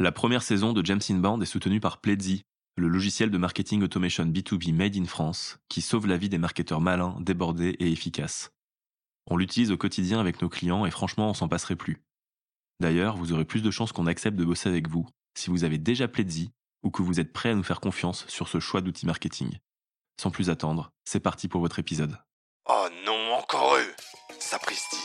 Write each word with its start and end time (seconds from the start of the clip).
La 0.00 0.12
première 0.12 0.44
saison 0.44 0.72
de 0.72 0.84
James 0.86 1.00
est 1.00 1.44
soutenue 1.44 1.80
par 1.80 2.00
Pledzi, 2.00 2.44
le 2.76 2.86
logiciel 2.86 3.32
de 3.32 3.38
marketing 3.38 3.82
automation 3.82 4.24
B2B 4.24 4.72
made 4.72 4.96
in 4.96 5.06
France 5.06 5.58
qui 5.68 5.82
sauve 5.82 6.06
la 6.06 6.16
vie 6.16 6.28
des 6.28 6.38
marketeurs 6.38 6.80
malins, 6.80 7.16
débordés 7.18 7.74
et 7.80 7.90
efficaces. 7.90 8.52
On 9.28 9.36
l'utilise 9.36 9.72
au 9.72 9.76
quotidien 9.76 10.20
avec 10.20 10.40
nos 10.40 10.48
clients 10.48 10.86
et 10.86 10.92
franchement, 10.92 11.30
on 11.30 11.34
s'en 11.34 11.48
passerait 11.48 11.74
plus. 11.74 12.00
D'ailleurs, 12.78 13.16
vous 13.16 13.32
aurez 13.32 13.44
plus 13.44 13.60
de 13.60 13.72
chances 13.72 13.90
qu'on 13.90 14.06
accepte 14.06 14.36
de 14.36 14.44
bosser 14.44 14.68
avec 14.68 14.88
vous 14.88 15.08
si 15.36 15.50
vous 15.50 15.64
avez 15.64 15.78
déjà 15.78 16.06
Pledzi 16.06 16.52
ou 16.84 16.92
que 16.92 17.02
vous 17.02 17.18
êtes 17.18 17.32
prêt 17.32 17.50
à 17.50 17.54
nous 17.56 17.64
faire 17.64 17.80
confiance 17.80 18.24
sur 18.28 18.46
ce 18.46 18.60
choix 18.60 18.80
d'outils 18.80 19.06
marketing. 19.06 19.58
Sans 20.20 20.30
plus 20.30 20.48
attendre, 20.48 20.92
c'est 21.04 21.18
parti 21.18 21.48
pour 21.48 21.60
votre 21.60 21.80
épisode. 21.80 22.16
Oh 22.68 22.86
non, 23.04 23.32
encore 23.32 23.74
eux 23.74 23.94
Sapristi 24.38 24.96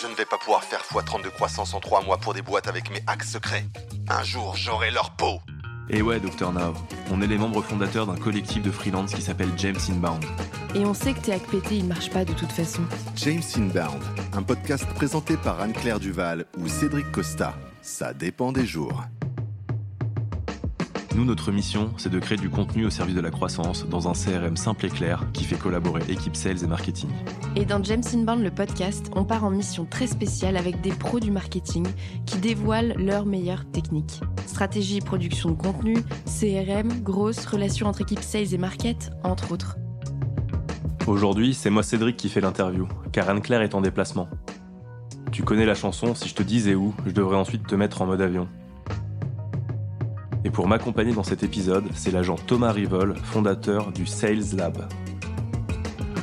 Je 0.00 0.06
ne 0.06 0.14
vais 0.14 0.24
pas 0.24 0.38
pouvoir 0.38 0.62
faire 0.62 0.80
x30 0.82 1.24
de 1.24 1.28
croissance 1.28 1.74
en 1.74 1.80
3 1.80 2.04
mois 2.04 2.18
pour 2.18 2.32
des 2.32 2.42
boîtes 2.42 2.68
avec 2.68 2.88
mes 2.90 3.02
hacks 3.08 3.24
secrets. 3.24 3.64
Un 4.08 4.22
jour, 4.22 4.54
j'aurai 4.56 4.92
leur 4.92 5.10
peau 5.10 5.40
Et 5.90 6.02
ouais, 6.02 6.20
Dr 6.20 6.52
Now, 6.52 6.74
on 7.10 7.20
est 7.20 7.26
les 7.26 7.36
membres 7.36 7.62
fondateurs 7.62 8.06
d'un 8.06 8.16
collectif 8.16 8.62
de 8.62 8.70
freelance 8.70 9.12
qui 9.12 9.22
s'appelle 9.22 9.50
James 9.56 9.78
Inbound. 9.90 10.24
Et 10.76 10.84
on 10.84 10.94
sait 10.94 11.14
que 11.14 11.20
tes 11.20 11.32
hacks 11.32 11.48
pétés, 11.48 11.78
ils 11.78 11.84
marchent 11.84 12.10
pas 12.10 12.24
de 12.24 12.32
toute 12.32 12.52
façon. 12.52 12.82
James 13.16 13.42
Inbound, 13.56 14.02
un 14.34 14.42
podcast 14.44 14.86
présenté 14.94 15.36
par 15.36 15.60
Anne-Claire 15.60 15.98
Duval 15.98 16.44
ou 16.58 16.68
Cédric 16.68 17.10
Costa. 17.10 17.54
Ça 17.82 18.14
dépend 18.14 18.52
des 18.52 18.66
jours. 18.66 19.02
Nous, 21.18 21.24
notre 21.24 21.50
mission, 21.50 21.90
c'est 21.96 22.10
de 22.10 22.20
créer 22.20 22.38
du 22.38 22.48
contenu 22.48 22.86
au 22.86 22.90
service 22.90 23.16
de 23.16 23.20
la 23.20 23.32
croissance 23.32 23.84
dans 23.88 24.06
un 24.06 24.12
CRM 24.12 24.56
simple 24.56 24.86
et 24.86 24.88
clair 24.88 25.26
qui 25.32 25.42
fait 25.42 25.56
collaborer 25.56 26.00
équipe 26.08 26.36
sales 26.36 26.62
et 26.62 26.66
marketing. 26.68 27.10
Et 27.56 27.64
dans 27.64 27.82
James 27.82 28.04
Inbound, 28.14 28.40
le 28.40 28.52
podcast, 28.52 29.10
on 29.16 29.24
part 29.24 29.42
en 29.42 29.50
mission 29.50 29.84
très 29.84 30.06
spéciale 30.06 30.56
avec 30.56 30.80
des 30.80 30.92
pros 30.92 31.18
du 31.18 31.32
marketing 31.32 31.88
qui 32.24 32.38
dévoilent 32.38 32.94
leurs 32.98 33.26
meilleures 33.26 33.68
techniques. 33.68 34.20
Stratégie, 34.46 35.00
production 35.00 35.50
de 35.50 35.56
contenu, 35.56 35.96
CRM, 36.24 37.02
grosses 37.02 37.46
relations 37.46 37.88
entre 37.88 38.02
équipes 38.02 38.22
sales 38.22 38.54
et 38.54 38.58
market, 38.58 39.10
entre 39.24 39.50
autres. 39.50 39.76
Aujourd'hui, 41.08 41.52
c'est 41.52 41.70
moi 41.70 41.82
Cédric 41.82 42.16
qui 42.16 42.28
fait 42.28 42.40
l'interview, 42.40 42.86
car 43.10 43.28
Anne-Claire 43.28 43.62
est 43.62 43.74
en 43.74 43.80
déplacement. 43.80 44.28
Tu 45.32 45.42
connais 45.42 45.66
la 45.66 45.74
chanson, 45.74 46.14
si 46.14 46.28
je 46.28 46.36
te 46.36 46.44
disais 46.44 46.76
où, 46.76 46.94
je 47.06 47.10
devrais 47.10 47.36
ensuite 47.36 47.66
te 47.66 47.74
mettre 47.74 48.02
en 48.02 48.06
mode 48.06 48.20
avion. 48.20 48.46
Et 50.44 50.50
pour 50.50 50.68
m'accompagner 50.68 51.12
dans 51.12 51.24
cet 51.24 51.42
épisode, 51.42 51.84
c'est 51.94 52.12
l'agent 52.12 52.36
Thomas 52.36 52.70
Rivol, 52.70 53.16
fondateur 53.16 53.90
du 53.90 54.06
Sales 54.06 54.56
Lab. 54.56 54.88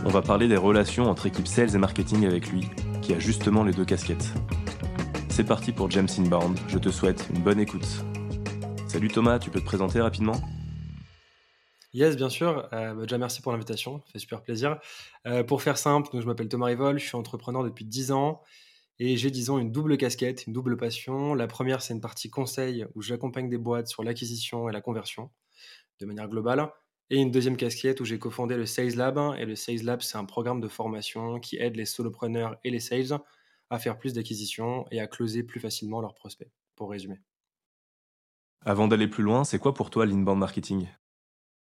On 0.06 0.10
va 0.10 0.22
parler 0.22 0.48
des 0.48 0.56
relations 0.56 1.10
entre 1.10 1.26
équipe 1.26 1.48
sales 1.48 1.76
et 1.76 1.78
marketing 1.78 2.26
avec 2.26 2.50
lui, 2.50 2.70
qui 3.02 3.14
a 3.14 3.20
justement 3.20 3.64
les 3.64 3.74
deux 3.74 3.84
casquettes. 3.84 4.34
C'est 5.30 5.44
parti 5.44 5.74
pour 5.74 5.92
James 5.92 6.08
Inbound, 6.18 6.58
je 6.70 6.78
te 6.78 6.90
souhaite 6.90 7.28
une 7.34 7.42
bonne 7.42 7.60
écoute. 7.60 8.06
Salut 8.88 9.10
Thomas, 9.10 9.38
tu 9.40 9.50
peux 9.50 9.60
te 9.60 9.66
présenter 9.66 10.00
rapidement? 10.00 10.40
Yes, 11.94 12.16
bien 12.16 12.30
sûr. 12.30 12.70
Euh, 12.72 12.94
bah, 12.94 13.02
déjà, 13.02 13.18
merci 13.18 13.42
pour 13.42 13.52
l'invitation. 13.52 14.02
Ça 14.06 14.14
fait 14.14 14.20
super 14.20 14.42
plaisir. 14.42 14.80
Euh, 15.26 15.44
pour 15.44 15.62
faire 15.62 15.78
simple, 15.78 16.10
donc, 16.12 16.22
je 16.22 16.28
m'appelle 16.28 16.48
Thomas 16.48 16.68
Rivol, 16.68 17.00
je 17.00 17.06
suis 17.06 17.18
entrepreneur 17.18 17.64
depuis 17.64 17.86
10 17.86 18.12
ans 18.12 18.42
et 18.98 19.18
j'ai, 19.18 19.30
disons, 19.30 19.60
une 19.60 19.72
double 19.72 19.98
casquette, 19.98 20.48
une 20.48 20.54
double 20.54 20.78
passion. 20.78 21.34
La 21.34 21.48
première, 21.48 21.82
c'est 21.82 21.94
une 21.94 22.02
partie 22.02 22.30
conseil 22.30 22.86
où 22.96 23.02
j'accompagne 23.02 23.50
des 23.50 23.58
boîtes 23.58 23.88
sur 23.88 24.04
l'acquisition 24.04 24.70
et 24.70 24.72
la 24.72 24.82
conversion 24.82 25.32
de 26.00 26.06
manière 26.06 26.30
globale. 26.30 26.72
Et 27.10 27.18
une 27.18 27.30
deuxième 27.30 27.58
casquette 27.58 28.00
où 28.00 28.06
j'ai 28.06 28.20
cofondé 28.20 28.56
le 28.56 28.66
Sales 28.66 28.96
Lab. 28.96 29.20
Et 29.38 29.46
le 29.46 29.56
Sales 29.56 29.84
Lab, 29.84 30.02
c'est 30.02 30.18
un 30.18 30.26
programme 30.26 30.62
de 30.62 30.68
formation 30.70 31.40
qui 31.40 31.58
aide 31.58 31.76
les 31.76 31.86
solopreneurs 31.86 32.58
et 32.64 32.72
les 32.72 32.80
sales 32.80 33.20
à 33.70 33.80
faire 33.80 33.98
plus 33.98 34.14
d'acquisitions 34.14 34.86
et 34.92 35.00
à 35.00 35.08
closer 35.08 35.44
plus 35.44 35.60
facilement 35.60 36.00
leurs 36.00 36.14
prospects, 36.14 36.52
pour 36.76 36.90
résumer. 36.90 37.20
Avant 38.62 38.88
d'aller 38.88 39.08
plus 39.08 39.24
loin, 39.24 39.44
c'est 39.44 39.60
quoi 39.60 39.74
pour 39.74 39.90
toi 39.90 40.06
l'inbound 40.06 40.40
marketing? 40.40 40.88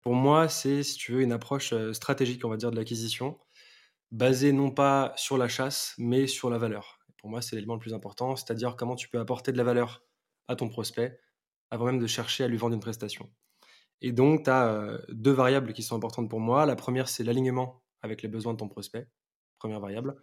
Pour 0.01 0.15
moi, 0.15 0.47
c'est, 0.47 0.83
si 0.83 0.95
tu 0.97 1.11
veux, 1.11 1.21
une 1.21 1.31
approche 1.31 1.73
euh, 1.73 1.93
stratégique, 1.93 2.45
on 2.45 2.49
va 2.49 2.57
dire, 2.57 2.71
de 2.71 2.77
l'acquisition, 2.77 3.37
basée 4.11 4.53
non 4.53 4.71
pas 4.71 5.13
sur 5.17 5.37
la 5.37 5.47
chasse, 5.47 5.93
mais 5.97 6.25
sur 6.25 6.49
la 6.49 6.57
valeur 6.57 6.98
pour 7.19 7.29
moi, 7.29 7.41
c'est 7.41 7.55
l'élément 7.55 7.75
le 7.75 7.79
plus 7.79 7.93
important, 7.93 8.35
c'est-à-dire 8.35 8.75
comment 8.75 8.95
tu 8.95 9.09
peux 9.09 9.19
apporter 9.19 9.51
de 9.51 9.57
la 9.57 9.63
valeur 9.63 10.03
à 10.47 10.55
ton 10.55 10.69
prospect 10.69 11.19
avant 11.69 11.85
même 11.85 11.99
de 11.99 12.07
chercher 12.07 12.43
à 12.43 12.47
lui 12.47 12.57
vendre 12.57 12.73
une 12.73 12.79
prestation. 12.79 13.29
Et 14.01 14.11
donc, 14.11 14.45
tu 14.45 14.49
as 14.49 14.67
euh, 14.69 14.97
deux 15.09 15.31
variables 15.31 15.73
qui 15.73 15.83
sont 15.83 15.95
importantes 15.95 16.29
pour 16.29 16.39
moi. 16.39 16.65
La 16.65 16.75
première, 16.75 17.09
c'est 17.09 17.23
l'alignement 17.23 17.83
avec 18.01 18.21
les 18.21 18.29
besoins 18.29 18.53
de 18.53 18.57
ton 18.57 18.69
prospect, 18.69 19.07
première 19.59 19.79
variable. 19.79 20.15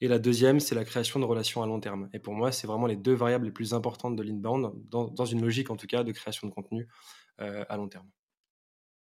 Et 0.00 0.08
la 0.08 0.18
deuxième, 0.18 0.60
c'est 0.60 0.74
la 0.74 0.84
création 0.84 1.20
de 1.20 1.26
relations 1.26 1.62
à 1.62 1.66
long 1.66 1.78
terme. 1.78 2.08
Et 2.14 2.18
pour 2.18 2.32
moi, 2.32 2.50
c'est 2.50 2.66
vraiment 2.66 2.86
les 2.86 2.96
deux 2.96 3.12
variables 3.12 3.44
les 3.44 3.52
plus 3.52 3.74
importantes 3.74 4.16
de 4.16 4.22
l'inbound, 4.22 4.72
dans, 4.88 5.24
une 5.26 5.42
logique 5.42 5.70
en 5.70 5.76
tout 5.76 5.86
cas 5.86 6.02
de 6.02 6.12
création 6.12 6.48
de 6.48 6.52
contenu 6.52 6.88
euh, 7.40 7.64
à 7.68 7.76
long 7.76 7.88
terme. 7.88 8.08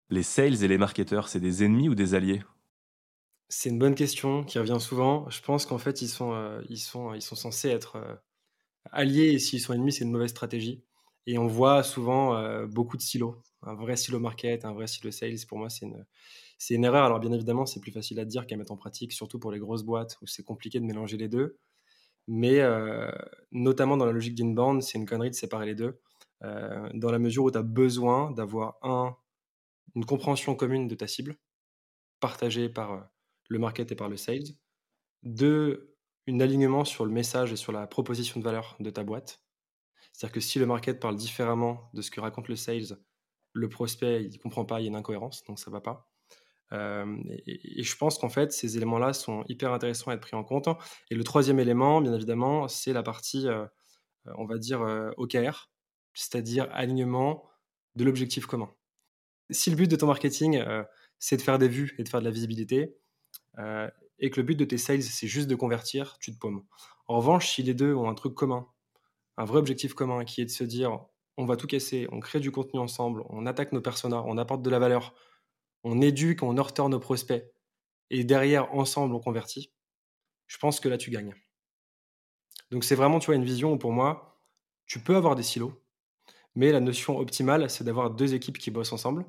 Les 0.10 0.24
sales 0.24 0.64
et 0.64 0.68
les 0.68 0.80
marketeurs, 0.80 1.28
c'est 1.28 1.40
des 1.40 1.64
ennemis 1.64 1.90
ou 1.90 1.96
des 1.96 2.16
alliés? 2.16 2.42
C'est 3.50 3.70
une 3.70 3.80
bonne 3.80 3.96
question 3.96 4.44
qui 4.44 4.60
revient 4.60 4.78
souvent. 4.80 5.30
Je 5.30 5.42
pense 5.42 5.66
qu'en 5.66 5.78
fait, 5.78 6.02
ils 6.02 6.10
sont, 6.10 6.34
euh, 6.34 6.62
ils 6.70 6.80
sont, 6.80 7.14
ils 7.14 7.22
sont 7.22 7.36
censés 7.36 7.70
être 7.70 7.96
euh, 7.98 8.16
alliés 8.92 9.34
et 9.34 9.40
s'ils 9.40 9.62
sont 9.62 9.74
ennemis, 9.74 9.94
c'est 9.94 10.04
une 10.04 10.12
mauvaise 10.12 10.32
stratégie. 10.32 10.84
Et 11.28 11.38
on 11.38 11.48
voit 11.48 11.84
souvent 11.84 12.36
euh, 12.36 12.68
beaucoup 12.68 12.98
de 12.98 13.02
silos. 13.02 13.42
Un 13.64 13.76
vrai 13.76 13.98
silo 13.98 14.20
market, 14.20 14.66
un 14.66 14.74
vrai 14.74 14.88
silo 14.88 15.12
sales, 15.12 15.46
pour 15.48 15.58
moi, 15.58 15.70
c'est 15.70 15.86
une, 15.86 16.06
c'est 16.58 16.76
une 16.76 16.86
erreur. 16.86 17.06
Alors, 17.06 17.20
bien 17.20 17.32
évidemment, 17.32 17.66
c'est 17.66 17.80
plus 17.82 17.92
facile 17.92 18.20
à 18.20 18.26
dire 18.26 18.48
qu'à 18.48 18.58
mettre 18.58 18.72
en 18.72 18.78
pratique, 18.78 19.14
surtout 19.14 19.40
pour 19.40 19.52
les 19.52 19.60
grosses 19.60 19.84
boîtes 19.84 20.18
où 20.22 20.28
c'est 20.28 20.44
compliqué 20.44 20.80
de 20.80 20.86
mélanger 20.86 21.18
les 21.18 21.30
deux. 21.30 21.58
Mais 22.28 22.62
notamment 23.52 23.98
dans 23.98 24.06
la 24.06 24.12
logique 24.12 24.36
d'inbound, 24.36 24.82
c'est 24.84 24.98
une 24.98 25.06
connerie 25.06 25.30
de 25.30 25.36
séparer 25.36 25.66
les 25.66 25.76
deux. 25.76 26.00
dans 26.42 27.12
la 27.12 27.20
mesure 27.20 27.46
où 27.46 27.52
tu 27.52 27.58
as 27.58 27.64
besoin 27.64 28.32
d'avoir 28.32 28.78
un, 28.84 29.16
une 29.96 30.06
compréhension 30.06 30.56
commune 30.56 30.88
de 30.88 30.96
ta 30.96 31.08
cible, 31.08 31.38
partagée 32.20 32.70
par 32.70 33.10
le 33.48 33.60
market 33.60 33.92
et 33.92 33.96
par 33.96 34.10
le 34.10 34.18
sales. 34.18 34.56
Deux, 35.24 35.96
un 36.28 36.40
alignement 36.40 36.86
sur 36.86 37.06
le 37.06 37.12
message 37.12 37.52
et 37.54 37.56
sur 37.56 37.72
la 37.72 37.88
proposition 37.88 38.40
de 38.40 38.46
valeur 38.46 38.76
de 38.80 38.90
ta 38.90 39.04
boîte. 39.04 39.42
C'est-à-dire 40.14 40.34
que 40.34 40.40
si 40.40 40.60
le 40.60 40.66
market 40.66 41.00
parle 41.00 41.16
différemment 41.16 41.90
de 41.94 42.02
ce 42.02 42.12
que 42.12 42.20
raconte 42.20 42.48
le 42.48 42.56
sales, 42.56 42.98
le 43.54 43.70
prospect, 43.70 44.24
il 44.24 44.32
ne 44.32 44.38
comprend 44.38 44.66
pas, 44.66 44.80
il 44.80 44.84
y 44.84 44.88
a 44.88 44.90
une 44.90 44.96
incohérence, 44.96 45.44
donc 45.44 45.60
ça 45.60 45.70
ne 45.70 45.74
va 45.74 45.82
pas. 45.82 46.10
Euh, 46.74 47.18
et, 47.46 47.84
je 47.84 47.98
pense 47.98 48.18
qu'en 48.18 48.30
fait, 48.30 48.52
ces 48.52 48.78
éléments-là 48.78 49.14
sont 49.14 49.44
hyper 49.48 49.72
intéressants 49.74 50.12
à 50.12 50.16
être 50.16 50.22
pris 50.22 50.36
en 50.36 50.44
compte. 50.44 50.68
Et 51.10 51.16
le 51.16 51.24
troisième 51.24 51.60
élément, 51.60 52.02
bien 52.02 52.14
évidemment, 52.14 52.68
c'est 52.68 52.94
la 52.94 53.04
partie, 53.04 53.48
euh, 53.48 53.66
on 54.38 54.46
va 54.46 54.58
dire, 54.58 54.82
euh, 54.82 55.12
OKR, 55.18 55.70
c'est-à-dire 56.14 56.68
alignement 56.72 57.44
de 57.96 58.04
l'objectif 58.04 58.46
commun. 58.46 58.74
Si 59.50 59.70
le 59.70 59.76
but 59.76 59.90
de 59.90 59.96
ton 59.96 60.08
marketing, 60.08 60.62
c'est 61.20 61.38
de 61.38 61.42
faire 61.42 61.58
des 61.58 61.70
vues 61.70 61.96
et 61.98 62.04
de 62.04 62.10
faire 62.10 62.20
de 62.20 62.26
la 62.26 62.32
visibilité, 62.32 62.98
euh, 63.58 63.90
et 64.20 64.30
que 64.30 64.40
le 64.40 64.46
but 64.46 64.56
de 64.56 64.66
tes 64.66 64.78
sales, 64.78 65.04
c'est 65.04 65.28
juste 65.28 65.48
de 65.48 65.56
convertir, 65.56 66.18
tu 66.20 66.34
te 66.34 66.38
paumes. 66.38 66.66
En 67.08 67.18
revanche, 67.18 67.50
si 67.50 67.64
les 67.64 67.74
deux 67.74 67.94
ont 67.94 68.10
un 68.10 68.16
truc 68.16 68.34
commun, 68.34 68.68
un 69.38 69.46
vrai 69.46 69.60
objectif 69.60 69.94
commun 69.94 70.26
qui 70.26 70.42
est 70.42 70.46
de 70.46 70.50
se 70.50 70.64
dire 70.64 71.00
on 71.38 71.46
va 71.46 71.56
tout 71.56 71.68
casser, 71.68 72.08
on 72.12 72.20
crée 72.20 72.40
du 72.40 72.52
contenu 72.52 72.80
ensemble, 72.80 73.24
on 73.30 73.46
attaque 73.46 73.72
nos 73.72 73.82
personas, 73.82 74.24
on 74.26 74.38
apporte 74.38 74.64
de 74.64 74.70
la 74.70 74.80
valeur, 74.80 75.14
on 75.84 76.02
éduque, 76.02 76.42
on 76.42 76.54
nurture 76.54 76.90
nos 76.90 77.00
prospects, 77.00 77.44
et 78.10 78.24
derrière, 78.24 78.74
ensemble, 78.74 79.14
on 79.14 79.20
convertit, 79.20 79.72
je 80.48 80.58
pense 80.58 80.80
que 80.80 80.90
là, 80.90 80.98
tu 80.98 81.12
gagnes. 81.12 81.36
Donc 82.72 82.84
c'est 82.84 82.96
vraiment, 82.96 83.20
tu 83.20 83.28
vois, 83.28 83.36
une 83.36 83.46
vision 83.46 83.74
où 83.74 83.78
pour 83.78 83.92
moi, 83.92 84.40
tu 84.88 85.00
peux 85.00 85.16
avoir 85.16 85.36
des 85.36 85.44
silos, 85.44 85.74
mais 86.56 86.72
la 86.72 86.80
notion 86.80 87.20
optimale, 87.20 87.70
c'est 87.70 87.84
d'avoir 87.84 88.10
deux 88.10 88.34
équipes 88.34 88.58
qui 88.58 88.72
bossent 88.72 88.94
ensemble, 88.94 89.26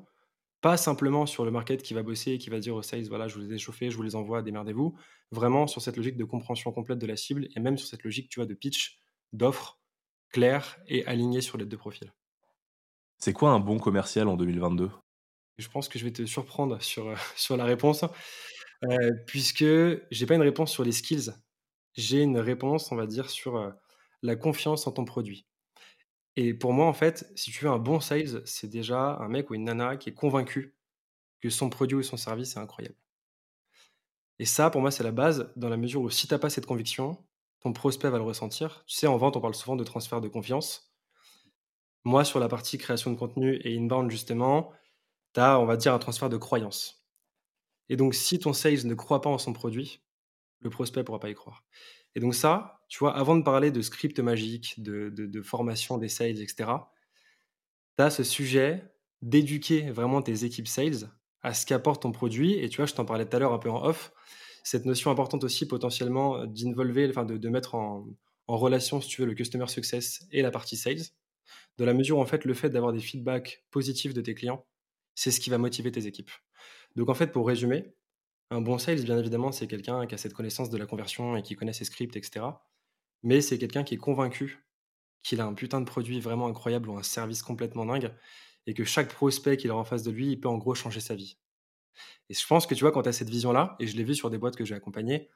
pas 0.61 0.77
simplement 0.77 1.25
sur 1.25 1.45
le 1.45 1.51
market 1.51 1.81
qui 1.81 1.93
va 1.93 2.03
bosser 2.03 2.33
et 2.33 2.37
qui 2.37 2.49
va 2.49 2.59
dire 2.59 2.75
aux 2.75 2.81
sales, 2.81 3.07
voilà, 3.07 3.27
je 3.27 3.35
vous 3.35 3.41
les 3.41 3.53
ai 3.53 3.57
chauffés, 3.57 3.89
je 3.89 3.95
vous 3.95 4.03
les 4.03 4.15
envoie, 4.15 4.41
démerdez-vous. 4.41 4.95
Vraiment 5.31 5.67
sur 5.67 5.81
cette 5.81 5.95
logique 5.95 6.17
de 6.17 6.25
compréhension 6.25 6.71
complète 6.71 6.99
de 6.99 7.07
la 7.07 7.15
cible 7.15 7.47
et 7.55 7.59
même 7.59 7.77
sur 7.77 7.87
cette 7.87 8.03
logique, 8.03 8.29
tu 8.29 8.39
vois, 8.39 8.45
de 8.45 8.53
pitch, 8.53 8.99
d'offre 9.31 9.79
claire 10.31 10.79
et 10.87 11.05
alignée 11.05 11.41
sur 11.41 11.57
les 11.57 11.65
deux 11.65 11.77
profils. 11.77 12.13
C'est 13.17 13.33
quoi 13.33 13.51
un 13.51 13.59
bon 13.59 13.79
commercial 13.79 14.27
en 14.27 14.37
2022 14.37 14.89
Je 15.57 15.67
pense 15.69 15.89
que 15.89 15.99
je 15.99 16.05
vais 16.05 16.13
te 16.13 16.25
surprendre 16.25 16.81
sur, 16.81 17.07
euh, 17.09 17.15
sur 17.35 17.57
la 17.57 17.65
réponse, 17.65 18.03
euh, 18.83 19.11
puisque 19.27 19.65
j'ai 20.11 20.25
pas 20.25 20.35
une 20.35 20.41
réponse 20.41 20.71
sur 20.71 20.83
les 20.83 20.91
skills. 20.91 21.31
J'ai 21.95 22.21
une 22.21 22.39
réponse, 22.39 22.91
on 22.91 22.95
va 22.95 23.07
dire, 23.07 23.29
sur 23.29 23.57
euh, 23.57 23.71
la 24.21 24.35
confiance 24.35 24.87
en 24.87 24.91
ton 24.91 25.05
produit. 25.05 25.45
Et 26.41 26.53
pour 26.53 26.71
moi, 26.71 26.85
en 26.85 26.93
fait, 26.93 27.29
si 27.35 27.51
tu 27.51 27.65
veux 27.65 27.69
un 27.69 27.79
bon 27.79 27.99
sales, 27.99 28.41
c'est 28.45 28.69
déjà 28.69 29.17
un 29.17 29.27
mec 29.27 29.49
ou 29.49 29.55
une 29.55 29.65
nana 29.65 29.97
qui 29.97 30.07
est 30.07 30.13
convaincu 30.13 30.73
que 31.41 31.49
son 31.49 31.69
produit 31.69 31.97
ou 31.97 32.01
son 32.01 32.15
service 32.15 32.55
est 32.55 32.59
incroyable. 32.59 32.95
Et 34.39 34.45
ça, 34.45 34.69
pour 34.69 34.79
moi, 34.79 34.89
c'est 34.89 35.03
la 35.03 35.11
base, 35.11 35.51
dans 35.57 35.67
la 35.67 35.75
mesure 35.75 35.99
où 35.99 36.09
si 36.09 36.27
tu 36.29 36.33
n'as 36.33 36.39
pas 36.39 36.49
cette 36.49 36.65
conviction, 36.65 37.21
ton 37.59 37.73
prospect 37.73 38.09
va 38.09 38.19
le 38.19 38.23
ressentir. 38.23 38.85
Tu 38.87 38.95
sais, 38.95 39.05
en 39.05 39.17
vente, 39.17 39.35
on 39.35 39.41
parle 39.41 39.53
souvent 39.53 39.75
de 39.75 39.83
transfert 39.83 40.21
de 40.21 40.29
confiance. 40.29 40.93
Moi, 42.05 42.23
sur 42.23 42.39
la 42.39 42.47
partie 42.47 42.77
création 42.77 43.11
de 43.11 43.17
contenu 43.17 43.59
et 43.65 43.77
inbound, 43.77 44.09
justement, 44.09 44.71
tu 45.33 45.41
as, 45.41 45.59
on 45.59 45.65
va 45.65 45.75
dire, 45.75 45.93
un 45.93 45.99
transfert 45.99 46.29
de 46.29 46.37
croyance. 46.37 47.05
Et 47.89 47.97
donc, 47.97 48.15
si 48.15 48.39
ton 48.39 48.53
sales 48.53 48.85
ne 48.85 48.93
croit 48.93 49.19
pas 49.19 49.29
en 49.29 49.39
son 49.39 49.51
produit, 49.51 49.99
le 50.61 50.69
prospect 50.69 51.01
ne 51.01 51.05
pourra 51.05 51.19
pas 51.19 51.29
y 51.29 51.35
croire. 51.35 51.65
Et 52.15 52.19
donc 52.19 52.35
ça, 52.35 52.81
tu 52.87 52.99
vois, 52.99 53.15
avant 53.15 53.35
de 53.35 53.43
parler 53.43 53.71
de 53.71 53.81
script 53.81 54.19
magique, 54.19 54.81
de, 54.81 55.41
formation 55.41 55.97
des 55.97 56.09
sales, 56.09 56.41
etc., 56.41 56.71
tu 57.97 58.03
as 58.03 58.09
ce 58.09 58.23
sujet 58.23 58.83
d'éduquer 59.21 59.91
vraiment 59.91 60.21
tes 60.21 60.45
équipes 60.45 60.67
sales 60.67 61.11
à 61.41 61.53
ce 61.53 61.65
qu'apporte 61.65 62.01
ton 62.01 62.11
produit. 62.11 62.53
Et 62.53 62.69
tu 62.69 62.77
vois, 62.77 62.85
je 62.85 62.93
t'en 62.93 63.05
parlais 63.05 63.27
tout 63.27 63.35
à 63.35 63.39
l'heure 63.39 63.53
un 63.53 63.59
peu 63.59 63.69
en 63.69 63.83
off, 63.85 64.11
cette 64.63 64.85
notion 64.85 65.11
importante 65.11 65.43
aussi 65.43 65.67
potentiellement 65.67 66.45
d'involver, 66.45 67.09
enfin 67.09 67.25
de, 67.25 67.49
mettre 67.49 67.75
en, 67.75 68.07
en 68.47 68.57
relation, 68.57 69.01
si 69.01 69.09
tu 69.09 69.21
veux, 69.21 69.27
le 69.27 69.35
customer 69.35 69.67
success 69.67 70.25
et 70.31 70.41
la 70.41 70.51
partie 70.51 70.77
sales, 70.77 71.01
de 71.77 71.85
la 71.85 71.93
mesure 71.93 72.17
où 72.17 72.21
en 72.21 72.25
fait 72.25 72.45
le 72.45 72.53
fait 72.53 72.69
d'avoir 72.69 72.91
des 72.91 72.99
feedbacks 72.99 73.63
positifs 73.71 74.13
de 74.13 74.21
tes 74.21 74.35
clients, 74.35 74.65
c'est 75.15 75.31
ce 75.31 75.39
qui 75.39 75.49
va 75.49 75.57
motiver 75.57 75.91
tes 75.91 76.07
équipes. 76.07 76.31
Donc 76.95 77.09
en 77.09 77.13
fait, 77.13 77.31
pour 77.31 77.47
résumer, 77.47 77.93
un 78.51 78.61
bon 78.61 78.77
sales, 78.77 79.03
bien 79.03 79.17
évidemment, 79.17 79.51
c'est 79.51 79.67
quelqu'un 79.67 80.05
qui 80.07 80.15
a 80.15 80.17
cette 80.17 80.33
connaissance 80.33 80.69
de 80.69 80.77
la 80.77 80.85
conversion 80.85 81.37
et 81.37 81.43
qui 81.43 81.55
connaît 81.55 81.73
ses 81.73 81.85
scripts, 81.85 82.15
etc. 82.15 82.45
Mais 83.23 83.41
c'est 83.41 83.57
quelqu'un 83.57 83.83
qui 83.83 83.95
est 83.95 83.97
convaincu 83.97 84.65
qu'il 85.23 85.41
a 85.41 85.45
un 85.45 85.53
putain 85.53 85.81
de 85.81 85.85
produit 85.85 86.19
vraiment 86.19 86.47
incroyable 86.47 86.89
ou 86.89 86.97
un 86.97 87.03
service 87.03 87.43
complètement 87.43 87.85
dingue 87.85 88.13
et 88.65 88.73
que 88.73 88.83
chaque 88.83 89.11
prospect 89.13 89.57
qu'il 89.57 89.71
a 89.71 89.75
en 89.75 89.83
face 89.83 90.03
de 90.03 90.11
lui, 90.11 90.31
il 90.31 90.39
peut 90.39 90.49
en 90.49 90.57
gros 90.57 90.75
changer 90.75 90.99
sa 90.99 91.15
vie. 91.15 91.37
Et 92.29 92.33
je 92.33 92.45
pense 92.45 92.65
que 92.65 92.75
tu 92.75 92.81
vois, 92.81 92.91
quand 92.91 93.03
tu 93.03 93.09
as 93.09 93.13
cette 93.13 93.29
vision-là, 93.29 93.75
et 93.79 93.87
je 93.87 93.97
l'ai 93.97 94.03
vu 94.03 94.15
sur 94.15 94.29
des 94.29 94.37
boîtes 94.37 94.55
que 94.55 94.65
j'ai 94.65 94.75
accompagnées, 94.75 95.29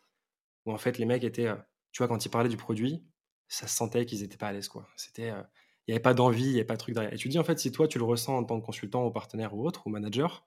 où 0.66 0.72
en 0.72 0.78
fait 0.78 0.98
les 0.98 1.06
mecs 1.06 1.24
étaient, 1.24 1.48
euh, 1.48 1.56
tu 1.92 2.00
vois, 2.00 2.08
quand 2.08 2.26
ils 2.26 2.30
parlaient 2.30 2.50
du 2.50 2.58
produit, 2.58 3.04
ça 3.48 3.68
se 3.68 3.76
sentait 3.76 4.06
qu'ils 4.06 4.22
n'étaient 4.22 4.38
pas 4.38 4.48
à 4.48 4.54
l'aise, 4.54 4.70
quoi. 4.70 4.88
C'était, 4.96 5.32
euh, 5.32 5.44
il 5.88 5.92
n'y 5.92 5.96
avait 5.96 6.02
pas 6.02 6.14
d'envie, 6.14 6.46
il 6.46 6.52
n'y 6.52 6.56
avait 6.56 6.66
pas 6.66 6.76
de 6.76 6.80
truc 6.80 6.96
derrière. 6.96 7.14
Et 7.14 7.18
tu 7.18 7.28
dis, 7.30 7.40
en 7.40 7.44
fait, 7.44 7.60
si 7.60 7.72
toi, 7.72 7.88
tu 7.88 7.98
le 7.98 8.06
ressens 8.06 8.38
en 8.38 8.44
tant 8.44 8.60
que 8.60 8.66
consultant 8.66 9.06
ou 9.06 9.12
partenaire 9.12 9.54
ou 9.54 9.68
autre, 9.68 9.86
ou 9.88 9.90
manager, 9.90 10.46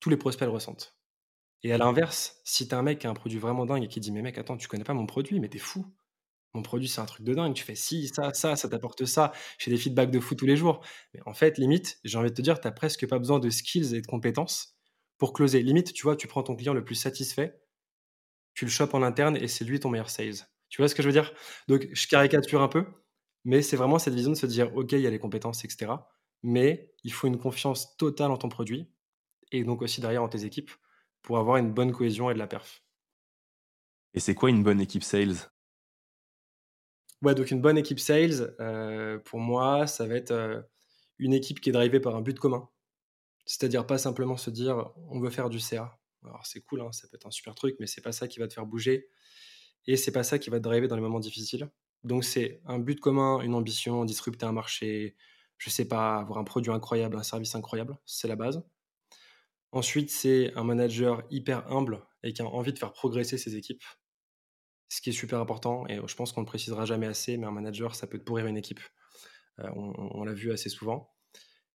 tous 0.00 0.10
les 0.10 0.16
prospects 0.16 0.46
le 0.46 0.52
ressentent. 0.52 0.97
Et 1.64 1.72
à 1.72 1.78
l'inverse, 1.78 2.40
si 2.44 2.68
tu 2.68 2.74
as 2.74 2.78
un 2.78 2.82
mec 2.82 3.00
qui 3.00 3.06
a 3.06 3.10
un 3.10 3.14
produit 3.14 3.38
vraiment 3.38 3.66
dingue 3.66 3.84
et 3.84 3.88
qui 3.88 4.00
dit, 4.00 4.12
mais 4.12 4.22
mec, 4.22 4.38
attends, 4.38 4.56
tu 4.56 4.68
connais 4.68 4.84
pas 4.84 4.94
mon 4.94 5.06
produit, 5.06 5.40
mais 5.40 5.48
t'es 5.48 5.58
fou. 5.58 5.84
Mon 6.54 6.62
produit, 6.62 6.88
c'est 6.88 7.00
un 7.00 7.06
truc 7.06 7.24
de 7.24 7.34
dingue. 7.34 7.54
Tu 7.54 7.64
fais 7.64 7.74
si, 7.74 8.08
ça, 8.08 8.32
ça, 8.32 8.56
ça 8.56 8.68
t'apporte 8.68 9.04
ça. 9.04 9.32
J'ai 9.58 9.70
des 9.70 9.76
feedbacks 9.76 10.10
de 10.10 10.20
fou 10.20 10.34
tous 10.34 10.46
les 10.46 10.56
jours. 10.56 10.84
Mais 11.14 11.20
en 11.26 11.34
fait, 11.34 11.58
limite, 11.58 11.98
j'ai 12.04 12.16
envie 12.16 12.30
de 12.30 12.34
te 12.34 12.42
dire, 12.42 12.60
tu 12.60 12.66
n'as 12.66 12.72
presque 12.72 13.06
pas 13.06 13.18
besoin 13.18 13.38
de 13.38 13.50
skills 13.50 13.94
et 13.94 14.00
de 14.00 14.06
compétences 14.06 14.76
pour 15.18 15.32
closer. 15.32 15.62
Limite, 15.62 15.92
tu 15.92 16.04
vois, 16.04 16.16
tu 16.16 16.26
prends 16.28 16.42
ton 16.42 16.56
client 16.56 16.74
le 16.74 16.84
plus 16.84 16.94
satisfait, 16.94 17.60
tu 18.54 18.64
le 18.64 18.70
chopes 18.70 18.94
en 18.94 19.02
interne 19.02 19.36
et 19.36 19.48
c'est 19.48 19.64
lui 19.64 19.80
ton 19.80 19.90
meilleur 19.90 20.10
sales. 20.10 20.48
Tu 20.68 20.80
vois 20.80 20.88
ce 20.88 20.94
que 20.94 21.02
je 21.02 21.08
veux 21.08 21.12
dire? 21.12 21.32
Donc, 21.66 21.88
je 21.92 22.08
caricature 22.08 22.62
un 22.62 22.68
peu, 22.68 22.84
mais 23.44 23.62
c'est 23.62 23.76
vraiment 23.76 23.98
cette 23.98 24.14
vision 24.14 24.30
de 24.30 24.36
se 24.36 24.46
dire, 24.46 24.74
OK, 24.76 24.92
il 24.92 25.00
y 25.00 25.06
a 25.06 25.10
les 25.10 25.18
compétences, 25.18 25.64
etc. 25.64 25.92
Mais 26.42 26.92
il 27.04 27.12
faut 27.12 27.26
une 27.26 27.38
confiance 27.38 27.96
totale 27.96 28.30
en 28.30 28.36
ton 28.36 28.48
produit 28.48 28.90
et 29.50 29.64
donc 29.64 29.82
aussi 29.82 30.00
derrière 30.00 30.22
en 30.22 30.28
tes 30.28 30.44
équipes 30.44 30.70
pour 31.28 31.36
avoir 31.36 31.58
une 31.58 31.74
bonne 31.74 31.92
cohésion 31.92 32.30
et 32.30 32.32
de 32.32 32.38
la 32.38 32.46
perf. 32.46 32.82
Et 34.14 34.18
c'est 34.18 34.34
quoi 34.34 34.48
une 34.48 34.62
bonne 34.62 34.80
équipe 34.80 35.02
sales? 35.02 35.36
Ouais, 37.20 37.34
donc 37.34 37.50
une 37.50 37.60
bonne 37.60 37.76
équipe 37.76 38.00
sales, 38.00 38.54
euh, 38.60 39.18
pour 39.18 39.38
moi, 39.38 39.86
ça 39.86 40.06
va 40.06 40.14
être 40.14 40.30
euh, 40.30 40.62
une 41.18 41.34
équipe 41.34 41.60
qui 41.60 41.68
est 41.68 41.72
drivée 41.72 42.00
par 42.00 42.16
un 42.16 42.22
but 42.22 42.38
commun. 42.38 42.70
C'est-à-dire 43.44 43.86
pas 43.86 43.98
simplement 43.98 44.38
se 44.38 44.48
dire 44.48 44.90
on 45.10 45.20
veut 45.20 45.28
faire 45.28 45.50
du 45.50 45.60
CA. 45.60 46.00
Alors 46.24 46.46
c'est 46.46 46.62
cool, 46.62 46.80
hein, 46.80 46.92
ça 46.92 47.06
peut 47.08 47.16
être 47.16 47.26
un 47.26 47.30
super 47.30 47.54
truc, 47.54 47.76
mais 47.78 47.86
c'est 47.86 48.00
pas 48.00 48.12
ça 48.12 48.26
qui 48.26 48.38
va 48.38 48.48
te 48.48 48.54
faire 48.54 48.64
bouger 48.64 49.10
et 49.86 49.98
c'est 49.98 50.12
pas 50.12 50.22
ça 50.22 50.38
qui 50.38 50.48
va 50.48 50.56
te 50.56 50.62
driver 50.62 50.88
dans 50.88 50.96
les 50.96 51.02
moments 51.02 51.20
difficiles. 51.20 51.68
Donc 52.04 52.24
c'est 52.24 52.62
un 52.64 52.78
but 52.78 53.00
commun, 53.00 53.42
une 53.42 53.52
ambition, 53.52 54.06
disrupter 54.06 54.46
un 54.46 54.52
marché, 54.52 55.14
je 55.58 55.68
sais 55.68 55.86
pas, 55.86 56.16
avoir 56.16 56.38
un 56.38 56.44
produit 56.44 56.72
incroyable, 56.72 57.18
un 57.18 57.22
service 57.22 57.54
incroyable, 57.54 57.98
c'est 58.06 58.28
la 58.28 58.36
base. 58.36 58.62
Ensuite, 59.72 60.10
c'est 60.10 60.52
un 60.56 60.64
manager 60.64 61.22
hyper 61.30 61.70
humble 61.70 62.02
et 62.22 62.32
qui 62.32 62.42
a 62.42 62.46
envie 62.46 62.72
de 62.72 62.78
faire 62.78 62.92
progresser 62.92 63.36
ses 63.38 63.56
équipes. 63.56 63.84
Ce 64.88 65.02
qui 65.02 65.10
est 65.10 65.12
super 65.12 65.40
important, 65.40 65.86
et 65.88 66.00
je 66.06 66.14
pense 66.14 66.32
qu'on 66.32 66.40
ne 66.40 66.46
le 66.46 66.48
précisera 66.48 66.86
jamais 66.86 67.06
assez, 67.06 67.36
mais 67.36 67.46
un 67.46 67.50
manager, 67.50 67.94
ça 67.94 68.06
peut 68.06 68.18
te 68.18 68.24
pourrir 68.24 68.46
une 68.46 68.56
équipe. 68.56 68.80
Euh, 69.60 69.68
on, 69.74 70.24
l'a 70.24 70.32
vu 70.32 70.52
assez 70.52 70.70
souvent. 70.70 71.10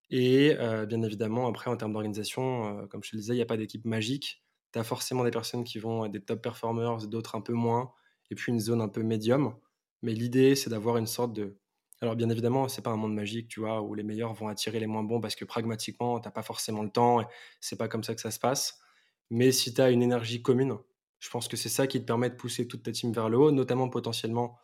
Et 0.10 0.56
euh, 0.60 0.86
bien 0.86 1.02
évidemment, 1.04 1.48
après, 1.48 1.70
en 1.70 1.78
termes 1.78 1.94
d'organisation, 1.94 2.80
euh, 2.80 2.88
comme 2.88 3.04
je 3.04 3.12
te 3.12 3.16
le 3.16 3.22
disais, 3.22 3.34
il 3.34 3.38
n'y 3.38 3.44
a 3.44 3.46
pas 3.46 3.58
d'équipe 3.58 3.86
magique. 3.86 4.44
Tu 4.72 4.80
as 4.80 4.84
forcément 4.84 5.24
des 5.24 5.32
personnes 5.32 5.64
qui 5.64 5.78
vont 5.80 6.06
être 6.06 6.12
des 6.12 6.24
top 6.24 6.42
performers, 6.42 6.98
d'autres 7.08 7.36
un 7.36 7.42
peu 7.42 7.54
moins, 7.54 7.92
et 8.32 8.36
puis 8.36 8.52
une 8.52 8.60
zone 8.60 8.82
un 8.82 8.90
peu 8.90 9.04
médium. 9.04 9.56
Mais 10.02 10.14
l'idée, 10.14 10.56
c'est 10.56 10.70
d'avoir 10.72 10.98
une 10.98 11.08
sorte 11.08 11.34
de, 11.34 11.60
alors 12.04 12.18
bien 12.18 12.30
évidemment, 12.30 12.68
c'est 12.68 12.82
pas 12.82 12.92
un 12.92 12.98
monde 12.98 13.14
magique, 13.14 13.48
tu 13.48 13.62
vois, 13.62 13.82
où 13.82 13.96
les 13.96 14.04
meilleurs 14.04 14.34
vont 14.34 14.50
attirer 14.50 14.78
les 14.80 14.88
moins 14.88 15.04
bons 15.04 15.22
parce 15.22 15.36
que 15.36 15.46
pragmatiquement, 15.46 16.20
t'as 16.20 16.32
pas 16.32 16.44
forcément 16.44 16.84
le 16.84 16.90
temps, 16.90 17.22
et 17.22 17.26
c'est 17.62 17.78
pas 17.78 17.88
comme 17.88 18.04
ça 18.04 18.14
que 18.14 18.20
ça 18.20 18.30
se 18.30 18.40
passe. 18.40 18.82
Mais 19.30 19.54
si 19.54 19.74
tu 19.74 19.80
as 19.80 19.90
une 19.90 20.04
énergie 20.04 20.42
commune, 20.42 20.78
je 21.20 21.30
pense 21.30 21.48
que 21.48 21.56
c'est 21.56 21.70
ça 21.70 21.88
qui 21.88 22.02
te 22.02 22.06
permet 22.06 22.30
de 22.30 22.36
pousser 22.36 22.68
toute 22.68 22.84
ta 22.84 22.92
team 22.92 23.14
vers 23.14 23.30
le 23.30 23.38
haut, 23.38 23.52
notamment 23.52 23.88
potentiellement 23.88 24.60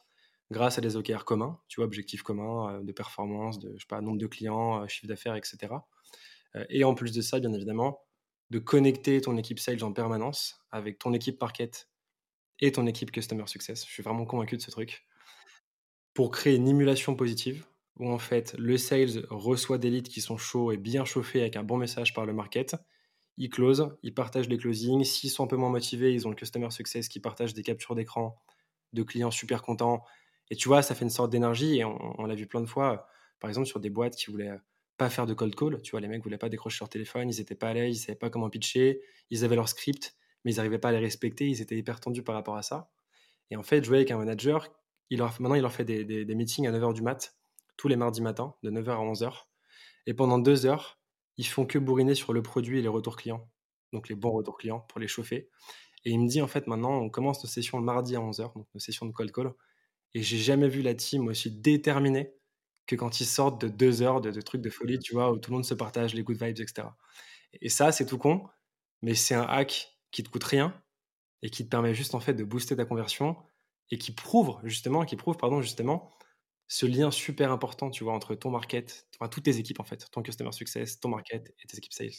grâce 0.52 0.78
à 0.78 0.82
des 0.82 0.98
OKR 0.98 1.24
communs, 1.24 1.58
tu 1.70 1.78
vois, 1.78 1.86
objectifs 1.86 2.24
communs 2.24 2.74
euh, 2.74 2.84
de 2.84 2.92
performance, 2.92 3.60
de 3.60 3.78
nombre 4.02 4.18
de 4.18 4.28
clients, 4.28 4.84
euh, 4.84 4.88
chiffre 4.88 5.08
d'affaires, 5.08 5.36
etc. 5.36 5.74
Euh, 6.56 6.66
et 6.70 6.84
en 6.84 6.94
plus 6.94 7.14
de 7.14 7.22
ça, 7.22 7.40
bien 7.40 7.54
évidemment, 7.54 8.02
de 8.50 8.60
connecter 8.60 9.22
ton 9.22 9.38
équipe 9.38 9.60
sales 9.60 9.84
en 9.86 9.94
permanence 9.94 10.62
avec 10.72 11.00
ton 11.00 11.14
équipe 11.14 11.40
market 11.40 11.88
et 12.60 12.74
ton 12.74 12.86
équipe 12.86 13.12
customer 13.12 13.48
success. 13.48 13.86
Je 13.86 13.92
suis 13.92 14.04
vraiment 14.04 14.26
convaincu 14.26 14.58
de 14.58 14.62
ce 14.62 14.72
truc 14.72 15.06
pour 16.14 16.32
créer 16.32 16.56
une 16.56 16.68
émulation 16.68 17.16
positive 17.16 17.66
où 17.98 18.10
en 18.10 18.18
fait 18.18 18.56
le 18.58 18.78
sales 18.78 19.26
reçoit 19.30 19.78
des 19.78 19.90
leads 19.90 20.10
qui 20.10 20.22
sont 20.22 20.38
chauds 20.38 20.72
et 20.72 20.78
bien 20.78 21.06
chauffés 21.06 21.42
avec 21.42 21.56
un 21.56 21.64
bon 21.64 21.78
message 21.78 22.14
par 22.14 22.26
le 22.26 22.34
market. 22.34 22.76
Ils 23.38 23.50
closent, 23.50 23.96
ils 24.04 24.14
partagent 24.14 24.50
les 24.50 24.58
closings. 24.58 25.04
S'ils 25.04 25.30
sont 25.30 25.44
un 25.44 25.48
peu 25.48 25.58
moins 25.58 25.70
motivés, 25.70 26.14
ils 26.14 26.28
ont 26.28 26.30
le 26.30 26.36
customer 26.36 26.72
success 26.72 27.08
qui 27.08 27.20
partage 27.20 27.54
des 27.54 27.64
captures 27.64 27.96
d'écran 27.96 28.38
de 28.94 29.04
clients 29.04 29.32
super 29.32 29.62
contents. 29.62 30.04
Et 30.50 30.56
tu 30.56 30.68
vois, 30.68 30.82
ça 30.82 30.96
fait 30.96 31.06
une 31.06 31.12
sorte 31.12 31.30
d'énergie 31.30 31.78
et 31.78 31.86
on, 31.86 32.26
l'a 32.26 32.36
vu 32.36 32.48
plein 32.48 32.62
de 32.62 32.66
fois, 32.66 33.08
par 33.40 33.50
exemple 33.50 33.68
sur 33.68 33.80
des 33.80 33.90
boîtes 33.90 34.16
qui 34.16 34.32
voulaient 34.32 34.58
pas 34.98 35.10
faire 35.10 35.26
de 35.26 35.34
cold 35.34 35.56
call. 35.56 35.82
Tu 35.82 35.92
vois, 35.92 36.00
les 36.00 36.08
mecs 36.08 36.24
voulaient 36.24 36.38
pas 36.38 36.50
décrocher 36.50 36.80
leur 36.82 36.90
téléphone, 36.90 37.30
ils 37.30 37.40
étaient 37.40 37.56
pas 37.56 37.70
à 37.70 37.74
l'aise, 37.74 37.98
ils 37.98 38.00
savaient 38.00 38.18
pas 38.18 38.30
comment 38.30 38.50
pitcher, 38.50 39.02
ils 39.30 39.46
avaient 39.46 39.56
leur 39.56 39.70
script, 39.70 40.16
mais 40.44 40.54
ils 40.54 40.58
n'arrivaient 40.58 40.80
pas 40.80 40.90
à 40.90 40.94
les 40.94 41.00
respecter, 41.00 41.48
ils 41.48 41.62
étaient 41.62 41.78
hyper 41.78 42.00
tendus 42.00 42.24
par 42.24 42.36
rapport 42.36 42.58
à 42.58 42.64
ça. 42.64 42.90
Et 43.52 43.56
en 43.56 43.64
fait, 43.64 43.84
jouer 43.84 43.98
avec 43.98 44.12
un 44.12 44.18
manager 44.18 44.70
maintenant, 45.18 45.56
il 45.56 45.62
leur 45.62 45.74
fait 45.74 45.86
des, 45.86 46.36
meetings 46.36 46.68
à 46.68 46.72
9h 46.72 46.94
du 46.94 47.02
mat, 47.02 47.36
tous 47.78 47.88
les 47.88 47.96
mardis 47.96 48.22
matins, 48.22 48.56
de 48.64 48.72
9h 48.72 48.90
à 48.90 48.98
11h. 48.98 49.46
Et 50.06 50.14
pendant 50.14 50.40
deux 50.40 50.66
heures, 50.66 51.00
ils 51.38 51.48
font 51.48 51.66
que 51.66 51.80
bourriner 51.80 52.16
sur 52.16 52.34
le 52.34 52.42
produit 52.42 52.80
et 52.80 52.82
les 52.82 52.88
retours 52.88 53.16
clients. 53.16 53.50
Donc 53.94 54.10
les 54.10 54.16
bons 54.16 54.32
retours 54.32 54.58
clients 54.58 54.82
pour 54.82 55.00
les 55.00 55.08
chauffer. 55.08 55.50
Et 56.06 56.12
il 56.12 56.20
me 56.20 56.28
dit, 56.28 56.42
en 56.42 56.48
fait, 56.48 56.68
maintenant, 56.68 56.94
on 57.00 57.10
commence 57.10 57.44
nos 57.44 57.50
sessions 57.50 57.78
le 57.78 57.84
mardi 57.84 58.16
à 58.16 58.20
11h, 58.20 58.54
donc 58.54 58.68
nos 58.74 58.80
sessions 58.80 59.06
de 59.06 59.12
cold 59.12 59.32
call. 59.32 59.54
Et 60.14 60.22
j'ai 60.22 60.38
jamais 60.38 60.68
vu 60.68 60.82
la 60.82 60.96
team 60.96 61.28
aussi 61.28 61.52
déterminée 61.52 62.34
que 62.88 62.96
quand 62.96 63.20
ils 63.22 63.26
sortent 63.26 63.62
de 63.62 63.68
deux 63.68 64.02
heures 64.02 64.22
de, 64.22 64.42
trucs 64.42 64.62
de 64.62 64.70
folie, 64.70 64.98
tu 65.00 65.14
vois, 65.14 65.32
où 65.32 65.38
tout 65.38 65.52
le 65.52 65.56
monde 65.56 65.66
se 65.66 65.74
partage 65.74 66.14
les 66.16 66.24
good 66.24 66.42
vibes, 66.42 66.60
etc. 66.60 66.88
Et 67.62 67.70
ça, 67.70 67.92
c'est 67.92 68.06
tout 68.06 68.18
con, 68.18 68.48
mais 69.02 69.14
c'est 69.14 69.36
un 69.36 69.44
hack 69.44 70.00
qui 70.12 70.24
te 70.24 70.30
coûte 70.30 70.44
rien 70.44 70.74
et 71.42 71.50
qui 71.50 71.64
te 71.64 71.70
permet 71.70 71.94
juste, 71.94 72.16
en 72.16 72.20
fait, 72.20 72.34
de 72.34 72.44
booster 72.44 72.76
ta 72.76 72.86
conversion 72.86 73.36
et 73.92 73.98
qui 73.98 74.12
prouve 74.14 74.60
justement, 74.64 75.06
qui 75.06 75.16
prouve 75.16 75.38
pardon 75.38 75.62
justement 75.62 76.12
ce 76.68 76.86
lien 76.86 77.12
super 77.12 77.52
important, 77.52 77.90
tu 77.90 78.04
vois, 78.04 78.14
entre 78.14 78.36
ton 78.36 78.52
market, 78.52 79.08
enfin 79.16 79.30
toutes 79.30 79.46
tes 79.46 79.58
équipes 79.58 79.80
en 79.80 79.84
fait, 79.84 80.08
ton 80.12 80.22
customer 80.22 80.52
success, 80.52 81.00
ton 81.00 81.10
market 81.10 81.54
et 81.64 81.68
tes 81.68 81.78
équipes 81.78 81.94
sales. 81.94 82.12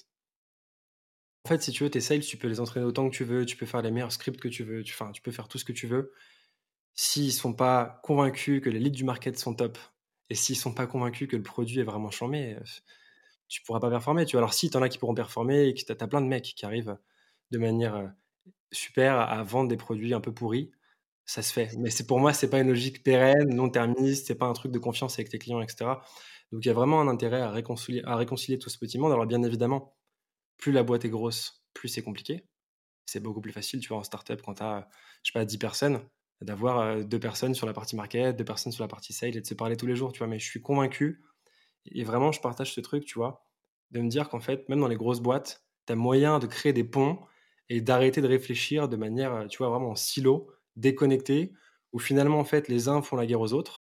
En 1.45 1.49
fait, 1.49 1.63
si 1.63 1.73
tu 1.73 1.85
veux, 1.85 1.91
tes 1.91 2.01
sales, 2.01 2.21
tu 2.21 2.37
peux 2.37 2.49
les 2.49 2.61
entraîner 2.61 2.85
autant 2.85 3.09
que 3.09 3.15
tu 3.17 3.25
veux, 3.25 3.47
tu 3.47 3.57
peux 3.57 3.67
faire 3.67 3.83
les 3.83 3.91
meilleurs 3.91 4.13
scripts 4.13 4.41
que 4.41 4.49
tu 4.49 4.63
veux, 4.65 4.83
tu, 4.83 4.95
tu 5.15 5.23
peux 5.23 5.31
faire 5.31 5.49
tout 5.49 5.59
ce 5.59 5.65
que 5.65 5.73
tu 5.73 5.87
veux. 5.87 6.13
S'ils 6.95 7.33
sont 7.33 7.55
pas 7.55 8.01
convaincus 8.05 8.63
que 8.63 8.71
les 8.71 8.81
leads 8.81 8.97
du 8.97 9.05
market 9.05 9.39
sont 9.39 9.55
top, 9.55 9.79
et 10.31 10.35
s'ils 10.35 10.57
sont 10.57 10.75
pas 10.75 10.87
convaincus 10.87 11.29
que 11.29 11.37
le 11.37 11.43
produit 11.43 11.81
est 11.81 11.85
vraiment 11.85 12.11
chambé, 12.11 12.57
euh, 12.57 12.61
tu 13.49 13.63
pourras 13.63 13.81
pas 13.81 13.91
performer. 13.91 14.27
Tu 14.27 14.33
vois. 14.37 14.41
Alors 14.43 14.55
si 14.55 14.71
tu 14.71 14.77
en 14.77 14.83
as 14.83 14.89
qui 14.91 14.99
pourront 14.99 15.15
performer, 15.15 15.69
et 15.69 15.75
que 15.75 15.85
tu 15.85 15.93
as, 15.93 16.09
plein 16.09 16.21
de 16.23 16.27
mecs 16.27 16.55
qui 16.57 16.67
arrivent 16.67 16.99
de 17.53 17.59
manière 17.59 17.97
euh, 17.97 18.09
super 18.73 19.19
à 19.21 19.43
vendre 19.45 19.69
des 19.71 19.77
produits 19.77 20.15
un 20.15 20.21
peu 20.21 20.35
pourris, 20.35 20.73
ça 21.31 21.43
se 21.43 21.53
fait. 21.53 21.71
Mais 21.79 21.91
c'est 21.91 22.09
pour 22.09 22.19
moi, 22.19 22.33
c'est 22.33 22.51
pas 22.51 22.59
une 22.59 22.67
logique 22.69 23.05
pérenne, 23.05 23.55
non 23.55 23.71
terministe, 23.71 24.27
c'est 24.27 24.35
pas 24.35 24.47
un 24.47 24.53
truc 24.53 24.73
de 24.73 24.81
confiance 24.81 25.15
avec 25.15 25.29
tes 25.29 25.39
clients, 25.39 25.61
etc. 25.61 26.03
Donc 26.51 26.65
il 26.65 26.67
y 26.67 26.71
a 26.73 26.75
vraiment 26.75 27.01
un 27.01 27.07
intérêt 27.07 27.41
à 27.41 27.51
réconcilier, 27.53 28.59
tout 28.59 28.69
ce 28.69 28.79
petit 28.79 28.99
monde. 28.99 29.13
Alors 29.13 29.27
bien 29.27 29.41
évidemment, 29.45 29.97
plus 30.59 30.73
la 30.73 30.83
boîte 30.83 31.05
est 31.05 31.09
grosse, 31.09 31.63
plus 31.73 31.89
c'est 31.89 32.03
compliqué. 32.03 32.47
C'est 33.07 33.21
beaucoup 33.21 33.41
plus 33.41 33.53
facile, 33.53 33.81
tu 33.81 33.89
vois, 33.91 33.99
en 33.99 34.03
startup, 34.03 34.43
quand 34.43 34.55
tu 34.55 34.65
as, 34.65 34.89
je 35.23 35.31
sais 35.31 35.39
pas, 35.39 35.45
10 35.45 35.59
personnes, 35.59 36.01
d'avoir 36.41 36.81
euh, 36.81 37.03
deux 37.05 37.21
personnes 37.21 37.55
sur 37.55 37.67
la 37.67 37.75
partie 37.75 37.95
market, 37.95 38.37
deux 38.37 38.45
personnes 38.45 38.73
sur 38.73 38.83
la 38.83 38.89
partie 38.89 39.13
sale 39.13 39.37
et 39.37 39.41
de 39.41 39.47
se 39.47 39.55
parler 39.55 39.77
tous 39.77 39.87
les 39.87 39.97
jours, 39.97 40.13
tu 40.13 40.19
vois. 40.19 40.27
Mais 40.27 40.41
je 40.41 40.47
suis 40.47 40.63
convaincu, 40.63 41.23
et 41.87 42.03
vraiment, 42.05 42.33
je 42.33 42.41
partage 42.41 42.75
ce 42.75 42.81
truc, 42.81 43.05
tu 43.05 43.15
vois, 43.21 43.47
de 43.93 44.01
me 44.01 44.09
dire 44.09 44.29
qu'en 44.29 44.41
fait, 44.41 44.69
même 44.69 44.81
dans 44.81 44.89
les 44.89 44.97
grosses 44.97 45.21
boîtes, 45.21 45.65
tu 45.87 45.93
as 45.93 45.97
moyen 45.97 46.41
de 46.41 46.49
créer 46.49 46.73
des 46.73 46.85
ponts 46.85 47.21
et 47.69 47.81
d'arrêter 47.81 48.21
de 48.21 48.27
réfléchir 48.27 48.89
de 48.89 48.97
manière, 48.97 49.47
tu 49.49 49.59
vois, 49.59 49.69
vraiment 49.69 49.91
en 49.91 49.97
silo 49.97 50.51
déconnectés, 50.77 51.53
où 51.93 51.99
finalement, 51.99 52.39
en 52.39 52.45
fait, 52.45 52.69
les 52.69 52.89
uns 52.89 53.03
font 53.03 53.17
la 53.17 53.27
guerre 53.27 53.41
aux 53.41 53.53
autres. 53.53 53.77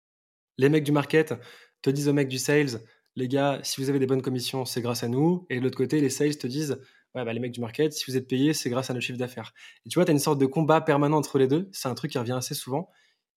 Les 0.56 0.68
mecs 0.68 0.84
du 0.84 0.92
market 0.92 1.34
te 1.82 1.90
disent 1.90 2.08
aux 2.08 2.12
mecs 2.12 2.28
du 2.28 2.38
sales, 2.38 2.80
les 3.16 3.28
gars, 3.28 3.60
si 3.62 3.80
vous 3.80 3.90
avez 3.90 3.98
des 3.98 4.06
bonnes 4.06 4.22
commissions, 4.22 4.64
c'est 4.64 4.80
grâce 4.80 5.02
à 5.02 5.08
nous. 5.08 5.46
Et 5.50 5.58
de 5.58 5.64
l'autre 5.64 5.76
côté, 5.76 6.00
les 6.00 6.10
sales 6.10 6.38
te 6.38 6.46
disent, 6.46 6.80
ouais, 7.14 7.24
bah, 7.24 7.32
les 7.32 7.40
mecs 7.40 7.52
du 7.52 7.60
market, 7.60 7.92
si 7.92 8.10
vous 8.10 8.16
êtes 8.16 8.28
payés, 8.28 8.54
c'est 8.54 8.70
grâce 8.70 8.90
à 8.90 8.94
nos 8.94 9.00
chiffres 9.00 9.18
d'affaires. 9.18 9.52
Et 9.84 9.88
tu 9.88 9.98
vois, 9.98 10.04
tu 10.04 10.10
as 10.10 10.12
une 10.12 10.20
sorte 10.20 10.38
de 10.38 10.46
combat 10.46 10.80
permanent 10.80 11.16
entre 11.16 11.38
les 11.38 11.48
deux. 11.48 11.68
C'est 11.72 11.88
un 11.88 11.94
truc 11.94 12.12
qui 12.12 12.18
revient 12.18 12.32
assez 12.32 12.54
souvent 12.54 12.90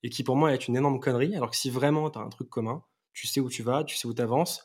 et 0.03 0.09
qui, 0.09 0.23
pour 0.23 0.35
moi, 0.35 0.53
est 0.53 0.67
une 0.67 0.75
énorme 0.75 0.99
connerie. 0.99 1.35
Alors 1.35 1.51
que 1.51 1.57
si 1.57 1.69
vraiment 1.69 2.09
tu 2.09 2.19
as 2.19 2.21
un 2.21 2.29
truc 2.29 2.49
commun, 2.49 2.83
tu 3.13 3.27
sais 3.27 3.39
où 3.39 3.49
tu 3.49 3.63
vas, 3.63 3.83
tu 3.83 3.97
sais 3.97 4.07
où 4.07 4.13
tu 4.13 4.21
avances. 4.21 4.63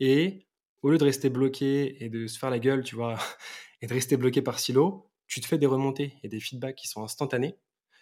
Et 0.00 0.46
au 0.82 0.90
lieu 0.90 0.98
de 0.98 1.04
rester 1.04 1.30
bloqué 1.30 2.02
et 2.04 2.08
de 2.08 2.26
se 2.26 2.38
faire 2.38 2.50
la 2.50 2.58
gueule, 2.58 2.82
tu 2.82 2.94
vois, 2.94 3.18
et 3.80 3.86
de 3.86 3.92
rester 3.92 4.16
bloqué 4.16 4.42
par 4.42 4.58
silo, 4.58 5.10
tu 5.26 5.40
te 5.40 5.46
fais 5.46 5.58
des 5.58 5.66
remontées 5.66 6.14
et 6.22 6.28
des 6.28 6.40
feedbacks 6.40 6.76
qui 6.76 6.88
sont 6.88 7.02
instantanés. 7.02 7.56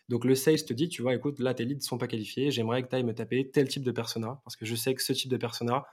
Donc 0.08 0.24
le 0.24 0.34
sales 0.34 0.64
te 0.64 0.72
dit, 0.72 0.88
tu 0.88 1.02
vois, 1.02 1.14
écoute, 1.14 1.38
là 1.38 1.54
tes 1.54 1.64
leads 1.64 1.76
ne 1.76 1.84
sont 1.84 1.98
pas 1.98 2.08
qualifiés, 2.08 2.50
j'aimerais 2.50 2.82
que 2.82 2.88
tu 2.88 2.96
ailles 2.96 3.04
me 3.04 3.14
taper 3.14 3.50
tel 3.50 3.68
type 3.68 3.84
de 3.84 3.92
persona, 3.92 4.40
parce 4.44 4.56
que 4.56 4.66
je 4.66 4.74
sais 4.74 4.94
que 4.94 5.02
ce 5.02 5.12
type 5.12 5.30
de 5.30 5.36
persona, 5.36 5.86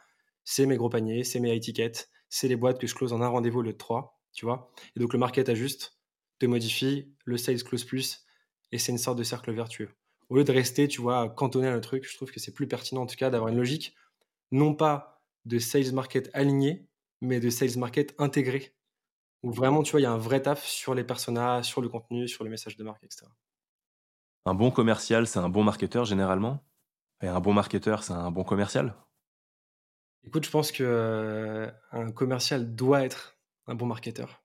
c'est 0.43 0.65
mes 0.65 0.77
gros 0.77 0.89
paniers, 0.89 1.23
c'est 1.23 1.39
mes 1.39 1.55
high 1.55 1.61
tickets, 1.61 2.09
c'est 2.27 2.47
les 2.47 2.55
boîtes 2.55 2.79
que 2.79 2.87
je 2.87 2.95
close 2.95 3.13
en 3.13 3.21
un 3.21 3.27
rendez-vous 3.27 3.63
de 3.63 3.71
trois, 3.71 4.19
tu 4.33 4.45
vois. 4.45 4.71
Et 4.95 4.99
donc 4.99 5.13
le 5.13 5.19
market 5.19 5.47
ajuste, 5.49 5.99
te 6.39 6.45
modifie, 6.45 7.13
le 7.25 7.37
sales 7.37 7.63
close 7.63 7.83
plus, 7.85 8.25
et 8.71 8.77
c'est 8.77 8.91
une 8.91 8.97
sorte 8.97 9.17
de 9.17 9.23
cercle 9.23 9.51
vertueux. 9.51 9.89
Au 10.29 10.37
lieu 10.37 10.43
de 10.43 10.51
rester, 10.51 10.87
tu 10.87 11.01
vois, 11.01 11.29
cantonné 11.29 11.67
à 11.67 11.75
le 11.75 11.81
truc, 11.81 12.07
je 12.09 12.15
trouve 12.15 12.31
que 12.31 12.39
c'est 12.39 12.53
plus 12.53 12.67
pertinent 12.67 13.01
en 13.01 13.07
tout 13.07 13.15
cas 13.15 13.29
d'avoir 13.29 13.49
une 13.49 13.57
logique, 13.57 13.95
non 14.51 14.73
pas 14.75 15.21
de 15.45 15.59
sales 15.59 15.91
market 15.93 16.29
aligné, 16.33 16.87
mais 17.21 17.39
de 17.39 17.49
sales 17.49 17.77
market 17.77 18.13
intégré. 18.17 18.73
Où 19.43 19.51
vraiment, 19.51 19.83
tu 19.83 19.91
vois, 19.91 20.01
il 20.01 20.03
y 20.03 20.05
a 20.05 20.11
un 20.11 20.17
vrai 20.17 20.41
taf 20.41 20.65
sur 20.65 20.93
les 20.93 21.03
personas, 21.03 21.63
sur 21.63 21.81
le 21.81 21.89
contenu, 21.89 22.27
sur 22.27 22.43
le 22.43 22.49
message 22.49 22.75
de 22.77 22.83
marque, 22.83 23.03
etc. 23.03 23.25
Un 24.45 24.53
bon 24.53 24.71
commercial, 24.71 25.27
c'est 25.27 25.39
un 25.39 25.49
bon 25.49 25.63
marketeur 25.63 26.05
généralement 26.05 26.63
Et 27.21 27.27
un 27.27 27.39
bon 27.39 27.53
marketeur, 27.53 28.03
c'est 28.03 28.13
un 28.13 28.31
bon 28.31 28.43
commercial 28.43 28.95
Écoute, 30.25 30.45
je 30.45 30.49
pense 30.49 30.71
que 30.71 30.83
euh, 30.83 31.71
un 31.91 32.11
commercial 32.11 32.75
doit 32.75 33.03
être 33.03 33.37
un 33.67 33.75
bon 33.75 33.85
marketeur 33.85 34.43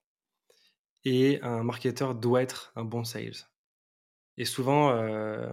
et 1.03 1.39
un 1.41 1.63
marketeur 1.63 2.15
doit 2.15 2.41
être 2.41 2.71
un 2.75 2.83
bon 2.83 3.03
sales. 3.03 3.47
Et 4.37 4.45
souvent, 4.45 4.91
euh, 4.91 5.47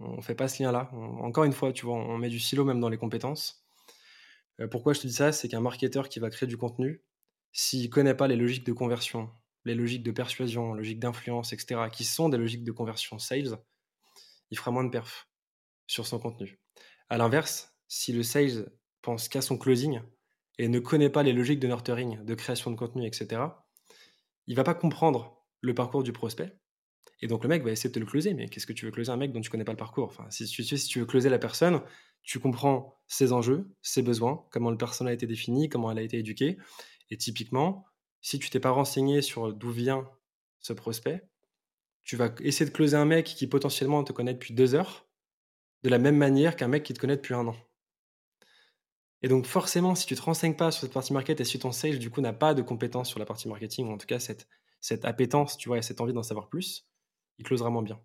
on 0.00 0.16
ne 0.16 0.22
fait 0.22 0.34
pas 0.34 0.48
ce 0.48 0.62
lien-là. 0.62 0.90
Encore 0.92 1.44
une 1.44 1.52
fois, 1.52 1.72
tu 1.72 1.86
vois, 1.86 1.94
on 1.94 2.18
met 2.18 2.28
du 2.28 2.40
silo 2.40 2.64
même 2.64 2.80
dans 2.80 2.88
les 2.88 2.98
compétences. 2.98 3.64
Euh, 4.60 4.68
pourquoi 4.68 4.92
je 4.92 5.00
te 5.00 5.06
dis 5.06 5.12
ça? 5.12 5.32
C'est 5.32 5.48
qu'un 5.48 5.60
marketeur 5.60 6.08
qui 6.08 6.18
va 6.18 6.28
créer 6.28 6.46
du 6.46 6.56
contenu, 6.56 7.02
s'il 7.52 7.84
ne 7.84 7.88
connaît 7.88 8.14
pas 8.14 8.28
les 8.28 8.36
logiques 8.36 8.66
de 8.66 8.72
conversion, 8.72 9.30
les 9.64 9.74
logiques 9.74 10.02
de 10.02 10.10
persuasion, 10.10 10.74
logiques 10.74 11.00
d'influence, 11.00 11.52
etc., 11.52 11.88
qui 11.90 12.04
sont 12.04 12.28
des 12.28 12.36
logiques 12.36 12.64
de 12.64 12.72
conversion 12.72 13.18
sales, 13.18 13.56
il 14.50 14.58
fera 14.58 14.70
moins 14.70 14.84
de 14.84 14.90
perf 14.90 15.28
sur 15.86 16.06
son 16.06 16.18
contenu. 16.18 16.60
À 17.08 17.18
l'inverse, 17.18 17.76
si 17.88 18.12
le 18.12 18.22
sales 18.22 18.72
pense 19.02 19.28
qu'à 19.28 19.40
son 19.40 19.58
closing 19.58 20.00
et 20.58 20.68
ne 20.68 20.78
connaît 20.78 21.10
pas 21.10 21.22
les 21.22 21.32
logiques 21.32 21.60
de 21.60 21.68
nurturing, 21.68 22.24
de 22.24 22.34
création 22.34 22.70
de 22.70 22.76
contenu, 22.76 23.06
etc., 23.06 23.42
il 24.46 24.56
va 24.56 24.64
pas 24.64 24.74
comprendre 24.74 25.44
le 25.60 25.74
parcours 25.74 26.02
du 26.02 26.12
prospect. 26.12 26.56
Et 27.20 27.28
donc 27.28 27.42
le 27.42 27.48
mec 27.48 27.62
va 27.62 27.70
essayer 27.70 27.90
de 27.90 27.94
te 27.94 27.98
le 27.98 28.06
closer, 28.06 28.34
mais 28.34 28.48
qu'est-ce 28.48 28.66
que 28.66 28.72
tu 28.72 28.84
veux 28.84 28.90
closer 28.90 29.10
un 29.10 29.16
mec 29.16 29.32
dont 29.32 29.40
tu 29.40 29.50
connais 29.50 29.64
pas 29.64 29.72
le 29.72 29.78
parcours? 29.78 30.06
Enfin, 30.06 30.26
si, 30.30 30.46
tu, 30.46 30.98
veux 30.98 31.06
closer 31.06 31.28
la 31.28 31.38
personne, 31.38 31.82
tu 32.22 32.38
comprends 32.40 32.98
ses 33.06 33.32
enjeux, 33.32 33.70
ses 33.82 34.02
besoins, 34.02 34.44
comment 34.50 34.70
le 34.70 34.76
personnel 34.76 35.12
a 35.12 35.14
été 35.14 35.26
défini, 35.26 35.68
comment 35.68 35.90
elle 35.90 35.98
a 35.98 36.02
été 36.02 36.18
éduquée. 36.18 36.58
Et 37.10 37.16
typiquement, 37.16 37.86
si 38.20 38.38
tu 38.38 38.50
t'es 38.50 38.60
pas 38.60 38.70
renseigné 38.70 39.22
sur 39.22 39.54
d'où 39.54 39.70
vient 39.70 40.08
ce 40.60 40.72
prospect, 40.72 41.22
tu 42.06 42.16
vas 42.16 42.30
essayer 42.40 42.64
de 42.64 42.74
closer 42.74 42.96
un 42.96 43.04
mec 43.04 43.26
qui 43.26 43.46
potentiellement 43.48 44.04
te 44.04 44.12
connaît 44.12 44.32
depuis 44.32 44.54
deux 44.54 44.74
heures, 44.74 45.06
de 45.82 45.90
la 45.90 45.98
même 45.98 46.16
manière 46.16 46.56
qu'un 46.56 46.68
mec 46.68 46.84
qui 46.84 46.94
te 46.94 47.00
connaît 47.00 47.16
depuis 47.16 47.34
un 47.34 47.48
an. 47.48 47.56
Et 49.22 49.28
donc 49.28 49.44
forcément, 49.44 49.96
si 49.96 50.06
tu 50.06 50.14
te 50.14 50.22
renseignes 50.22 50.54
pas 50.54 50.70
sur 50.70 50.82
cette 50.82 50.92
partie 50.92 51.12
market 51.12 51.40
et 51.40 51.44
si 51.44 51.58
ton 51.58 51.72
sales 51.72 51.98
du 51.98 52.10
coup 52.10 52.20
n'a 52.20 52.32
pas 52.32 52.54
de 52.54 52.62
compétences 52.62 53.08
sur 53.08 53.18
la 53.18 53.26
partie 53.26 53.48
marketing 53.48 53.88
ou 53.88 53.92
en 53.92 53.98
tout 53.98 54.06
cas 54.06 54.20
cette, 54.20 54.46
cette 54.80 55.04
appétence, 55.04 55.56
tu 55.56 55.68
vois, 55.68 55.78
et 55.78 55.82
cette 55.82 56.00
envie 56.00 56.12
d'en 56.12 56.22
savoir 56.22 56.48
plus, 56.48 56.86
il 57.38 57.44
closera 57.44 57.70
moins 57.70 57.82
bien. 57.82 58.00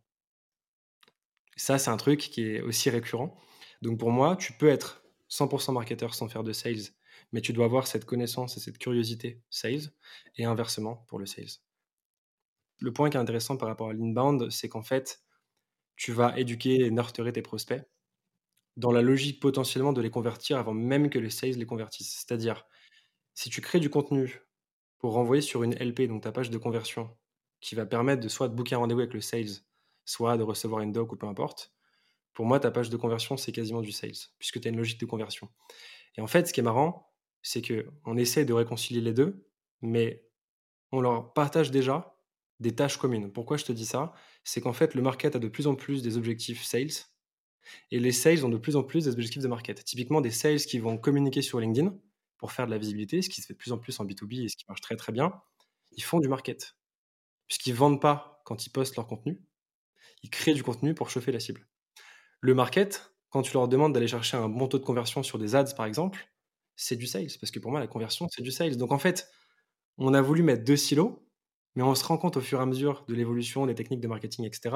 ça, 1.55 1.77
c'est 1.77 1.91
un 1.91 1.97
truc 1.97 2.19
qui 2.19 2.41
est 2.43 2.61
aussi 2.61 2.89
récurrent. 2.89 3.37
Donc 3.83 3.99
pour 3.99 4.09
moi, 4.09 4.35
tu 4.35 4.53
peux 4.53 4.69
être 4.69 5.03
100% 5.29 5.73
marketeur 5.73 6.15
sans 6.15 6.27
faire 6.27 6.43
de 6.43 6.53
sales, 6.53 6.89
mais 7.31 7.41
tu 7.41 7.53
dois 7.53 7.65
avoir 7.65 7.85
cette 7.85 8.05
connaissance 8.05 8.57
et 8.57 8.59
cette 8.59 8.79
curiosité 8.79 9.43
sales 9.51 9.91
et 10.37 10.45
inversement 10.45 11.05
pour 11.07 11.19
le 11.19 11.27
sales. 11.27 11.61
Le 12.81 12.91
point 12.91 13.09
qui 13.09 13.17
est 13.17 13.19
intéressant 13.19 13.55
par 13.57 13.69
rapport 13.69 13.89
à 13.89 13.93
l'inbound, 13.93 14.49
c'est 14.49 14.67
qu'en 14.67 14.81
fait, 14.81 15.23
tu 15.95 16.11
vas 16.11 16.37
éduquer 16.37 16.81
et 16.81 16.91
nurturer 16.91 17.31
tes 17.31 17.41
prospects 17.41 17.83
dans 18.75 18.91
la 18.91 19.01
logique 19.01 19.39
potentiellement 19.39 19.93
de 19.93 20.01
les 20.01 20.09
convertir 20.09 20.57
avant 20.57 20.73
même 20.73 21.09
que 21.09 21.19
les 21.19 21.29
sales 21.29 21.51
les 21.51 21.65
convertissent. 21.65 22.25
C'est-à-dire, 22.25 22.65
si 23.35 23.49
tu 23.49 23.61
crées 23.61 23.79
du 23.79 23.89
contenu 23.89 24.41
pour 24.97 25.13
renvoyer 25.13 25.41
sur 25.41 25.63
une 25.63 25.73
LP, 25.75 26.07
donc 26.07 26.23
ta 26.23 26.31
page 26.31 26.49
de 26.49 26.57
conversion, 26.57 27.15
qui 27.59 27.75
va 27.75 27.85
permettre 27.85 28.21
de 28.21 28.27
soit 28.29 28.49
de 28.49 28.55
booker 28.55 28.75
un 28.75 28.79
rendez-vous 28.79 29.01
avec 29.01 29.13
le 29.13 29.21
sales, 29.21 29.63
soit 30.05 30.37
de 30.37 30.43
recevoir 30.43 30.81
une 30.81 30.91
doc 30.91 31.11
ou 31.11 31.15
peu 31.17 31.27
importe, 31.27 31.73
pour 32.33 32.45
moi, 32.45 32.59
ta 32.59 32.71
page 32.71 32.89
de 32.89 32.97
conversion, 32.97 33.37
c'est 33.37 33.51
quasiment 33.51 33.81
du 33.81 33.91
sales, 33.91 34.11
puisque 34.39 34.59
tu 34.59 34.67
as 34.67 34.71
une 34.71 34.77
logique 34.77 34.99
de 34.99 35.05
conversion. 35.05 35.49
Et 36.15 36.21
en 36.21 36.27
fait, 36.27 36.47
ce 36.47 36.53
qui 36.53 36.61
est 36.61 36.63
marrant, 36.63 37.13
c'est 37.41 37.61
qu'on 37.61 38.17
essaie 38.17 38.45
de 38.45 38.53
réconcilier 38.53 39.01
les 39.01 39.13
deux, 39.13 39.47
mais 39.81 40.25
on 40.91 41.01
leur 41.01 41.33
partage 41.33 41.71
déjà 41.71 42.17
des 42.61 42.73
tâches 42.73 42.97
communes. 42.97 43.31
Pourquoi 43.31 43.57
je 43.57 43.65
te 43.65 43.71
dis 43.71 43.85
ça? 43.85 44.13
C'est 44.43 44.61
qu'en 44.61 44.73
fait, 44.73 44.95
le 44.95 45.01
market 45.01 45.35
a 45.35 45.39
de 45.39 45.47
plus 45.47 45.67
en 45.67 45.75
plus 45.75 46.01
des 46.01 46.17
objectifs 46.17 46.63
sales, 46.63 46.91
et 47.91 47.99
les 47.99 48.11
sales 48.11 48.45
ont 48.45 48.49
de 48.49 48.57
plus 48.57 48.75
en 48.75 48.83
plus 48.83 49.05
des 49.05 49.11
objectifs 49.11 49.41
de 49.41 49.47
market. 49.47 49.83
Typiquement, 49.83 50.21
des 50.21 50.31
sales 50.31 50.59
qui 50.59 50.79
vont 50.79 50.97
communiquer 50.97 51.41
sur 51.41 51.59
LinkedIn 51.59 51.95
pour 52.37 52.51
faire 52.51 52.65
de 52.65 52.71
la 52.71 52.77
visibilité, 52.77 53.21
ce 53.21 53.29
qui 53.29 53.41
se 53.41 53.47
fait 53.47 53.53
de 53.53 53.57
plus 53.57 53.71
en 53.71 53.77
plus 53.77 53.99
en 53.99 54.05
B2B 54.05 54.45
et 54.45 54.49
ce 54.49 54.55
qui 54.55 54.65
marche 54.67 54.81
très 54.81 54.95
très 54.95 55.11
bien, 55.11 55.41
ils 55.91 56.03
font 56.03 56.19
du 56.19 56.27
market. 56.27 56.75
Puisqu'ils 57.47 57.73
ne 57.73 57.77
vendent 57.77 58.01
pas 58.01 58.41
quand 58.45 58.65
ils 58.65 58.69
postent 58.69 58.95
leur 58.95 59.07
contenu, 59.07 59.41
ils 60.23 60.29
créent 60.29 60.53
du 60.53 60.63
contenu 60.63 60.93
pour 60.93 61.09
chauffer 61.09 61.31
la 61.31 61.39
cible. 61.39 61.67
Le 62.39 62.53
market, 62.53 63.13
quand 63.29 63.41
tu 63.41 63.53
leur 63.53 63.67
demandes 63.67 63.93
d'aller 63.93 64.07
chercher 64.07 64.37
un 64.37 64.49
bon 64.49 64.67
taux 64.67 64.79
de 64.79 64.85
conversion 64.85 65.23
sur 65.23 65.37
des 65.37 65.55
ads 65.55 65.73
par 65.75 65.85
exemple, 65.85 66.27
c'est 66.75 66.95
du 66.95 67.07
sales. 67.07 67.27
Parce 67.39 67.51
que 67.51 67.59
pour 67.59 67.71
moi, 67.71 67.79
la 67.79 67.87
conversion, 67.87 68.27
c'est 68.29 68.41
du 68.41 68.51
sales. 68.51 68.77
Donc 68.77 68.91
en 68.91 68.99
fait, 68.99 69.29
on 69.97 70.13
a 70.13 70.21
voulu 70.21 70.43
mettre 70.43 70.63
deux 70.63 70.77
silos, 70.77 71.27
mais 71.75 71.83
on 71.83 71.95
se 71.95 72.03
rend 72.03 72.17
compte 72.17 72.37
au 72.37 72.41
fur 72.41 72.59
et 72.59 72.61
à 72.61 72.65
mesure 72.65 73.05
de 73.07 73.15
l'évolution 73.15 73.65
des 73.65 73.75
techniques 73.75 74.01
de 74.01 74.07
marketing, 74.07 74.45
etc., 74.45 74.75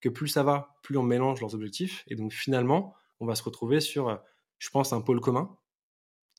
que 0.00 0.08
plus 0.08 0.28
ça 0.28 0.42
va, 0.42 0.76
plus 0.82 0.96
on 0.96 1.02
mélange 1.02 1.40
leurs 1.40 1.54
objectifs. 1.54 2.04
Et 2.06 2.16
donc 2.16 2.32
finalement, 2.32 2.94
on 3.20 3.26
va 3.26 3.34
se 3.34 3.42
retrouver 3.42 3.80
sur, 3.80 4.08
euh, 4.08 4.16
je 4.58 4.70
pense, 4.70 4.92
un 4.92 5.00
pôle 5.02 5.20
commun, 5.20 5.56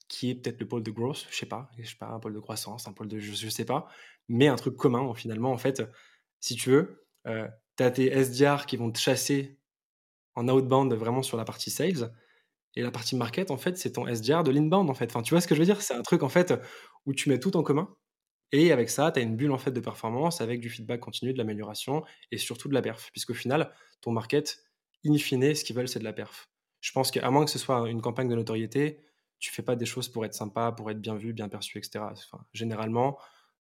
qui 0.08 0.32
est 0.32 0.36
peut-être 0.36 0.60
le 0.60 0.68
pôle 0.68 0.84
de 0.84 0.92
growth, 0.92 1.28
je 1.30 1.36
sais 1.38 1.46
pas, 1.46 1.70
je 1.78 1.90
sais 1.90 1.96
pas, 1.96 2.08
un 2.08 2.20
pôle 2.20 2.34
de 2.34 2.40
croissance, 2.40 2.88
un 2.88 2.94
pôle 2.94 3.08
de, 3.08 3.20
je, 3.20 3.46
ne 3.46 3.50
sais 3.50 3.66
pas, 3.66 3.88
mais 4.28 4.48
un 4.48 4.56
truc 4.56 4.76
commun, 4.76 5.14
finalement, 5.14 5.52
en 5.52 5.58
fait, 5.58 5.84
si 6.40 6.56
tu 6.56 6.70
veux, 6.72 7.06
euh, 7.28 7.48
tu 7.78 7.84
as 7.84 7.92
tes 7.92 8.08
SDR 8.08 8.66
qui 8.66 8.78
vont 8.78 8.92
te 8.92 9.00
chasser 9.00 9.58
en 10.36 10.50
outbound 10.50 10.94
vraiment 10.94 11.22
sur 11.22 11.38
la 11.38 11.46
partie 11.46 11.72
sales, 11.72 12.12
et 12.76 12.82
la 12.82 12.92
partie 12.92 13.16
market, 13.16 13.52
en 13.52 13.58
fait, 13.58 13.78
c'est 13.78 13.94
ton 13.94 14.08
SDR 14.08 14.44
de 14.44 14.52
l'inbound, 14.52 14.90
en 14.90 14.94
fait. 14.94 15.10
Enfin, 15.10 15.22
tu 15.22 15.34
vois 15.34 15.42
ce 15.42 15.48
que 15.48 15.56
je 15.56 15.60
veux 15.60 15.66
dire? 15.66 15.82
C'est 15.82 15.94
un 15.94 16.02
truc, 16.04 16.24
en 16.24 16.30
fait, 16.30 16.54
où 17.06 17.14
tu 17.14 17.30
mets 17.30 17.40
tout 17.40 17.58
en 17.58 17.64
commun, 17.64 17.94
et 18.52 18.72
avec 18.72 18.90
ça, 18.90 19.12
tu 19.12 19.20
as 19.20 19.24
une 19.24 19.36
bulle 19.36 19.52
en 19.52 19.58
fait 19.58 19.72
de 19.72 19.80
performance 19.80 20.42
avec 20.42 20.60
du 20.60 20.70
feedback 20.70 21.00
continu, 21.00 21.34
de 21.34 21.38
l'amélioration 21.38 22.04
et 22.32 22.38
surtout 22.38 22.68
de 22.68 22.74
la 22.74 22.82
perf. 22.82 23.10
Puisqu'au 23.12 23.34
final, 23.34 23.74
ton 24.02 24.12
market, 24.12 24.64
in 25.06 25.18
fine, 25.18 25.56
ce 25.56 25.64
qu'ils 25.64 25.76
veulent, 25.76 25.88
c'est 25.88 26.00
de 26.00 26.04
la 26.04 26.14
perf. 26.14 26.50
Je 26.82 26.92
pense 26.92 27.12
qu'à 27.12 27.30
moins 27.30 27.46
que 27.46 27.52
ce 27.52 27.60
soit 27.60 27.90
une 27.90 28.02
campagne 28.02 28.28
de 28.28 28.36
notoriété, 28.36 29.00
tu 29.40 29.52
fais 29.52 29.64
pas 29.64 29.76
des 29.76 29.86
choses 29.86 30.10
pour 30.10 30.26
être 30.26 30.34
sympa, 30.34 30.72
pour 30.72 30.92
être 30.92 31.00
bien 31.00 31.16
vu, 31.16 31.34
bien 31.34 31.50
perçu, 31.50 31.78
etc. 31.78 32.06
généralement, 32.54 33.18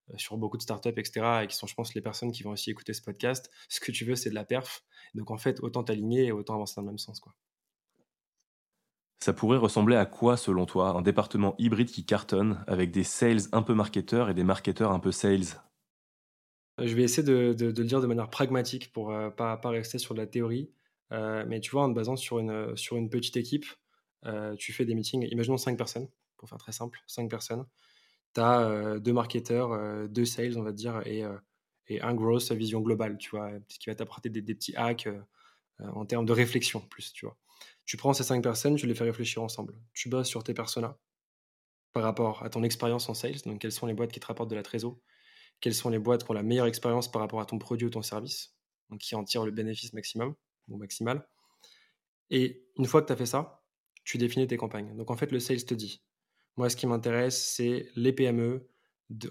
euh, 0.09 0.17
sur 0.17 0.37
beaucoup 0.37 0.57
de 0.57 0.61
startups, 0.61 0.89
etc., 0.89 1.41
et 1.43 1.47
qui 1.47 1.55
sont, 1.55 1.67
je 1.67 1.73
pense, 1.73 1.93
les 1.93 2.01
personnes 2.01 2.31
qui 2.31 2.43
vont 2.43 2.51
aussi 2.51 2.69
écouter 2.69 2.93
ce 2.93 3.01
podcast, 3.01 3.49
ce 3.69 3.79
que 3.79 3.91
tu 3.91 4.05
veux, 4.05 4.15
c'est 4.15 4.29
de 4.29 4.35
la 4.35 4.45
perf. 4.45 4.83
Donc 5.15 5.31
en 5.31 5.37
fait, 5.37 5.59
autant 5.61 5.83
t'aligner 5.83 6.27
et 6.27 6.31
autant 6.31 6.55
avancer 6.55 6.75
dans 6.75 6.81
le 6.83 6.87
même 6.87 6.97
sens. 6.97 7.19
Quoi. 7.19 7.33
Ça 9.23 9.33
pourrait 9.33 9.59
ressembler 9.59 9.95
à 9.95 10.07
quoi, 10.07 10.35
selon 10.35 10.65
toi, 10.65 10.97
un 10.97 11.03
département 11.03 11.53
hybride 11.59 11.91
qui 11.91 12.03
cartonne, 12.03 12.63
avec 12.65 12.89
des 12.89 13.03
sales 13.03 13.41
un 13.51 13.61
peu 13.61 13.75
marketeurs 13.75 14.31
et 14.31 14.33
des 14.33 14.43
marketeurs 14.43 14.91
un 14.91 14.99
peu 14.99 15.11
sales? 15.11 15.61
Euh, 16.79 16.87
Je 16.87 16.95
vais 16.95 17.03
essayer 17.03 17.21
de, 17.21 17.55
le 17.55 17.71
dire 17.71 18.01
de 18.01 18.07
manière 18.07 18.31
pragmatique 18.31 18.91
pour 18.91 19.11
ne 19.11 19.27
euh, 19.27 19.29
pas, 19.29 19.59
rester 19.65 19.99
sur 19.99 20.15
la 20.15 20.25
théorie. 20.25 20.71
Euh, 21.11 21.45
mais 21.47 21.59
tu 21.59 21.69
vois, 21.69 21.83
en 21.83 21.89
te 21.89 21.93
basant 21.93 22.15
sur 22.15 22.39
une, 22.39 22.75
sur 22.75 22.97
une 22.97 23.11
petite 23.11 23.37
équipe, 23.37 23.65
tu 24.57 24.73
fais 24.73 24.85
des 24.85 24.95
meetings, 24.95 25.27
imaginons 25.29 25.57
5 25.57 25.77
personnes, 25.77 26.07
pour 26.37 26.49
faire 26.49 26.57
très 26.57 26.71
simple, 26.71 26.99
5 27.05 27.29
personnes. 27.29 27.65
Tu 28.33 28.41
as 28.41 28.97
deux 28.99 29.13
marketeurs, 29.13 30.09
deux 30.09 30.25
sales, 30.25 30.57
on 30.57 30.63
va 30.63 30.71
dire, 30.71 31.01
et, 31.05 31.23
et 31.87 32.01
un 32.01 32.13
growth 32.15 32.51
vision 32.53 32.81
globale, 32.81 33.17
tu 33.17 33.31
vois, 33.31 33.51
qui 33.67 33.89
va 33.89 33.95
t'apporter 33.95 34.29
des, 34.29 34.41
des, 34.41 34.55
petits 34.55 34.75
hacks 34.75 35.09
en 35.79 36.05
termes 36.05 36.25
de 36.25 36.33
réflexion, 36.33 36.79
plus, 36.79 37.11
tu 37.13 37.25
vois. 37.25 37.35
Tu 37.85 37.97
prends 37.97 38.13
ces 38.13 38.23
cinq 38.23 38.43
personnes, 38.43 38.75
tu 38.75 38.87
les 38.87 38.95
fais 38.95 39.03
réfléchir 39.03 39.43
ensemble. 39.43 39.75
Tu 39.93 40.09
bosses 40.09 40.27
sur 40.27 40.43
tes 40.43 40.53
personas 40.53 40.97
par 41.93 42.03
rapport 42.03 42.43
à 42.43 42.49
ton 42.49 42.63
expérience 42.63 43.09
en 43.09 43.13
sales. 43.13 43.41
Donc, 43.45 43.59
quelles 43.59 43.71
sont 43.71 43.85
les 43.85 43.93
boîtes 43.93 44.11
qui 44.11 44.19
te 44.19 44.27
rapportent 44.27 44.49
de 44.49 44.55
la 44.55 44.63
trésor 44.63 44.97
Quelles 45.59 45.75
sont 45.75 45.89
les 45.89 45.99
boîtes 45.99 46.23
qui 46.23 46.31
ont 46.31 46.35
la 46.35 46.43
meilleure 46.43 46.67
expérience 46.67 47.11
par 47.11 47.21
rapport 47.21 47.41
à 47.41 47.45
ton 47.45 47.59
produit 47.59 47.87
ou 47.87 47.89
ton 47.89 48.01
service 48.01 48.55
Donc, 48.89 48.99
qui 48.99 49.15
en 49.15 49.23
tirent 49.23 49.45
le 49.45 49.51
bénéfice 49.51 49.93
maximum 49.93 50.35
ou 50.69 50.77
maximal. 50.77 51.27
Et 52.29 52.63
une 52.77 52.85
fois 52.85 53.01
que 53.01 53.07
tu 53.07 53.13
as 53.13 53.17
fait 53.17 53.25
ça, 53.25 53.63
tu 54.03 54.17
définis 54.17 54.47
tes 54.47 54.57
campagnes. 54.57 54.95
Donc, 54.95 55.11
en 55.11 55.17
fait, 55.17 55.31
le 55.31 55.39
sales 55.39 55.65
te 55.65 55.73
dit 55.73 56.01
moi, 56.57 56.69
ce 56.69 56.75
qui 56.75 56.87
m'intéresse, 56.87 57.53
c'est 57.55 57.89
les 57.95 58.13
PME 58.13 58.67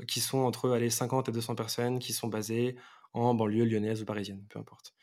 qui 0.08 0.20
sont 0.20 0.38
entre 0.38 0.70
allez, 0.70 0.90
50 0.90 1.28
et 1.28 1.32
200 1.32 1.54
personnes 1.54 1.98
qui 1.98 2.12
sont 2.12 2.28
basées 2.28 2.76
en 3.12 3.34
banlieue 3.34 3.64
lyonnaise 3.64 4.02
ou 4.02 4.04
parisienne, 4.04 4.44
peu 4.48 4.58
importe. 4.58 4.94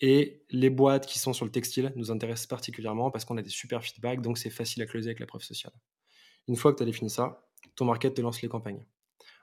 Et 0.00 0.44
les 0.50 0.70
boîtes 0.70 1.06
qui 1.06 1.18
sont 1.18 1.32
sur 1.32 1.44
le 1.44 1.50
textile 1.50 1.92
nous 1.96 2.10
intéressent 2.10 2.46
particulièrement 2.46 3.10
parce 3.10 3.24
qu'on 3.24 3.36
a 3.36 3.42
des 3.42 3.50
super 3.50 3.82
feedbacks, 3.82 4.20
donc 4.20 4.38
c'est 4.38 4.50
facile 4.50 4.82
à 4.82 4.86
closer 4.86 5.08
avec 5.08 5.20
la 5.20 5.26
preuve 5.26 5.42
sociale. 5.42 5.72
Une 6.48 6.56
fois 6.56 6.72
que 6.72 6.78
tu 6.78 6.82
as 6.82 6.86
défini 6.86 7.10
ça, 7.10 7.46
ton 7.76 7.84
market 7.84 8.14
te 8.14 8.20
lance 8.20 8.42
les 8.42 8.48
campagnes. 8.48 8.84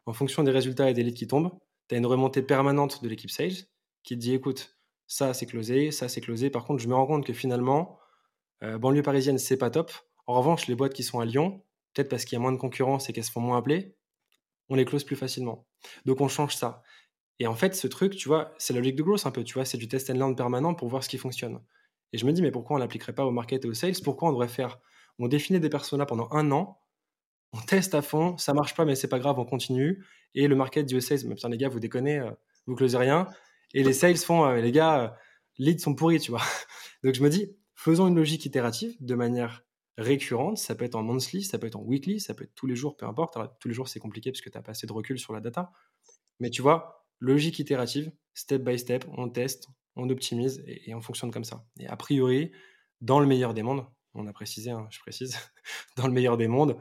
En 0.05 0.13
fonction 0.13 0.43
des 0.43 0.51
résultats 0.51 0.89
et 0.89 0.93
des 0.93 1.03
leads 1.03 1.17
qui 1.17 1.27
tombent, 1.27 1.51
tu 1.87 1.95
as 1.95 1.97
une 1.97 2.05
remontée 2.05 2.41
permanente 2.41 3.03
de 3.03 3.09
l'équipe 3.09 3.31
sales 3.31 3.65
qui 4.03 4.15
te 4.15 4.19
dit 4.19 4.33
écoute, 4.33 4.77
ça 5.07 5.33
c'est 5.33 5.45
closé, 5.45 5.91
ça 5.91 6.09
c'est 6.09 6.21
closé. 6.21 6.49
Par 6.49 6.65
contre, 6.65 6.81
je 6.81 6.87
me 6.87 6.95
rends 6.95 7.07
compte 7.07 7.25
que 7.25 7.33
finalement, 7.33 7.99
euh, 8.63 8.77
banlieue 8.77 9.03
parisienne, 9.03 9.37
c'est 9.37 9.57
pas 9.57 9.69
top. 9.69 9.91
En 10.27 10.35
revanche, 10.35 10.67
les 10.67 10.75
boîtes 10.75 10.93
qui 10.93 11.03
sont 11.03 11.19
à 11.19 11.25
Lyon, 11.25 11.63
peut-être 11.93 12.09
parce 12.09 12.25
qu'il 12.25 12.35
y 12.35 12.37
a 12.37 12.39
moins 12.39 12.51
de 12.51 12.57
concurrence 12.57 13.09
et 13.09 13.13
qu'elles 13.13 13.23
se 13.23 13.31
font 13.31 13.41
moins 13.41 13.57
appeler, 13.57 13.95
on 14.69 14.75
les 14.75 14.85
close 14.85 15.03
plus 15.03 15.15
facilement. 15.15 15.67
Donc 16.05 16.21
on 16.21 16.27
change 16.27 16.55
ça. 16.55 16.81
Et 17.41 17.47
en 17.47 17.55
fait, 17.55 17.73
ce 17.73 17.87
truc, 17.87 18.15
tu 18.15 18.27
vois, 18.27 18.53
c'est 18.59 18.71
la 18.71 18.81
logique 18.81 18.95
de 18.95 19.01
growth 19.01 19.25
un 19.25 19.31
peu, 19.31 19.43
tu 19.43 19.55
vois, 19.55 19.65
c'est 19.65 19.79
du 19.79 19.87
test 19.87 20.11
and 20.11 20.13
learn 20.13 20.35
permanent 20.35 20.75
pour 20.75 20.89
voir 20.89 21.03
ce 21.03 21.09
qui 21.09 21.17
fonctionne. 21.17 21.59
Et 22.13 22.19
je 22.19 22.27
me 22.27 22.33
dis, 22.33 22.43
mais 22.43 22.51
pourquoi 22.51 22.75
on 22.75 22.79
l'appliquerait 22.79 23.15
pas 23.15 23.25
au 23.25 23.31
market 23.31 23.65
et 23.65 23.67
au 23.67 23.73
sales? 23.73 23.95
Pourquoi 24.03 24.29
on 24.29 24.31
devrait 24.31 24.47
faire? 24.47 24.77
On 25.17 25.27
définit 25.27 25.59
des 25.59 25.69
personas 25.69 26.05
pendant 26.05 26.29
un 26.33 26.51
an, 26.51 26.83
on 27.53 27.57
teste 27.61 27.95
à 27.95 28.03
fond, 28.03 28.37
ça 28.37 28.53
marche 28.53 28.75
pas, 28.75 28.85
mais 28.85 28.93
c'est 28.93 29.07
pas 29.07 29.17
grave, 29.17 29.39
on 29.39 29.45
continue. 29.45 30.05
Et 30.35 30.47
le 30.47 30.55
market 30.55 30.85
dit 30.85 30.95
au 30.95 30.99
sales, 30.99 31.21
mais 31.25 31.33
putain, 31.33 31.49
les 31.49 31.57
gars, 31.57 31.67
vous 31.67 31.79
déconnez, 31.79 32.19
euh, 32.19 32.29
vous 32.67 32.75
closez 32.75 32.97
rien. 32.97 33.27
Et 33.73 33.83
les 33.83 33.93
sales 33.93 34.17
font, 34.17 34.45
euh, 34.45 34.61
les 34.61 34.71
gars, 34.71 35.01
euh, 35.01 35.09
leads 35.57 35.81
sont 35.81 35.95
pourris, 35.95 36.19
tu 36.19 36.29
vois. 36.29 36.43
Donc 37.03 37.15
je 37.15 37.23
me 37.23 37.29
dis, 37.29 37.57
faisons 37.73 38.07
une 38.07 38.17
logique 38.17 38.45
itérative 38.45 38.95
de 38.99 39.15
manière 39.15 39.63
récurrente. 39.97 40.59
Ça 40.59 40.75
peut 40.75 40.85
être 40.85 40.93
en 40.93 41.01
monthly, 41.01 41.43
ça 41.43 41.57
peut 41.57 41.65
être 41.65 41.75
en 41.75 41.81
weekly, 41.81 42.19
ça 42.19 42.35
peut 42.35 42.43
être 42.43 42.53
tous 42.53 42.67
les 42.67 42.75
jours, 42.75 42.97
peu 42.97 43.07
importe. 43.07 43.35
Tous 43.59 43.67
les 43.67 43.73
jours, 43.73 43.87
c'est 43.87 43.99
compliqué 43.99 44.31
parce 44.31 44.41
que 44.41 44.51
tu 44.51 44.59
n'as 44.59 44.61
pas 44.61 44.73
assez 44.73 44.85
de 44.85 44.93
recul 44.93 45.17
sur 45.17 45.33
la 45.33 45.39
data. 45.39 45.71
Mais 46.39 46.51
tu 46.51 46.61
vois, 46.61 47.00
logique 47.21 47.59
itérative, 47.59 48.11
step 48.33 48.63
by 48.63 48.77
step, 48.77 49.05
on 49.15 49.29
teste, 49.29 49.69
on 49.95 50.09
optimise 50.09 50.61
et, 50.67 50.93
on 50.93 51.01
fonctionne 51.01 51.31
comme 51.31 51.45
ça. 51.45 51.65
Et 51.79 51.87
a 51.87 51.95
priori, 51.95 52.51
dans 52.99 53.19
le 53.19 53.27
meilleur 53.27 53.53
des 53.53 53.63
mondes, 53.63 53.85
on 54.13 54.27
a 54.27 54.33
précisé, 54.33 54.71
hein, 54.71 54.87
je 54.89 54.99
précise, 54.99 55.37
dans 55.95 56.07
le 56.07 56.13
meilleur 56.13 56.35
des 56.35 56.47
mondes, 56.49 56.77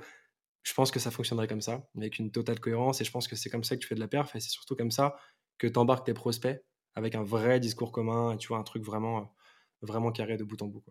je 0.62 0.74
pense 0.74 0.90
que 0.90 0.98
ça 0.98 1.10
fonctionnerait 1.10 1.46
comme 1.46 1.60
ça, 1.60 1.88
avec 1.96 2.18
une 2.18 2.32
totale 2.32 2.58
cohérence. 2.58 3.00
Et 3.00 3.04
je 3.04 3.10
pense 3.10 3.28
que 3.28 3.36
c'est 3.36 3.50
comme 3.50 3.64
ça 3.64 3.76
que 3.76 3.80
tu 3.80 3.86
fais 3.86 3.94
de 3.94 4.00
la 4.00 4.08
perf. 4.08 4.34
Et 4.34 4.40
c'est 4.40 4.50
surtout 4.50 4.74
comme 4.74 4.90
ça 4.90 5.16
que 5.58 5.66
tu 5.66 5.78
embarques 5.78 6.06
tes 6.06 6.14
prospects 6.14 6.62
avec 6.94 7.14
un 7.14 7.22
vrai 7.22 7.60
discours 7.60 7.92
commun, 7.92 8.32
et 8.32 8.36
tu 8.36 8.48
vois, 8.48 8.58
un 8.58 8.64
truc 8.64 8.82
vraiment, 8.82 9.32
vraiment 9.80 10.10
carré 10.10 10.36
de 10.36 10.44
bout 10.44 10.60
en 10.60 10.66
bout. 10.66 10.82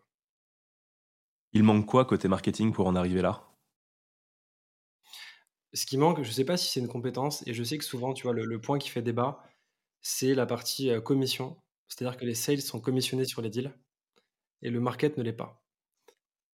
Il 1.51 1.63
manque 1.63 1.86
quoi 1.86 2.06
côté 2.06 2.27
marketing 2.27 2.72
pour 2.72 2.88
en 2.88 2.96
arriver 2.96 3.22
là? 3.22 3.44
Ce 5.73 5.85
qui 5.85 5.97
manque, 5.97 6.21
je 6.23 6.27
ne 6.29 6.33
sais 6.33 6.45
pas 6.45 6.57
si 6.57 6.71
c'est 6.71 6.79
une 6.79 6.88
compétence, 6.88 7.45
et 7.47 7.53
je 7.53 7.63
sais 7.63 7.77
que 7.77 7.85
souvent, 7.85 8.13
tu 8.13 8.23
vois, 8.23 8.33
le, 8.33 8.61
point 8.61 8.79
qui 8.79 8.89
fait 8.89 9.01
débat, 9.01 9.43
c'est 10.01 10.33
la 10.35 10.45
partie 10.45 10.91
commission. 11.03 11.61
C'est-à-dire 11.88 12.17
que 12.17 12.25
les 12.25 12.35
sales 12.35 12.61
sont 12.61 12.79
commissionnés 12.81 13.25
sur 13.25 13.41
les 13.41 13.49
deals, 13.49 13.73
et 14.61 14.69
le 14.71 14.79
market 14.79 15.17
ne 15.17 15.23
l'est 15.23 15.33
pas. 15.33 15.63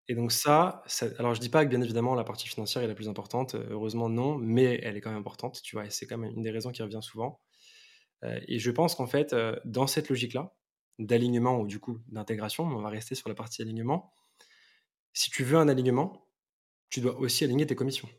Et 0.07 0.13
donc 0.15 0.31
ça, 0.31 0.83
alors 1.17 1.33
je 1.33 1.39
dis 1.39 1.49
pas 1.49 1.65
que 1.65 1.69
bien 1.69 1.81
évidemment 1.81 2.13
la 2.13 2.23
partie 2.23 2.47
financière 2.47 2.83
est 2.83 2.87
la 2.87 2.93
plus 2.93 3.09
importante, 3.09 3.55
heureusement 3.55 4.07
non, 4.09 4.37
mais 4.37 4.79
elle 4.83 4.97
est 4.97 5.01
quand 5.01 5.09
même 5.09 5.19
importante, 5.19 5.61
tu 5.63 5.75
vois, 5.75 5.85
et 5.85 5.89
c'est 5.89 6.05
quand 6.05 6.17
même 6.17 6.31
une 6.31 6.43
des 6.43 6.51
raisons 6.51 6.71
qui 6.71 6.83
revient 6.83 6.99
souvent. 7.01 7.41
et 8.23 8.59
je 8.59 8.71
pense 8.71 8.95
qu'en 8.95 9.07
fait, 9.07 9.35
dans 9.65 9.87
cette 9.87 10.09
logique-là, 10.09 10.55
d'alignement 10.99 11.59
ou 11.59 11.67
du 11.67 11.79
coup 11.79 11.99
d'intégration, 12.07 12.65
on 12.65 12.81
va 12.81 12.89
rester 12.89 13.15
sur 13.15 13.29
la 13.29 13.35
partie 13.35 13.61
alignement, 13.61 14.13
si 15.13 15.31
tu 15.31 15.43
veux 15.43 15.57
un 15.57 15.67
alignement, 15.69 16.27
tu 16.89 17.01
dois 17.01 17.17
aussi 17.19 17.43
aligner 17.43 17.65
tes 17.67 17.75
commissions. 17.75 18.09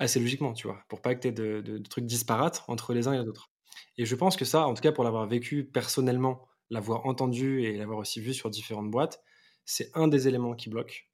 Assez 0.00 0.18
logiquement, 0.18 0.54
tu 0.54 0.66
vois, 0.66 0.82
pour 0.88 1.02
pas 1.02 1.14
que 1.14 1.20
tu 1.20 1.28
aies 1.28 1.32
de, 1.32 1.78
trucs 1.88 2.06
disparates 2.06 2.64
entre 2.68 2.94
les 2.94 3.06
uns 3.06 3.12
et 3.12 3.18
les 3.18 3.28
autres. 3.28 3.52
Et 3.98 4.06
je 4.06 4.16
pense 4.16 4.36
que 4.36 4.44
ça, 4.44 4.66
en 4.66 4.74
tout 4.74 4.82
cas 4.82 4.92
pour 4.92 5.04
l'avoir 5.04 5.26
vécu 5.28 5.64
personnellement, 5.64 6.48
l'avoir 6.70 7.04
entendu 7.06 7.62
et 7.62 7.76
l'avoir 7.76 7.98
aussi 7.98 8.20
vu 8.20 8.34
sur 8.34 8.48
différentes 8.50 8.90
boîtes, 8.90 9.22
c'est 9.64 9.90
un 9.94 10.08
des 10.08 10.26
éléments 10.26 10.54
qui 10.54 10.70
bloque. 10.70 11.10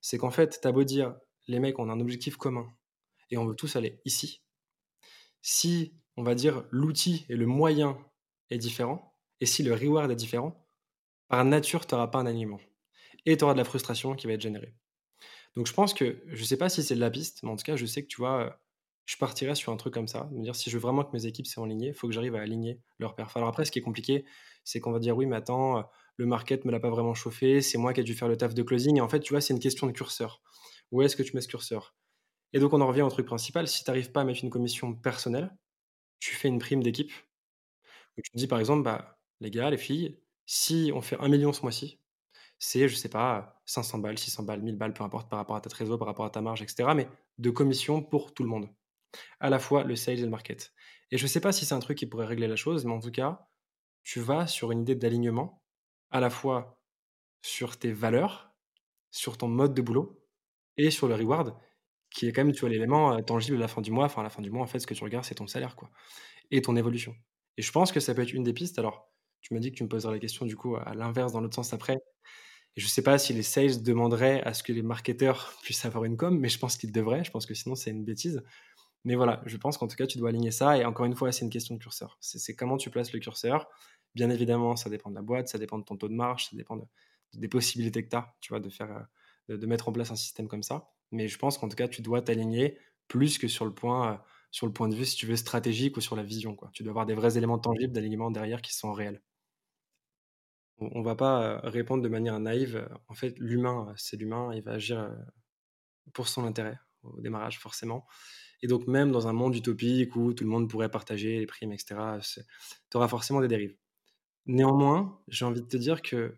C'est 0.00 0.18
qu'en 0.18 0.30
fait, 0.30 0.58
tu 0.60 0.66
as 0.66 0.72
beau 0.72 0.84
dire, 0.84 1.14
les 1.48 1.60
mecs, 1.60 1.78
on 1.78 1.88
a 1.90 1.92
un 1.92 2.00
objectif 2.00 2.36
commun 2.36 2.66
et 3.30 3.36
on 3.36 3.44
veut 3.44 3.54
tous 3.54 3.76
aller 3.76 4.00
ici. 4.06 4.42
Si, 5.42 5.94
on 6.16 6.22
va 6.22 6.34
dire, 6.34 6.64
l'outil 6.70 7.26
et 7.28 7.36
le 7.36 7.46
moyen 7.46 7.98
est 8.48 8.58
différent, 8.58 9.14
et 9.40 9.46
si 9.46 9.62
le 9.62 9.74
reward 9.74 10.10
est 10.10 10.16
différent, 10.16 10.66
par 11.28 11.44
nature, 11.44 11.86
tu 11.86 11.94
n'auras 11.94 12.08
pas 12.08 12.18
un 12.18 12.26
alignement 12.26 12.60
et 13.26 13.36
tu 13.36 13.44
auras 13.44 13.52
de 13.52 13.58
la 13.58 13.64
frustration 13.64 14.14
qui 14.14 14.26
va 14.26 14.32
être 14.32 14.40
générée. 14.40 14.74
Donc 15.56 15.66
je 15.66 15.72
pense 15.72 15.94
que, 15.94 16.22
je 16.26 16.40
ne 16.40 16.46
sais 16.46 16.56
pas 16.56 16.68
si 16.68 16.82
c'est 16.82 16.94
de 16.94 17.00
la 17.00 17.10
piste, 17.10 17.42
mais 17.42 17.50
en 17.50 17.56
tout 17.56 17.64
cas, 17.64 17.76
je 17.76 17.86
sais 17.86 18.02
que 18.02 18.08
tu 18.08 18.18
vois, 18.18 18.60
je 19.06 19.16
partirais 19.16 19.54
sur 19.54 19.72
un 19.72 19.76
truc 19.76 19.94
comme 19.94 20.08
ça, 20.08 20.28
me 20.32 20.42
dire 20.42 20.54
si 20.54 20.70
je 20.70 20.76
veux 20.76 20.80
vraiment 20.80 21.04
que 21.04 21.12
mes 21.12 21.26
équipes 21.26 21.46
soient 21.46 21.64
alignées, 21.64 21.88
il 21.88 21.94
faut 21.94 22.06
que 22.06 22.14
j'arrive 22.14 22.36
à 22.36 22.40
aligner 22.40 22.80
leur 22.98 23.14
perf. 23.16 23.36
Alors 23.36 23.48
après, 23.48 23.64
ce 23.64 23.72
qui 23.72 23.80
est 23.80 23.82
compliqué, 23.82 24.24
c'est 24.64 24.80
qu'on 24.80 24.92
va 24.92 25.00
dire 25.00 25.16
oui, 25.16 25.26
mais 25.26 25.36
attends, 25.36 25.84
le 26.16 26.26
market 26.26 26.64
me 26.64 26.70
l'a 26.72 26.80
pas 26.80 26.90
vraiment 26.90 27.14
chauffé, 27.14 27.62
c'est 27.62 27.78
moi 27.78 27.92
qui 27.92 28.00
ai 28.00 28.04
dû 28.04 28.14
faire 28.14 28.28
le 28.28 28.36
taf 28.36 28.54
de 28.54 28.62
closing. 28.62 28.98
Et 28.98 29.00
en 29.00 29.08
fait, 29.08 29.20
tu 29.20 29.32
vois, 29.32 29.40
c'est 29.40 29.54
une 29.54 29.60
question 29.60 29.86
de 29.86 29.92
curseur. 29.92 30.42
Où 30.92 31.02
est-ce 31.02 31.16
que 31.16 31.22
tu 31.22 31.34
mets 31.34 31.40
ce 31.40 31.48
curseur? 31.48 31.94
Et 32.52 32.60
donc, 32.60 32.72
on 32.72 32.80
en 32.80 32.86
revient 32.86 33.02
au 33.02 33.10
truc 33.10 33.26
principal. 33.26 33.68
Si 33.68 33.84
tu 33.84 33.90
n'arrives 33.90 34.12
pas 34.12 34.22
à 34.22 34.24
mettre 34.24 34.44
une 34.44 34.50
commission 34.50 34.94
personnelle, 34.94 35.56
tu 36.20 36.34
fais 36.34 36.48
une 36.48 36.58
prime 36.58 36.82
d'équipe. 36.82 37.12
Tu 38.22 38.30
te 38.30 38.36
dis 38.36 38.46
par 38.46 38.60
exemple, 38.60 38.82
bah, 38.82 39.18
les 39.40 39.50
gars, 39.50 39.70
les 39.70 39.78
filles, 39.78 40.18
si 40.46 40.92
on 40.94 41.00
fait 41.00 41.16
un 41.20 41.28
million 41.28 41.52
ce 41.52 41.62
mois-ci, 41.62 41.99
c'est, 42.60 42.88
je 42.88 42.94
sais 42.96 43.08
pas, 43.08 43.60
500 43.66 43.98
balles, 43.98 44.18
600 44.18 44.44
balles, 44.44 44.62
1000 44.62 44.76
balles, 44.76 44.94
peu 44.94 45.04
importe 45.04 45.30
par 45.30 45.38
rapport 45.40 45.56
à 45.56 45.62
ta 45.62 45.70
trésor, 45.70 45.98
par 45.98 46.06
rapport 46.08 46.26
à 46.26 46.30
ta 46.30 46.42
marge, 46.42 46.62
etc. 46.62 46.94
Mais 46.94 47.08
de 47.38 47.50
commission 47.50 48.02
pour 48.02 48.34
tout 48.34 48.44
le 48.44 48.50
monde. 48.50 48.68
À 49.40 49.50
la 49.50 49.58
fois 49.58 49.84
le 49.84 49.96
sales 49.96 50.18
et 50.20 50.22
le 50.22 50.30
market. 50.30 50.72
Et 51.10 51.18
je 51.18 51.26
sais 51.26 51.40
pas 51.40 51.52
si 51.52 51.66
c'est 51.66 51.74
un 51.74 51.80
truc 51.80 51.98
qui 51.98 52.06
pourrait 52.06 52.26
régler 52.26 52.48
la 52.48 52.56
chose, 52.56 52.84
mais 52.84 52.92
en 52.92 53.00
tout 53.00 53.10
cas, 53.10 53.48
tu 54.04 54.20
vas 54.20 54.46
sur 54.46 54.72
une 54.72 54.82
idée 54.82 54.94
d'alignement, 54.94 55.62
à 56.10 56.20
la 56.20 56.30
fois 56.30 56.80
sur 57.42 57.78
tes 57.78 57.92
valeurs, 57.92 58.54
sur 59.10 59.38
ton 59.38 59.48
mode 59.48 59.74
de 59.74 59.82
boulot 59.82 60.24
et 60.76 60.90
sur 60.90 61.08
le 61.08 61.14
reward, 61.14 61.56
qui 62.10 62.26
est 62.28 62.32
quand 62.32 62.44
même, 62.44 62.54
tu 62.54 62.60
vois, 62.60 62.68
l'élément 62.70 63.12
euh, 63.14 63.22
tangible 63.22 63.56
à 63.58 63.60
la 63.60 63.68
fin 63.68 63.80
du 63.82 63.90
mois. 63.90 64.06
Enfin, 64.06 64.20
à 64.22 64.24
la 64.24 64.30
fin 64.30 64.42
du 64.42 64.50
mois, 64.50 64.62
en 64.62 64.66
fait, 64.66 64.80
ce 64.80 64.86
que 64.86 64.94
tu 64.94 65.04
regardes, 65.04 65.24
c'est 65.24 65.36
ton 65.36 65.46
salaire, 65.46 65.76
quoi. 65.76 65.90
Et 66.50 66.62
ton 66.62 66.76
évolution. 66.76 67.14
Et 67.56 67.62
je 67.62 67.72
pense 67.72 67.92
que 67.92 68.00
ça 68.00 68.14
peut 68.14 68.22
être 68.22 68.32
une 68.32 68.44
des 68.44 68.52
pistes. 68.54 68.78
Alors, 68.78 69.12
tu 69.40 69.54
m'as 69.54 69.60
dit 69.60 69.70
que 69.72 69.76
tu 69.76 69.84
me 69.84 69.88
poserais 69.88 70.14
la 70.14 70.18
question, 70.18 70.46
du 70.46 70.56
coup, 70.56 70.76
à 70.76 70.94
l'inverse, 70.94 71.32
dans 71.32 71.40
l'autre 71.40 71.54
sens 71.56 71.72
après. 71.72 71.98
Je 72.76 72.84
ne 72.84 72.88
sais 72.88 73.02
pas 73.02 73.18
si 73.18 73.32
les 73.32 73.42
sales 73.42 73.82
demanderaient 73.82 74.42
à 74.42 74.54
ce 74.54 74.62
que 74.62 74.72
les 74.72 74.82
marketeurs 74.82 75.52
puissent 75.62 75.84
avoir 75.84 76.04
une 76.04 76.16
com, 76.16 76.38
mais 76.38 76.48
je 76.48 76.58
pense 76.58 76.76
qu'ils 76.76 76.92
devraient. 76.92 77.24
Je 77.24 77.30
pense 77.30 77.46
que 77.46 77.54
sinon, 77.54 77.74
c'est 77.74 77.90
une 77.90 78.04
bêtise. 78.04 78.42
Mais 79.04 79.14
voilà, 79.14 79.42
je 79.46 79.56
pense 79.56 79.78
qu'en 79.78 79.88
tout 79.88 79.96
cas, 79.96 80.06
tu 80.06 80.18
dois 80.18 80.28
aligner 80.28 80.50
ça. 80.50 80.76
Et 80.78 80.84
encore 80.84 81.06
une 81.06 81.14
fois, 81.14 81.32
c'est 81.32 81.44
une 81.44 81.50
question 81.50 81.74
de 81.74 81.80
curseur. 81.80 82.18
C'est 82.20 82.54
comment 82.54 82.76
tu 82.76 82.90
places 82.90 83.12
le 83.12 83.18
curseur. 83.18 83.68
Bien 84.14 84.30
évidemment, 84.30 84.76
ça 84.76 84.90
dépend 84.90 85.10
de 85.10 85.14
la 85.14 85.22
boîte, 85.22 85.48
ça 85.48 85.58
dépend 85.58 85.78
de 85.78 85.84
ton 85.84 85.96
taux 85.96 86.08
de 86.08 86.14
marge, 86.14 86.48
ça 86.50 86.56
dépend 86.56 86.78
des 87.34 87.48
possibilités 87.48 88.04
que 88.04 88.10
tu 88.10 88.16
as, 88.16 88.34
tu 88.40 88.52
vois, 88.52 88.60
de, 88.60 88.68
faire, 88.68 89.06
de, 89.48 89.66
mettre 89.66 89.88
en 89.88 89.92
place 89.92 90.10
un 90.10 90.16
système 90.16 90.48
comme 90.48 90.62
ça. 90.62 90.90
Mais 91.12 91.28
je 91.28 91.38
pense 91.38 91.58
qu'en 91.58 91.68
tout 91.68 91.76
cas, 91.76 91.88
tu 91.88 92.02
dois 92.02 92.22
t'aligner 92.22 92.76
plus 93.08 93.38
que 93.38 93.48
sur 93.48 93.64
le 93.64 93.74
point, 93.74 94.22
sur 94.50 94.66
le 94.66 94.72
point 94.72 94.88
de 94.88 94.94
vue, 94.94 95.06
si 95.06 95.16
tu 95.16 95.26
veux, 95.26 95.36
stratégique 95.36 95.96
ou 95.96 96.00
sur 96.00 96.16
la 96.16 96.22
vision. 96.22 96.54
Quoi. 96.56 96.70
Tu 96.72 96.82
dois 96.82 96.90
avoir 96.90 97.06
des 97.06 97.14
vrais 97.14 97.36
éléments 97.38 97.58
tangibles 97.58 97.92
d'alignement 97.92 98.30
derrière 98.30 98.62
qui 98.62 98.74
sont 98.74 98.92
réels 98.92 99.22
on 100.80 101.02
va 101.02 101.14
pas 101.14 101.60
répondre 101.64 102.02
de 102.02 102.08
manière 102.08 102.38
naïve. 102.40 102.88
En 103.08 103.14
fait, 103.14 103.38
l'humain, 103.38 103.92
c'est 103.96 104.16
l'humain, 104.16 104.50
il 104.54 104.62
va 104.62 104.72
agir 104.72 105.10
pour 106.12 106.28
son 106.28 106.44
intérêt 106.44 106.78
au 107.02 107.20
démarrage, 107.20 107.58
forcément. 107.58 108.06
Et 108.62 108.66
donc, 108.66 108.86
même 108.86 109.10
dans 109.10 109.26
un 109.26 109.32
monde 109.32 109.54
utopique 109.54 110.14
où 110.16 110.34
tout 110.34 110.44
le 110.44 110.50
monde 110.50 110.68
pourrait 110.68 110.90
partager 110.90 111.38
les 111.38 111.46
primes, 111.46 111.72
etc., 111.72 111.96
tu 112.90 112.96
auras 112.96 113.08
forcément 113.08 113.40
des 113.40 113.48
dérives. 113.48 113.76
Néanmoins, 114.46 115.18
j'ai 115.28 115.44
envie 115.44 115.62
de 115.62 115.66
te 115.66 115.76
dire 115.76 116.02
que 116.02 116.36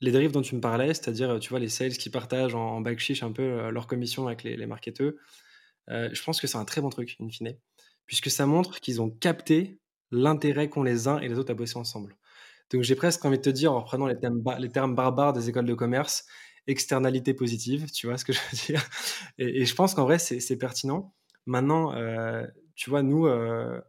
les 0.00 0.10
dérives 0.10 0.32
dont 0.32 0.42
tu 0.42 0.54
me 0.54 0.60
parlais, 0.60 0.94
c'est-à-dire, 0.94 1.38
tu 1.40 1.50
vois, 1.50 1.58
les 1.58 1.68
sales 1.68 1.96
qui 1.96 2.10
partagent 2.10 2.54
en, 2.54 2.80
back 2.80 2.94
backchiche 2.94 3.22
un 3.22 3.32
peu 3.32 3.70
leur 3.70 3.86
commission 3.86 4.26
avec 4.26 4.42
les, 4.42 4.56
les 4.56 4.66
marketeurs, 4.66 5.12
je 5.88 6.22
pense 6.22 6.40
que 6.40 6.46
c'est 6.46 6.58
un 6.58 6.64
très 6.64 6.80
bon 6.80 6.90
truc, 6.90 7.16
in 7.20 7.28
fine, 7.28 7.56
puisque 8.06 8.30
ça 8.30 8.46
montre 8.46 8.80
qu'ils 8.80 9.00
ont 9.00 9.10
capté 9.10 9.78
l'intérêt 10.10 10.68
qu'ont 10.68 10.82
les 10.82 11.08
uns 11.08 11.18
et 11.18 11.28
les 11.28 11.38
autres 11.38 11.52
à 11.52 11.54
bosser 11.54 11.78
ensemble. 11.78 12.16
Donc 12.72 12.82
j'ai 12.82 12.94
presque 12.94 13.24
envie 13.24 13.36
de 13.36 13.42
te 13.42 13.50
dire, 13.50 13.72
en 13.72 13.80
reprenant 13.80 14.06
les 14.06 14.18
termes, 14.18 14.42
les 14.58 14.68
barbares 14.68 15.32
des 15.32 15.48
écoles 15.48 15.66
de 15.66 15.74
commerce, 15.74 16.26
externalité 16.66 17.34
positive, 17.34 17.90
tu 17.90 18.06
vois 18.06 18.16
ce 18.16 18.24
que 18.24 18.32
je 18.32 18.38
veux 18.38 18.56
dire? 18.66 18.88
Et, 19.38 19.64
je 19.64 19.74
pense 19.74 19.94
qu'en 19.94 20.04
vrai, 20.04 20.18
c'est 20.18 20.56
pertinent. 20.56 21.14
Maintenant, 21.46 21.94
euh, 21.94 22.46
tu 22.74 22.88
vois, 22.88 23.02
nous, 23.02 23.26
euh, 23.26 23.80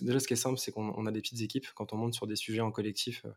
déjà 0.00 0.20
ce 0.20 0.26
qui 0.26 0.34
est 0.34 0.36
simple, 0.36 0.58
c'est 0.58 0.72
qu'on 0.72 1.06
a 1.06 1.12
des 1.12 1.20
petites 1.20 1.40
équipes. 1.40 1.66
Quand 1.74 1.92
on 1.92 1.96
monte 1.96 2.14
sur 2.14 2.26
des 2.26 2.36
sujets 2.36 2.60
en 2.60 2.70
collectif, 2.70 3.24
euh, 3.24 3.32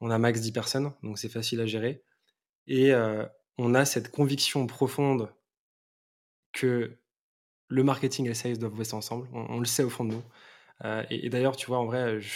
on 0.00 0.10
a 0.10 0.18
max 0.18 0.40
10 0.40 0.52
personnes, 0.52 0.92
donc 1.02 1.18
c'est 1.18 1.28
facile 1.28 1.60
à 1.60 1.66
gérer. 1.66 2.04
Et 2.68 2.92
on 3.58 3.74
a 3.74 3.84
cette 3.84 4.10
conviction 4.10 4.66
profonde 4.66 5.32
que 6.52 6.98
le 7.68 7.84
marketing 7.84 8.26
et 8.26 8.28
le 8.28 8.34
sales 8.34 8.58
doivent 8.58 8.74
bosser 8.74 8.94
ensemble. 8.94 9.28
On, 9.32 9.58
le 9.58 9.64
sait 9.64 9.84
au 9.84 9.90
fond 9.90 10.04
de 10.04 10.14
nous. 10.14 10.22
et, 11.10 11.26
et 11.26 11.28
d'ailleurs, 11.28 11.56
tu 11.56 11.66
vois, 11.66 11.78
en 11.78 11.86
vrai, 11.86 12.20
je, 12.20 12.30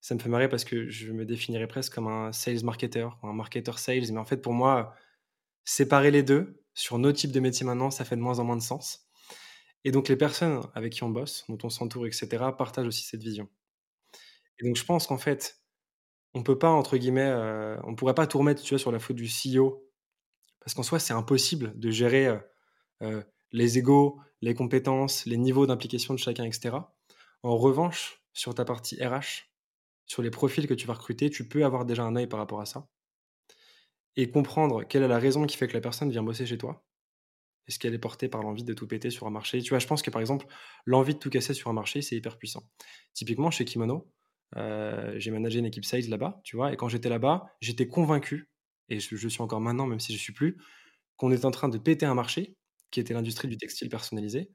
ça 0.00 0.14
me 0.14 0.20
fait 0.20 0.28
marrer 0.28 0.48
parce 0.48 0.64
que 0.64 0.88
je 0.88 1.12
me 1.12 1.24
définirais 1.24 1.66
presque 1.66 1.94
comme 1.94 2.08
un 2.08 2.32
sales 2.32 2.64
marketer, 2.64 3.08
un 3.22 3.32
marketer 3.32 3.76
sales. 3.76 4.12
Mais 4.12 4.18
en 4.18 4.24
fait, 4.24 4.38
pour 4.38 4.54
moi, 4.54 4.94
séparer 5.64 6.10
les 6.10 6.22
deux 6.22 6.62
sur 6.74 6.98
nos 6.98 7.12
types 7.12 7.32
de 7.32 7.40
métiers 7.40 7.66
maintenant, 7.66 7.90
ça 7.90 8.04
fait 8.04 8.16
de 8.16 8.22
moins 8.22 8.38
en 8.38 8.44
moins 8.44 8.56
de 8.56 8.62
sens. 8.62 9.06
Et 9.84 9.92
donc, 9.92 10.08
les 10.08 10.16
personnes 10.16 10.60
avec 10.74 10.92
qui 10.92 11.04
on 11.04 11.10
bosse, 11.10 11.44
dont 11.48 11.58
on 11.62 11.70
s'entoure, 11.70 12.06
etc., 12.06 12.28
partagent 12.56 12.86
aussi 12.86 13.04
cette 13.04 13.22
vision. 13.22 13.48
Et 14.58 14.66
donc, 14.66 14.76
je 14.76 14.84
pense 14.84 15.06
qu'en 15.06 15.18
fait, 15.18 15.60
on 16.34 16.42
peut 16.42 16.58
pas, 16.58 16.70
entre 16.70 16.96
guillemets, 16.96 17.22
euh, 17.28 17.76
on 17.84 17.94
pourrait 17.94 18.14
pas 18.14 18.26
tout 18.26 18.38
remettre 18.38 18.62
tu 18.62 18.70
vois, 18.70 18.78
sur 18.78 18.92
la 18.92 18.98
faute 18.98 19.16
du 19.16 19.26
CEO 19.26 19.82
Parce 20.60 20.74
qu'en 20.74 20.82
soi, 20.82 20.98
c'est 20.98 21.14
impossible 21.14 21.78
de 21.78 21.90
gérer 21.90 22.26
euh, 22.26 22.38
euh, 23.02 23.22
les 23.52 23.78
égaux, 23.78 24.20
les 24.42 24.54
compétences, 24.54 25.26
les 25.26 25.36
niveaux 25.36 25.66
d'implication 25.66 26.14
de 26.14 26.18
chacun, 26.18 26.44
etc. 26.44 26.76
En 27.42 27.56
revanche, 27.56 28.22
sur 28.32 28.54
ta 28.54 28.64
partie 28.64 29.02
RH, 29.04 29.49
sur 30.10 30.22
les 30.22 30.30
profils 30.30 30.66
que 30.66 30.74
tu 30.74 30.88
vas 30.88 30.94
recruter, 30.94 31.30
tu 31.30 31.46
peux 31.46 31.64
avoir 31.64 31.84
déjà 31.84 32.02
un 32.02 32.16
œil 32.16 32.26
par 32.26 32.40
rapport 32.40 32.60
à 32.60 32.66
ça 32.66 32.88
et 34.16 34.28
comprendre 34.28 34.82
quelle 34.82 35.04
est 35.04 35.08
la 35.08 35.20
raison 35.20 35.46
qui 35.46 35.56
fait 35.56 35.68
que 35.68 35.72
la 35.72 35.80
personne 35.80 36.10
vient 36.10 36.24
bosser 36.24 36.46
chez 36.46 36.58
toi. 36.58 36.84
Est-ce 37.68 37.78
qu'elle 37.78 37.94
est 37.94 37.98
portée 38.00 38.28
par 38.28 38.42
l'envie 38.42 38.64
de 38.64 38.74
tout 38.74 38.88
péter 38.88 39.10
sur 39.10 39.28
un 39.28 39.30
marché 39.30 39.62
Tu 39.62 39.68
vois, 39.68 39.78
je 39.78 39.86
pense 39.86 40.02
que 40.02 40.10
par 40.10 40.20
exemple, 40.20 40.46
l'envie 40.84 41.14
de 41.14 41.20
tout 41.20 41.30
casser 41.30 41.54
sur 41.54 41.70
un 41.70 41.72
marché, 41.72 42.02
c'est 42.02 42.16
hyper 42.16 42.38
puissant. 42.38 42.68
Typiquement, 43.14 43.52
chez 43.52 43.64
Kimono, 43.64 44.10
euh, 44.56 45.14
j'ai 45.16 45.30
managé 45.30 45.60
une 45.60 45.66
équipe 45.66 45.84
sales 45.84 46.08
là-bas, 46.08 46.40
tu 46.42 46.56
vois, 46.56 46.72
et 46.72 46.76
quand 46.76 46.88
j'étais 46.88 47.08
là-bas, 47.08 47.46
j'étais 47.60 47.86
convaincu, 47.86 48.50
et 48.88 48.98
je, 48.98 49.28
suis 49.28 49.42
encore 49.42 49.60
maintenant, 49.60 49.86
même 49.86 50.00
si 50.00 50.12
je 50.12 50.18
suis 50.18 50.32
plus, 50.32 50.56
qu'on 51.18 51.30
était 51.30 51.46
en 51.46 51.52
train 51.52 51.68
de 51.68 51.78
péter 51.78 52.04
un 52.04 52.14
marché, 52.14 52.56
qui 52.90 52.98
était 52.98 53.14
l'industrie 53.14 53.46
du 53.46 53.58
textile 53.58 53.88
personnalisé, 53.88 54.50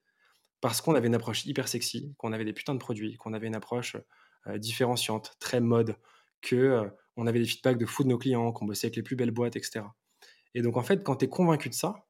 parce 0.60 0.82
qu'on 0.82 0.96
avait 0.96 1.08
une 1.08 1.16
approche 1.16 1.46
hyper 1.46 1.70
sexy, 1.70 2.14
qu'on 2.18 2.34
avait 2.34 2.44
des 2.44 2.52
putains 2.52 2.74
de 2.74 2.80
produits, 2.80 3.16
qu'on 3.16 3.32
avait 3.32 3.48
une 3.48 3.56
approche 3.56 3.96
différenciante, 4.58 5.34
très 5.40 5.60
mode, 5.60 5.96
que 6.42 6.56
euh, 6.56 6.90
on 7.18 7.28
avait 7.28 7.40
des 7.40 7.46
feedbacks 7.46 7.78
de 7.78 7.86
fou 7.86 8.04
de 8.04 8.10
nos 8.10 8.18
clients, 8.18 8.52
qu'on 8.52 8.66
bossait 8.66 8.88
avec 8.88 8.96
les 8.96 9.04
plus 9.04 9.16
belles 9.16 9.32
boîtes, 9.32 9.56
etc. 9.56 9.86
Et 10.54 10.62
donc 10.62 10.78
en 10.78 10.84
fait, 10.84 11.04
quand 11.04 11.18
tu 11.18 11.26
es 11.26 11.30
convaincu 11.30 11.70
de 11.70 11.74
ça, 11.74 12.08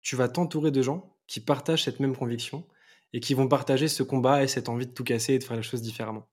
tu 0.00 0.16
vas 0.16 0.28
t'entourer 0.28 0.70
de 0.70 0.82
gens 0.82 1.16
qui 1.26 1.40
partagent 1.40 1.84
cette 1.84 2.00
même 2.00 2.16
conviction 2.16 2.66
et 3.12 3.20
qui 3.20 3.34
vont 3.34 3.48
partager 3.48 3.88
ce 3.88 4.02
combat 4.02 4.42
et 4.42 4.48
cette 4.48 4.68
envie 4.68 4.86
de 4.86 4.92
tout 4.92 5.04
casser 5.04 5.34
et 5.34 5.38
de 5.38 5.44
faire 5.44 5.56
les 5.56 5.62
choses 5.62 5.82
différemment. 5.82 6.28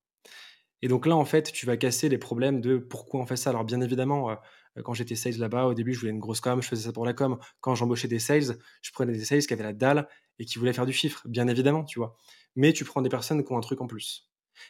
Et 0.81 0.87
donc 0.87 1.05
là, 1.05 1.15
en 1.15 1.25
fait, 1.25 1.51
tu 1.51 1.65
vas 1.65 1.77
casser 1.77 2.09
les 2.09 2.17
problèmes 2.17 2.61
de 2.61 2.77
pourquoi 2.77 3.19
on 3.21 3.25
fait 3.25 3.37
ça. 3.37 3.49
Alors 3.49 3.63
bien 3.63 3.81
évidemment, 3.81 4.29
euh, 4.29 4.35
quand 4.83 4.93
j'étais 4.93 5.15
sales 5.15 5.37
là-bas, 5.37 5.65
au 5.65 5.73
début, 5.73 5.93
je 5.93 5.99
voulais 5.99 6.11
une 6.11 6.19
grosse 6.19 6.41
com, 6.41 6.61
je 6.61 6.67
faisais 6.67 6.83
ça 6.83 6.93
pour 6.93 7.05
la 7.05 7.13
com. 7.13 7.39
Quand 7.61 7.75
j'embauchais 7.75 8.07
des 8.07 8.19
sales, 8.19 8.57
je 8.81 8.91
prenais 8.91 9.13
des 9.13 9.25
sales 9.25 9.45
qui 9.45 9.53
avaient 9.53 9.63
la 9.63 9.73
dalle 9.73 10.07
et 10.37 10.45
qui 10.45 10.59
voulaient 10.59 10.73
faire 10.73 10.85
du 10.85 10.93
chiffre, 10.93 11.21
bien 11.27 11.47
évidemment, 11.47 11.85
tu 11.85 11.99
vois. 11.99 12.17
Mais 12.55 12.73
tu 12.73 12.83
prends 12.83 13.01
des 13.01 13.09
personnes 13.09 13.43
qui 13.43 13.51
ont 13.51 13.57
un 13.57 13.61
truc 13.61 13.81
en 13.81 13.87
plus. 13.87 14.29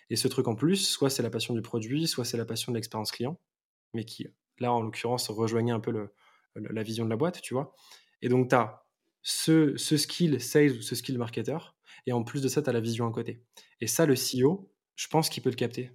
Et 0.10 0.16
ce 0.16 0.28
truc 0.28 0.48
en 0.48 0.56
plus, 0.56 0.78
soit 0.78 1.10
c'est 1.10 1.24
la 1.24 1.30
passion 1.30 1.54
du 1.54 1.62
produit, 1.62 2.08
soit 2.08 2.26
c'est 2.26 2.38
la 2.38 2.46
passion 2.46 2.72
de 2.72 2.78
l'expérience 2.78 3.12
client, 3.12 3.40
mais 3.94 4.06
qui, 4.06 4.28
là, 4.60 4.74
en 4.74 4.82
l'occurrence, 4.82 5.30
rejoignait 5.30 5.72
un 5.72 5.80
peu 5.80 6.10
la 6.56 6.84
vision 6.84 7.06
de 7.06 7.10
la 7.10 7.16
boîte, 7.16 7.42
tu 7.42 7.54
vois. 7.54 7.76
Et 8.22 8.30
donc, 8.30 8.50
tu 8.50 8.56
as 8.56 8.86
ce, 9.22 9.76
ce, 9.78 9.98
skill 9.98 10.40
sales 10.40 10.78
ou 10.78 10.82
ce 10.82 10.96
skill 10.96 11.18
marketeur, 11.18 11.76
et 12.06 12.14
en 12.14 12.24
plus 12.24 12.42
de 12.42 12.48
ça, 12.48 12.62
tu 12.62 12.70
as 12.70 12.74
la 12.74 12.80
vision 12.80 13.08
à 13.08 13.12
côté. 13.12 13.44
Et 13.82 13.88
ça, 13.88 14.06
le 14.06 14.16
CEO, 14.16 14.72
je 14.96 15.08
pense 15.08 15.30
qu'il 15.30 15.42
peut 15.42 15.50
le 15.50 15.56
capter 15.56 15.92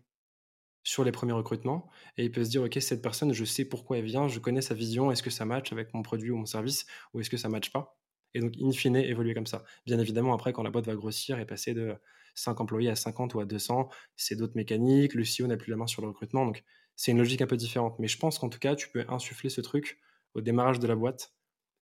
sur 0.83 1.05
les 1.05 1.13
premiers 1.13 1.33
recrutements, 1.33 1.89
et 2.17 2.25
il 2.25 2.31
peut 2.31 2.43
se 2.45 2.51
dire, 2.51 2.63
OK, 2.63 2.77
cette 2.81 3.03
personne, 3.03 3.33
je 3.33 3.45
sais 3.45 3.65
pourquoi 3.65 3.99
elle 3.99 4.05
vient, 4.05 4.29
je 4.29 4.39
connais 4.41 4.63
sa 4.63 4.75
vision, 4.75 5.11
est-ce 5.11 5.23
que 5.23 5.31
ça 5.31 5.45
match 5.45 5.73
avec 5.73 5.95
mon 5.95 6.03
produit 6.03 6.31
ou 6.31 6.37
mon 6.37 6.47
service, 6.47 6.87
ou 7.13 7.21
est-ce 7.21 7.31
que 7.31 7.37
ça 7.37 7.49
match 7.49 7.71
pas? 7.71 8.01
Et 8.35 8.41
donc, 8.41 8.55
in 8.61 8.71
fine, 8.73 8.97
évoluer 8.97 9.35
comme 9.35 9.47
ça. 9.47 9.65
Bien 9.87 9.99
évidemment, 9.99 10.33
après, 10.33 10.53
quand 10.53 10.63
la 10.63 10.71
boîte 10.71 10.87
va 10.87 10.95
grossir 10.95 11.39
et 11.39 11.47
passer 11.47 11.75
de 11.75 11.97
5 12.35 12.61
employés 12.61 12.91
à 12.91 12.97
50 12.97 13.35
ou 13.35 13.41
à 13.41 13.45
200, 13.45 13.89
c'est 14.17 14.37
d'autres 14.37 14.57
mécaniques, 14.57 15.15
le 15.15 15.23
CEO 15.25 15.47
n'a 15.47 15.57
plus 15.57 15.71
la 15.71 15.77
main 15.77 15.87
sur 15.87 16.03
le 16.03 16.09
recrutement, 16.09 16.47
donc 16.47 16.65
c'est 16.97 17.13
une 17.13 17.19
logique 17.19 17.43
un 17.43 17.47
peu 17.47 17.57
différente. 17.57 17.99
Mais 17.99 18.09
je 18.09 18.19
pense 18.19 18.39
qu'en 18.39 18.49
tout 18.49 18.59
cas, 18.59 18.75
tu 18.77 18.89
peux 18.91 19.05
insuffler 19.09 19.51
ce 19.51 19.61
truc 19.61 19.99
au 20.35 20.41
démarrage 20.41 20.79
de 20.79 20.87
la 20.87 20.97
boîte 20.97 21.33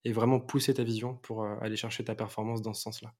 et 0.05 0.13
vraiment 0.13 0.41
pousser 0.41 0.75
ta 0.75 0.85
vision 0.85 1.17
pour 1.17 1.45
euh, 1.45 1.57
aller 1.61 1.77
chercher 1.77 2.05
ta 2.05 2.15
performance 2.15 2.63
dans 2.63 2.75
ce 2.75 2.83
sens-là. 2.83 3.15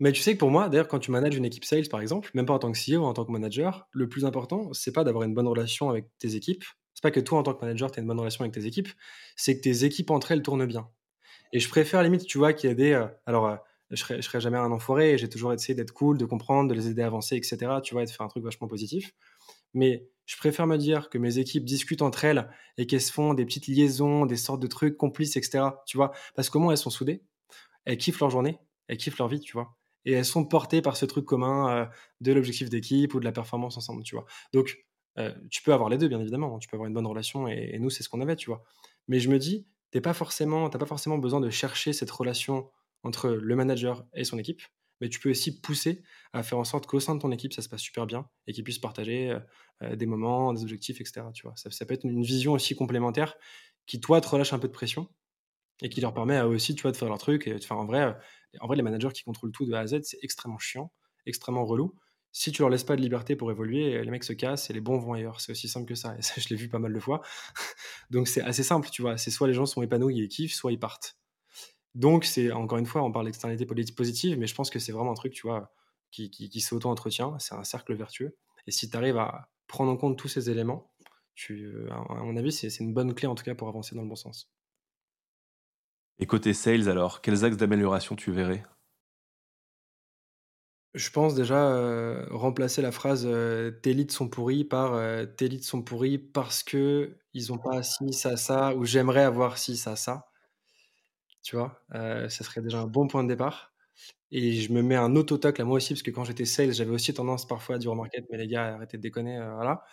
Mais 0.00 0.12
tu 0.12 0.22
sais 0.22 0.32
que 0.32 0.38
pour 0.38 0.50
moi, 0.50 0.68
d'ailleurs, 0.68 0.88
quand 0.88 0.98
tu 0.98 1.10
manages 1.10 1.36
une 1.36 1.44
équipe 1.44 1.64
sales, 1.64 1.88
par 1.88 2.00
exemple, 2.00 2.30
même 2.34 2.46
pas 2.46 2.54
en 2.54 2.58
tant 2.58 2.72
que 2.72 2.78
CEO 2.78 3.04
en 3.04 3.12
tant 3.12 3.24
que 3.24 3.30
manager, 3.30 3.86
le 3.92 4.08
plus 4.08 4.24
important, 4.24 4.72
c'est 4.72 4.92
pas 4.92 5.04
d'avoir 5.04 5.24
une 5.24 5.34
bonne 5.34 5.46
relation 5.46 5.90
avec 5.90 6.06
tes 6.18 6.36
équipes. 6.36 6.64
C'est 6.94 7.02
pas 7.02 7.10
que 7.10 7.20
toi, 7.20 7.38
en 7.38 7.42
tant 7.42 7.54
que 7.54 7.64
manager, 7.64 7.90
tu 7.90 8.00
as 8.00 8.02
une 8.02 8.08
bonne 8.08 8.18
relation 8.18 8.42
avec 8.42 8.52
tes 8.52 8.66
équipes, 8.66 8.88
c'est 9.36 9.56
que 9.56 9.62
tes 9.62 9.84
équipes 9.84 10.10
entre 10.10 10.32
elles 10.32 10.42
tournent 10.42 10.66
bien. 10.66 10.88
Et 11.52 11.60
je 11.60 11.68
préfère 11.68 12.02
limite, 12.02 12.26
tu 12.26 12.38
vois, 12.38 12.52
qu'il 12.52 12.68
y 12.68 12.72
a 12.72 12.74
des. 12.74 12.92
Euh, 12.92 13.06
alors, 13.26 13.46
euh, 13.46 13.56
je 13.90 13.96
serai, 13.96 14.22
serai 14.22 14.40
jamais 14.40 14.58
un 14.58 14.70
enfoiré, 14.70 15.18
j'ai 15.18 15.28
toujours 15.28 15.52
essayé 15.52 15.74
d'être 15.74 15.92
cool, 15.92 16.18
de 16.18 16.24
comprendre, 16.24 16.68
de 16.68 16.74
les 16.74 16.88
aider 16.88 17.02
à 17.02 17.06
avancer, 17.06 17.36
etc. 17.36 17.58
Tu 17.82 17.94
vois, 17.94 18.02
et 18.02 18.06
de 18.06 18.10
faire 18.10 18.24
un 18.24 18.28
truc 18.28 18.44
vachement 18.44 18.68
positif. 18.68 19.12
Mais 19.74 20.08
je 20.26 20.36
préfère 20.36 20.66
me 20.66 20.76
dire 20.76 21.10
que 21.10 21.18
mes 21.18 21.38
équipes 21.38 21.64
discutent 21.64 22.02
entre 22.02 22.24
elles 22.24 22.48
et 22.78 22.86
qu'elles 22.86 23.00
se 23.00 23.12
font 23.12 23.34
des 23.34 23.44
petites 23.44 23.66
liaisons, 23.66 24.26
des 24.26 24.36
sortes 24.36 24.60
de 24.60 24.66
trucs 24.66 24.96
complices, 24.96 25.36
etc. 25.36 25.64
Tu 25.86 25.96
vois, 25.96 26.12
parce 26.34 26.50
qu'au 26.50 26.60
moins 26.60 26.72
elles 26.72 26.78
sont 26.78 26.90
soudées, 26.90 27.22
elles 27.84 27.98
kiffent 27.98 28.20
leur 28.20 28.30
journée, 28.30 28.58
elles 28.88 28.96
kiffent 28.96 29.18
leur 29.18 29.28
vie, 29.28 29.40
tu 29.40 29.52
vois. 29.52 29.76
Et 30.04 30.12
elles 30.12 30.24
sont 30.24 30.44
portées 30.44 30.82
par 30.82 30.96
ce 30.96 31.04
truc 31.04 31.24
commun 31.24 31.70
euh, 31.70 31.86
de 32.20 32.32
l'objectif 32.32 32.70
d'équipe 32.70 33.14
ou 33.14 33.20
de 33.20 33.24
la 33.24 33.32
performance 33.32 33.76
ensemble, 33.76 34.02
tu 34.02 34.14
vois. 34.14 34.24
Donc, 34.52 34.78
euh, 35.18 35.32
tu 35.50 35.62
peux 35.62 35.72
avoir 35.72 35.88
les 35.88 35.98
deux, 35.98 36.08
bien 36.08 36.20
évidemment. 36.20 36.54
Hein. 36.54 36.58
Tu 36.58 36.68
peux 36.68 36.76
avoir 36.76 36.88
une 36.88 36.94
bonne 36.94 37.06
relation 37.06 37.48
et, 37.48 37.78
nous, 37.78 37.90
c'est 37.90 38.02
ce 38.02 38.08
qu'on 38.08 38.20
avait, 38.20 38.36
tu 38.36 38.48
vois. 38.48 38.62
Mais 39.08 39.20
je 39.20 39.28
me 39.28 39.38
dis, 39.38 39.66
tu 39.92 40.00
pas 40.00 40.14
forcément, 40.14 40.70
pas 40.70 40.86
forcément 40.86 41.18
besoin 41.18 41.40
de 41.40 41.50
chercher 41.50 41.92
cette 41.92 42.10
relation 42.10 42.70
entre 43.02 43.30
le 43.30 43.56
manager 43.56 44.06
et 44.14 44.24
son 44.24 44.38
équipe, 44.38 44.62
mais 45.00 45.08
tu 45.08 45.18
peux 45.18 45.30
aussi 45.30 45.60
pousser 45.60 46.02
à 46.32 46.42
faire 46.42 46.58
en 46.58 46.64
sorte 46.64 46.86
qu'au 46.86 47.00
sein 47.00 47.14
de 47.14 47.20
ton 47.20 47.32
équipe, 47.32 47.52
ça 47.52 47.62
se 47.62 47.68
passe 47.68 47.80
super 47.80 48.06
bien 48.06 48.28
et 48.46 48.52
qu'ils 48.52 48.64
puissent 48.64 48.78
partager 48.78 49.30
euh, 49.30 49.40
euh, 49.82 49.96
des 49.96 50.06
moments, 50.06 50.52
des 50.52 50.62
objectifs, 50.62 51.00
etc. 51.00 51.22
Tu 51.32 51.42
vois, 51.42 51.54
ça, 51.56 51.86
peut 51.86 51.94
être 51.94 52.04
une 52.04 52.22
vision 52.22 52.52
aussi 52.52 52.74
complémentaire 52.74 53.34
qui, 53.86 54.00
toi, 54.00 54.20
te 54.20 54.28
relâche 54.28 54.52
un 54.52 54.58
peu 54.58 54.68
de 54.68 54.72
pression 54.72 55.08
et 55.82 55.88
qui 55.88 56.00
leur 56.00 56.12
permet 56.12 56.40
aussi, 56.42 56.74
tu 56.74 56.82
vois, 56.82 56.92
de 56.92 56.96
faire 56.96 57.08
leur 57.08 57.18
truc. 57.18 57.46
Et, 57.46 57.56
en 57.70 57.86
vrai, 57.86 58.02
euh, 58.02 58.12
en 58.60 58.66
vrai, 58.66 58.76
les 58.76 58.82
managers 58.82 59.12
qui 59.14 59.22
contrôlent 59.22 59.52
tout 59.52 59.64
de 59.64 59.72
A 59.72 59.80
à 59.80 59.86
Z, 59.86 60.02
c'est 60.02 60.18
extrêmement 60.22 60.58
chiant, 60.58 60.92
extrêmement 61.26 61.64
relou. 61.64 61.94
Si 62.32 62.52
tu 62.52 62.62
leur 62.62 62.68
laisses 62.68 62.84
pas 62.84 62.94
de 62.94 63.00
liberté 63.00 63.34
pour 63.34 63.50
évoluer, 63.50 64.04
les 64.04 64.10
mecs 64.10 64.22
se 64.22 64.32
cassent 64.32 64.70
et 64.70 64.72
les 64.72 64.80
bons 64.80 64.98
vont 64.98 65.14
ailleurs. 65.14 65.40
C'est 65.40 65.50
aussi 65.50 65.66
simple 65.66 65.86
que 65.86 65.96
ça. 65.96 66.14
Ça, 66.20 66.40
je 66.40 66.48
l'ai 66.50 66.56
vu 66.56 66.68
pas 66.68 66.78
mal 66.78 66.92
de 66.92 67.00
fois. 67.00 67.22
Donc, 68.10 68.28
c'est 68.28 68.42
assez 68.42 68.62
simple, 68.62 68.88
tu 68.90 69.02
vois. 69.02 69.16
C'est 69.16 69.30
soit 69.30 69.48
les 69.48 69.54
gens 69.54 69.66
sont 69.66 69.82
épanouis 69.82 70.20
et 70.20 70.28
kiffent, 70.28 70.54
soit 70.54 70.70
ils 70.70 70.78
partent. 70.78 71.19
Donc, 71.94 72.24
c'est 72.24 72.52
encore 72.52 72.78
une 72.78 72.86
fois, 72.86 73.02
on 73.02 73.10
parle 73.10 73.26
d'externalité 73.26 73.66
politique 73.66 74.36
mais 74.38 74.46
je 74.46 74.54
pense 74.54 74.70
que 74.70 74.78
c'est 74.78 74.92
vraiment 74.92 75.12
un 75.12 75.14
truc, 75.14 75.32
tu 75.32 75.46
vois, 75.46 75.72
qui, 76.10 76.30
qui, 76.30 76.60
s'auto-entretient. 76.60 77.38
C'est 77.38 77.54
un 77.54 77.64
cercle 77.64 77.94
vertueux. 77.94 78.36
Et 78.66 78.70
si 78.70 78.90
tu 78.90 78.96
arrives 78.96 79.18
à 79.18 79.48
prendre 79.66 79.90
en 79.90 79.96
compte 79.96 80.18
tous 80.18 80.28
ces 80.28 80.50
éléments, 80.50 80.92
tu, 81.34 81.66
euh, 81.66 81.90
à 81.90 82.22
mon 82.22 82.36
avis, 82.36 82.52
c'est 82.52 82.74
une 82.80 82.92
bonne 82.92 83.14
clé 83.14 83.26
en 83.26 83.34
tout 83.34 83.44
cas 83.44 83.54
pour 83.54 83.68
avancer 83.68 83.94
dans 83.94 84.02
le 84.02 84.08
bon 84.08 84.16
sens. 84.16 84.50
Et 86.18 86.26
côté 86.26 86.52
sales, 86.52 86.88
alors, 86.88 87.22
quels 87.22 87.44
axes 87.44 87.56
d'amélioration 87.56 88.14
tu 88.14 88.30
verrais? 88.30 88.64
Je 90.94 91.08
pense 91.10 91.34
déjà 91.34 91.72
euh, 91.72 92.26
remplacer 92.30 92.82
la 92.82 92.90
phrase 92.90 93.24
euh, 93.24 93.70
tes 93.70 93.94
leads 93.94 94.12
sont 94.12 94.28
pourris 94.28 94.64
par 94.64 95.00
tes 95.36 95.48
leads 95.48 95.62
sont 95.62 95.82
pourris 95.82 96.18
parce 96.18 96.64
que 96.64 97.16
ils 97.32 97.52
ont 97.52 97.58
pas 97.58 97.82
ci, 97.84 98.12
ça, 98.12 98.36
ça, 98.36 98.74
ou 98.74 98.84
j'aimerais 98.84 99.22
avoir 99.22 99.56
ci, 99.56 99.76
ça, 99.76 99.94
ça 99.94 100.29
tu 101.42 101.56
vois, 101.56 101.82
euh, 101.94 102.28
ça 102.28 102.44
serait 102.44 102.60
déjà 102.60 102.80
un 102.80 102.86
bon 102.86 103.08
point 103.08 103.22
de 103.22 103.28
départ. 103.28 103.72
Et 104.30 104.52
je 104.60 104.72
me 104.72 104.82
mets 104.82 104.96
un 104.96 105.16
auto-toc 105.16 105.58
là, 105.58 105.64
moi 105.64 105.76
aussi, 105.76 105.94
parce 105.94 106.02
que 106.02 106.10
quand 106.10 106.24
j'étais 106.24 106.44
sales, 106.44 106.72
j'avais 106.72 106.92
aussi 106.92 107.12
tendance 107.12 107.46
parfois 107.46 107.76
à 107.76 107.78
dire 107.78 107.90
au 107.92 107.96
market, 107.96 108.24
mais 108.30 108.38
les 108.38 108.46
gars, 108.46 108.74
arrêtez 108.74 108.96
de 108.96 109.02
déconner, 109.02 109.38
euh, 109.38 109.54
voilà. 109.54 109.84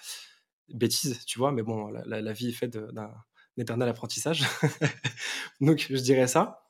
Bêtise, 0.70 1.26
tu 1.26 1.40
vois, 1.40 1.52
mais 1.52 1.64
bon, 1.64 1.88
la, 1.90 2.34
vie 2.34 2.50
est 2.50 2.54
faite 2.54 2.78
d'un 2.78 3.12
éternel 3.58 3.90
apprentissage. 3.90 4.44
Donc, 5.62 5.86
je 5.90 5.96
dirais 5.98 6.28
ça. 6.28 6.68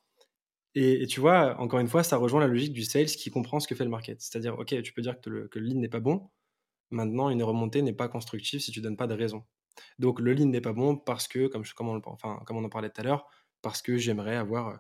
Et, 0.76 1.08
tu 1.08 1.20
vois, 1.20 1.60
encore 1.60 1.80
une 1.80 1.88
fois, 1.88 2.04
ça 2.04 2.18
rejoint 2.18 2.40
la 2.40 2.48
logique 2.48 2.74
du 2.74 2.84
sales 2.84 3.08
qui 3.08 3.32
comprend 3.32 3.60
ce 3.60 3.68
que 3.68 3.76
fait 3.76 3.84
le 3.84 3.90
market. 3.90 4.22
C'est-à-dire, 4.22 4.58
OK, 4.60 4.80
tu 4.84 4.94
peux 4.94 5.02
dire 5.02 5.20
que 5.20 5.30
le, 5.30 5.48
que 5.48 5.60
le 5.60 5.66
lead 5.66 5.78
n'est 5.78 5.90
pas 5.90 6.00
bon. 6.00 6.30
Maintenant, 6.92 7.30
une 7.30 7.44
remontée 7.44 7.82
n'est 7.82 7.94
pas 7.94 8.08
constructive 8.08 8.60
si 8.60 8.72
tu 8.72 8.82
donnes 8.82 8.98
pas 8.98 9.08
de 9.08 9.16
raison. 9.16 9.44
Donc, 10.00 10.20
le 10.20 10.34
lead 10.34 10.48
n'est 10.48 10.62
pas 10.62 10.74
bon 10.74 10.96
parce 10.96 11.28
que, 11.28 11.48
comme, 11.48 11.64
on, 11.80 12.02
comme 12.02 12.58
on 12.58 12.64
en 12.64 12.70
parlait 12.70 12.92
tout 12.92 13.02
à 13.02 13.04
l'heure, 13.04 13.28
parce 13.62 13.82
que 13.82 13.98
j'aimerais 13.98 14.36
avoir 14.36 14.80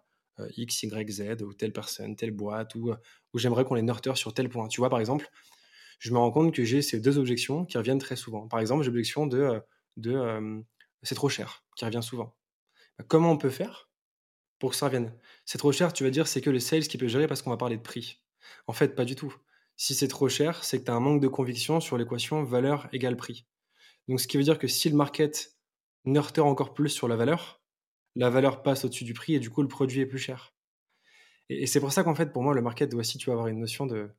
X, 0.55 0.83
Y, 0.83 1.09
Z, 1.09 1.41
ou 1.41 1.53
telle 1.53 1.73
personne, 1.73 2.15
telle 2.15 2.31
boîte, 2.31 2.75
ou, 2.75 2.93
ou 3.33 3.39
j'aimerais 3.39 3.65
qu'on 3.65 3.75
les 3.75 3.81
nurture 3.81 4.17
sur 4.17 4.33
tel 4.33 4.49
point. 4.49 4.67
Tu 4.67 4.81
vois, 4.81 4.89
par 4.89 4.99
exemple, 4.99 5.29
je 5.99 6.11
me 6.11 6.17
rends 6.17 6.31
compte 6.31 6.53
que 6.53 6.63
j'ai 6.63 6.81
ces 6.81 6.99
deux 6.99 7.17
objections 7.17 7.65
qui 7.65 7.77
reviennent 7.77 7.99
très 7.99 8.15
souvent. 8.15 8.47
Par 8.47 8.59
exemple, 8.59 8.83
j'ai 8.83 8.91
l'objection 8.91 9.27
de, 9.27 9.61
de 9.97 10.63
c'est 11.01 11.15
trop 11.15 11.29
cher, 11.29 11.63
qui 11.75 11.85
revient 11.85 12.03
souvent. 12.03 12.35
Bah, 12.97 13.05
comment 13.07 13.31
on 13.31 13.37
peut 13.37 13.49
faire 13.49 13.89
pour 14.59 14.71
que 14.71 14.75
ça 14.75 14.87
revienne? 14.87 15.13
C'est 15.45 15.57
trop 15.57 15.71
cher, 15.71 15.93
tu 15.93 16.03
vas 16.03 16.09
dire, 16.09 16.27
c'est 16.27 16.41
que 16.41 16.49
le 16.49 16.59
sales 16.59 16.87
qui 16.87 16.97
peut 16.97 17.07
gérer 17.07 17.27
parce 17.27 17.41
qu'on 17.41 17.49
va 17.49 17.57
parler 17.57 17.77
de 17.77 17.81
prix. 17.81 18.21
En 18.67 18.73
fait, 18.73 18.95
pas 18.95 19.05
du 19.05 19.15
tout. 19.15 19.35
Si 19.75 19.93
c'est 19.95 20.07
trop 20.07 20.29
cher, 20.29 20.63
c'est 20.63 20.79
que 20.79 20.85
tu 20.85 20.91
as 20.91 20.95
un 20.95 20.99
manque 20.99 21.21
de 21.21 21.27
conviction 21.27 21.79
sur 21.79 21.97
l'équation 21.97 22.43
valeur 22.43 22.89
égale 22.93 23.17
prix. 23.17 23.47
Donc, 24.07 24.19
ce 24.19 24.27
qui 24.27 24.37
veut 24.37 24.43
dire 24.43 24.59
que 24.59 24.67
si 24.67 24.89
le 24.89 24.95
market 24.95 25.55
nurture 26.05 26.45
encore 26.45 26.73
plus 26.73 26.89
sur 26.89 27.07
la 27.07 27.15
valeur, 27.15 27.61
la 28.17 28.29
valeur 28.31 28.63
passe 28.63 28.83
au-dessus 28.83 29.03
du 29.03 29.13
prix 29.13 29.35
et 29.35 29.39
du 29.39 29.49
coup 29.49 29.61
le 29.61 29.67
produit 29.67 30.01
est 30.01 30.05
plus 30.05 30.17
cher. 30.17 30.53
Et, 31.49 31.67
c'est 31.67 31.79
pour 31.79 31.93
ça 31.93 32.03
qu'en 32.03 32.15
fait 32.15 32.33
pour 32.33 32.43
moi 32.43 32.53
le 32.53 32.61
market 32.61 32.89
doit 32.89 33.01
aussi 33.01 33.19
avoir 33.27 33.47
une 33.47 33.59
notion 33.59 33.85
de, 33.85 34.09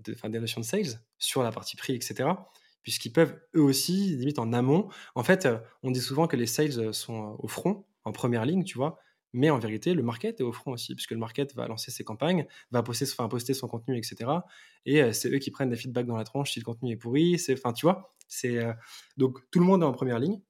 de 0.00 0.14
des 0.28 0.40
notions 0.40 0.60
de 0.60 0.66
sales 0.66 1.00
sur 1.18 1.42
la 1.42 1.52
partie 1.52 1.76
prix 1.76 1.94
etc. 1.94 2.28
Puisqu'ils 2.82 3.12
peuvent 3.12 3.38
eux 3.54 3.62
aussi 3.62 4.16
limite 4.16 4.38
en 4.38 4.52
amont. 4.52 4.88
En 5.14 5.22
fait 5.22 5.46
euh, 5.46 5.58
on 5.82 5.92
dit 5.92 6.00
souvent 6.00 6.26
que 6.26 6.36
les 6.36 6.46
sales 6.46 6.92
sont 6.92 7.22
euh, 7.22 7.36
au 7.38 7.48
front 7.48 7.86
en 8.04 8.12
première 8.12 8.44
ligne 8.44 8.64
tu 8.64 8.76
vois. 8.76 8.98
Mais 9.32 9.50
en 9.50 9.58
vérité, 9.58 9.92
le 9.92 10.02
market 10.02 10.40
est 10.40 10.44
au 10.44 10.52
front 10.52 10.72
aussi, 10.72 10.94
puisque 10.94 11.10
le 11.10 11.18
market 11.18 11.54
va 11.54 11.68
lancer 11.68 11.90
ses 11.90 12.04
campagnes, 12.04 12.46
va 12.70 12.82
poster, 12.82 13.04
enfin, 13.04 13.28
poster 13.28 13.52
son 13.52 13.68
contenu, 13.68 13.98
etc. 13.98 14.30
Et 14.86 15.02
euh, 15.02 15.12
c'est 15.12 15.28
eux 15.28 15.38
qui 15.38 15.50
prennent 15.50 15.68
des 15.68 15.76
feedbacks 15.76 16.06
dans 16.06 16.16
la 16.16 16.24
tronche 16.24 16.52
si 16.52 16.58
le 16.58 16.64
contenu 16.64 16.92
est 16.92 16.96
pourri. 16.96 17.36
Enfin, 17.50 17.74
tu 17.74 17.84
vois, 17.84 18.14
c'est 18.28 18.60
donc 19.18 19.38
tout 19.50 19.58
le 19.58 19.66
monde 19.66 19.82
est 19.82 19.84
en 19.84 19.92
première 19.92 20.18
ligne. 20.18 20.40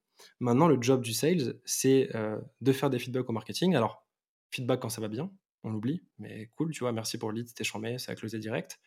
Maintenant, 0.41 0.69
le 0.69 0.81
job 0.81 1.03
du 1.03 1.13
sales, 1.13 1.61
c'est 1.65 2.15
euh, 2.15 2.39
de 2.61 2.73
faire 2.73 2.91
des 2.91 2.99
feedbacks 2.99 3.29
au 3.29 3.33
marketing. 3.33 3.75
Alors, 3.75 4.07
feedback 4.51 4.81
quand 4.81 4.89
ça 4.89 5.01
va 5.01 5.09
bien, 5.09 5.31
on 5.63 5.71
l'oublie, 5.71 6.03
mais 6.19 6.51
cool, 6.57 6.73
tu 6.73 6.81
vois, 6.81 6.93
merci 6.93 7.19
pour 7.19 7.31
le 7.31 7.39
lead, 7.39 7.49
c'était 7.49 7.65
chambé, 7.65 7.99
ça 7.99 8.13
a 8.13 8.15
closé 8.15 8.39
direct. 8.39 8.79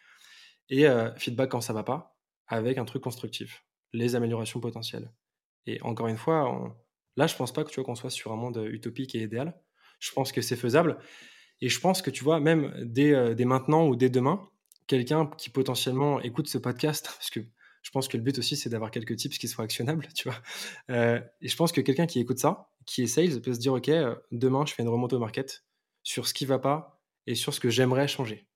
Et 0.70 0.88
euh, 0.88 1.14
feedback 1.16 1.50
quand 1.50 1.62
ça 1.62 1.74
va 1.74 1.84
pas, 1.84 2.18
avec 2.48 2.78
un 2.78 2.86
truc 2.86 3.04
constructif, 3.04 3.66
les 3.94 4.16
améliorations 4.16 4.60
potentielles. 4.60 5.12
Et 5.66 5.82
encore 5.82 6.08
une 6.08 6.18
fois, 6.18 6.76
là, 7.16 7.28
je 7.28 7.36
pense 7.36 7.54
pas 7.54 7.64
que 7.64 7.70
tu 7.70 7.76
vois 7.76 7.84
qu'on 7.84 7.96
soit 7.96 8.10
sur 8.10 8.32
un 8.32 8.36
monde 8.36 8.66
utopique 8.72 9.16
et 9.16 9.24
idéal. 9.24 9.60
Je 10.00 10.12
pense 10.12 10.32
que 10.32 10.42
c'est 10.42 10.56
faisable. 10.56 10.98
Et 11.62 11.70
je 11.70 11.80
pense 11.80 12.02
que 12.02 12.10
tu 12.10 12.24
vois, 12.24 12.40
même 12.40 12.74
dès, 12.84 13.14
euh, 13.14 13.34
dès 13.34 13.46
maintenant 13.46 13.88
ou 13.88 13.96
dès 13.96 14.10
demain, 14.10 14.48
quelqu'un 14.88 15.28
qui 15.38 15.50
potentiellement 15.50 16.22
écoute 16.22 16.48
ce 16.48 16.58
podcast, 16.58 17.06
parce 17.18 17.30
que 17.30 17.42
je 17.82 17.92
pense 17.92 18.08
que 18.08 18.18
le 18.18 18.24
but 18.24 18.38
aussi, 18.38 18.56
c'est 18.56 18.70
d'avoir 18.70 18.92
quelques 18.92 19.16
tips 19.16 19.38
qui 19.38 19.48
soient 19.48 19.64
actionnables, 19.64 20.08
tu 20.16 20.30
vois. 20.30 20.42
Euh, 20.90 21.20
et 21.42 21.48
je 21.48 21.56
pense 21.56 21.72
que 21.72 21.82
quelqu'un 21.82 22.08
qui 22.08 22.20
écoute 22.20 22.40
ça, 22.40 22.70
qui 22.86 23.04
est 23.04 23.08
sales, 23.08 23.42
peut 23.42 23.54
se 23.54 23.60
dire, 23.60 23.74
OK, 23.74 23.90
euh, 23.90 24.16
demain, 24.32 24.66
je 24.66 24.74
fais 24.74 24.84
une 24.84 24.90
remontée 24.90 25.16
au 25.16 25.20
market 25.20 25.66
sur 26.04 26.28
ce 26.28 26.34
qui 26.34 26.46
va 26.46 26.60
pas 26.60 27.02
et 27.28 27.36
sur 27.36 27.54
ce 27.54 27.60
que 27.60 27.70
j'aimerais 27.70 28.08
changer. 28.08 28.48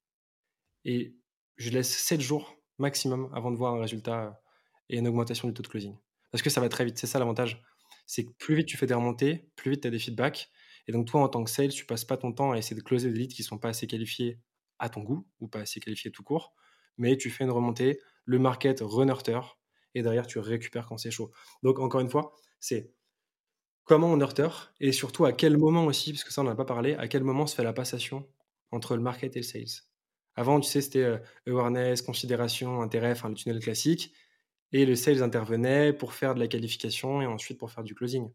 Et 0.86 1.15
je 1.57 1.69
laisse 1.69 1.89
7 1.89 2.21
jours 2.21 2.57
maximum 2.77 3.29
avant 3.33 3.51
de 3.51 3.55
voir 3.55 3.75
un 3.75 3.79
résultat 3.79 4.41
et 4.89 4.97
une 4.97 5.07
augmentation 5.07 5.47
du 5.47 5.53
taux 5.53 5.63
de 5.63 5.67
closing. 5.67 5.95
Parce 6.31 6.41
que 6.41 6.49
ça 6.49 6.62
va 6.62 6.69
très 6.69 6.83
vite, 6.83 6.97
c'est 6.97 7.07
ça 7.07 7.19
l'avantage. 7.19 7.63
C'est 8.05 8.25
que 8.25 8.31
plus 8.31 8.55
vite 8.55 8.67
tu 8.67 8.75
fais 8.75 8.88
des 8.88 8.93
remontées, 8.93 9.49
plus 9.55 9.71
vite 9.71 9.81
tu 9.81 9.88
as 9.88 9.91
des 9.91 9.99
feedbacks. 9.99 10.49
Et 10.88 10.91
donc 10.91 11.07
toi, 11.07 11.21
en 11.21 11.29
tant 11.29 11.43
que 11.43 11.49
sales, 11.49 11.69
tu 11.69 11.86
passes 11.86 12.03
pas 12.03 12.17
ton 12.17 12.33
temps 12.33 12.51
à 12.51 12.57
essayer 12.57 12.75
de 12.75 12.81
closer 12.81 13.12
des 13.12 13.19
leads 13.19 13.33
qui 13.33 13.43
sont 13.43 13.57
pas 13.57 13.69
assez 13.69 13.88
qualifiés 13.88 14.39
à 14.79 14.89
ton 14.89 15.01
goût 15.01 15.27
ou 15.39 15.47
pas 15.47 15.59
assez 15.59 15.79
qualifiés 15.79 16.12
tout 16.12 16.23
court, 16.23 16.53
mais 16.97 17.15
tu 17.15 17.29
fais 17.29 17.43
une 17.43 17.51
remontée, 17.51 17.99
le 18.25 18.39
market 18.39 18.79
renurter, 18.81 19.39
et 19.95 20.01
derrière 20.01 20.27
tu 20.27 20.39
récupères 20.39 20.88
quand 20.88 20.97
c'est 20.97 21.12
chaud. 21.12 21.31
Donc 21.62 21.79
encore 21.79 22.01
une 22.01 22.09
fois, 22.09 22.36
c'est 22.59 22.91
comment 23.83 24.12
on 24.12 24.17
nurter 24.17 24.47
et 24.79 24.91
surtout 24.91 25.25
à 25.25 25.33
quel 25.33 25.57
moment 25.57 25.86
aussi, 25.86 26.12
parce 26.12 26.23
que 26.23 26.31
ça 26.33 26.41
on 26.41 26.45
n'a 26.45 26.55
pas 26.55 26.65
parlé, 26.65 26.95
à 26.95 27.07
quel 27.07 27.23
moment 27.23 27.47
se 27.47 27.55
fait 27.55 27.63
la 27.63 27.73
passation 27.73 28.27
entre 28.71 28.95
le 28.95 29.01
market 29.01 29.36
et 29.36 29.39
le 29.39 29.43
sales. 29.43 29.83
Avant, 30.36 30.59
tu 30.59 30.69
sais, 30.69 30.81
c'était 30.81 31.03
euh, 31.03 31.19
awareness, 31.47 32.01
considération, 32.01 32.81
intérêt, 32.81 33.12
enfin 33.12 33.29
le 33.29 33.36
tunnel 33.36 33.59
classique, 33.59 34.13
et 34.71 34.86
le 34.86 34.95
sales 34.95 35.21
intervenait 35.21 35.93
pour 35.93 36.13
faire 36.13 36.33
de 36.33 36.39
la 36.39 36.47
qualification 36.47 37.21
et 37.21 37.27
ensuite 37.27 37.59
pour 37.59 37.71
faire 37.71 37.83
du 37.83 37.93
closing. 37.93 38.31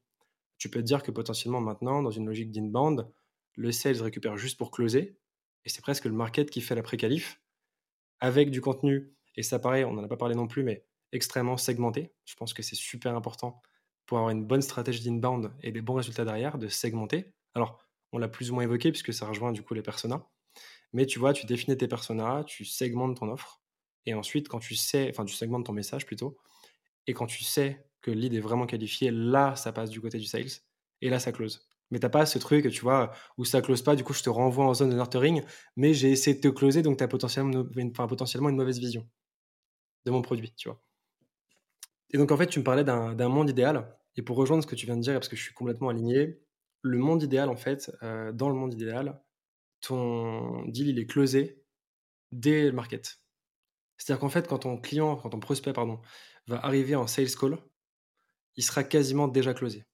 Tu 0.58 0.70
peux 0.70 0.80
te 0.80 0.84
dire 0.84 1.02
que 1.02 1.10
potentiellement 1.10 1.60
maintenant, 1.60 2.02
dans 2.02 2.10
une 2.12 2.26
logique 2.26 2.52
d'inbound, 2.52 3.08
le 3.56 3.72
sales 3.72 4.00
récupère 4.00 4.36
juste 4.36 4.58
pour 4.58 4.70
closer, 4.70 5.18
et 5.64 5.68
c'est 5.68 5.80
presque 5.82 6.04
le 6.04 6.12
market 6.12 6.50
qui 6.50 6.60
fait 6.60 6.76
la 6.76 6.82
pré-qualif, 6.82 7.40
avec 8.20 8.50
du 8.50 8.60
contenu 8.60 9.12
et 9.38 9.44
ça 9.44 9.60
paraît, 9.60 9.84
on 9.84 9.92
n'en 9.92 10.02
a 10.02 10.08
pas 10.08 10.16
parlé 10.16 10.34
non 10.34 10.48
plus, 10.48 10.64
mais 10.64 10.84
extrêmement 11.12 11.56
segmenté. 11.56 12.12
Je 12.24 12.34
pense 12.34 12.52
que 12.52 12.60
c'est 12.60 12.74
super 12.74 13.14
important 13.14 13.62
pour 14.04 14.18
avoir 14.18 14.32
une 14.32 14.44
bonne 14.44 14.62
stratégie 14.62 15.04
d'inbound 15.04 15.52
et 15.62 15.70
des 15.70 15.80
bons 15.80 15.94
résultats 15.94 16.24
derrière, 16.24 16.58
de 16.58 16.66
segmenter. 16.66 17.32
Alors, 17.54 17.78
on 18.10 18.18
l'a 18.18 18.26
plus 18.26 18.50
ou 18.50 18.54
moins 18.54 18.64
évoqué 18.64 18.90
puisque 18.90 19.14
ça 19.14 19.26
rejoint 19.26 19.52
du 19.52 19.62
coup 19.62 19.74
les 19.74 19.82
personas. 19.82 20.26
Mais 20.92 21.06
tu 21.06 21.20
vois, 21.20 21.32
tu 21.32 21.46
définis 21.46 21.76
tes 21.76 21.86
personas, 21.86 22.42
tu 22.42 22.64
segmentes 22.64 23.20
ton 23.20 23.30
offre. 23.30 23.62
Et 24.06 24.14
ensuite, 24.14 24.48
quand 24.48 24.58
tu 24.58 24.74
sais, 24.74 25.08
enfin, 25.08 25.24
tu 25.24 25.36
segmentes 25.36 25.66
ton 25.66 25.72
message 25.72 26.04
plutôt. 26.04 26.36
Et 27.06 27.14
quand 27.14 27.26
tu 27.26 27.44
sais 27.44 27.86
que 28.00 28.10
le 28.10 28.18
lead 28.18 28.34
est 28.34 28.40
vraiment 28.40 28.66
qualifié, 28.66 29.12
là, 29.12 29.54
ça 29.54 29.72
passe 29.72 29.90
du 29.90 30.00
côté 30.00 30.18
du 30.18 30.26
sales. 30.26 30.50
Et 31.00 31.10
là, 31.10 31.20
ça 31.20 31.30
close. 31.30 31.68
Mais 31.92 32.00
t'as 32.00 32.08
pas 32.08 32.26
ce 32.26 32.40
truc, 32.40 32.68
tu 32.70 32.80
vois, 32.80 33.12
où 33.36 33.44
ça 33.44 33.62
close 33.62 33.82
pas, 33.82 33.94
du 33.94 34.02
coup, 34.02 34.14
je 34.14 34.24
te 34.24 34.30
renvoie 34.30 34.66
en 34.66 34.74
zone 34.74 34.90
de 34.90 34.96
nurturing, 34.96 35.42
mais 35.76 35.94
j'ai 35.94 36.10
essayé 36.10 36.34
de 36.34 36.40
te 36.40 36.48
closer, 36.48 36.82
donc 36.82 36.98
tu 36.98 37.04
as 37.04 37.08
potentiellement 37.08 38.48
une 38.48 38.56
mauvaise 38.56 38.80
vision 38.80 39.08
de 40.08 40.12
mon 40.12 40.22
produit, 40.22 40.52
tu 40.56 40.68
vois. 40.68 40.80
Et 42.10 42.18
donc, 42.18 42.32
en 42.32 42.36
fait, 42.36 42.46
tu 42.46 42.58
me 42.58 42.64
parlais 42.64 42.84
d'un 42.84 43.28
monde 43.28 43.50
idéal. 43.50 43.94
Et 44.16 44.22
pour 44.22 44.36
rejoindre 44.36 44.62
ce 44.62 44.66
que 44.66 44.74
tu 44.74 44.86
viens 44.86 44.96
de 44.96 45.02
dire, 45.02 45.12
parce 45.12 45.28
que 45.28 45.36
je 45.36 45.42
suis 45.42 45.54
complètement 45.54 45.90
aligné, 45.90 46.40
le 46.82 46.98
monde 46.98 47.22
idéal, 47.22 47.48
en 47.50 47.56
fait, 47.56 47.92
euh, 48.02 48.32
dans 48.32 48.48
le 48.48 48.54
monde 48.54 48.72
idéal, 48.72 49.20
ton 49.80 50.64
deal, 50.64 50.88
il 50.88 50.98
est 50.98 51.06
closé 51.06 51.62
dès 52.32 52.64
le 52.64 52.72
market. 52.72 53.20
C'est-à-dire 53.96 54.20
qu'en 54.20 54.28
fait, 54.28 54.48
quand 54.48 54.60
ton 54.60 54.78
client, 54.78 55.16
quand 55.16 55.30
ton 55.30 55.40
prospect, 55.40 55.72
pardon, 55.72 56.00
va 56.46 56.64
arriver 56.64 56.96
en 56.96 57.06
sales 57.06 57.34
call, 57.38 57.58
il 58.56 58.64
sera 58.64 58.82
quasiment 58.82 59.28
déjà 59.28 59.54
closé. 59.54 59.84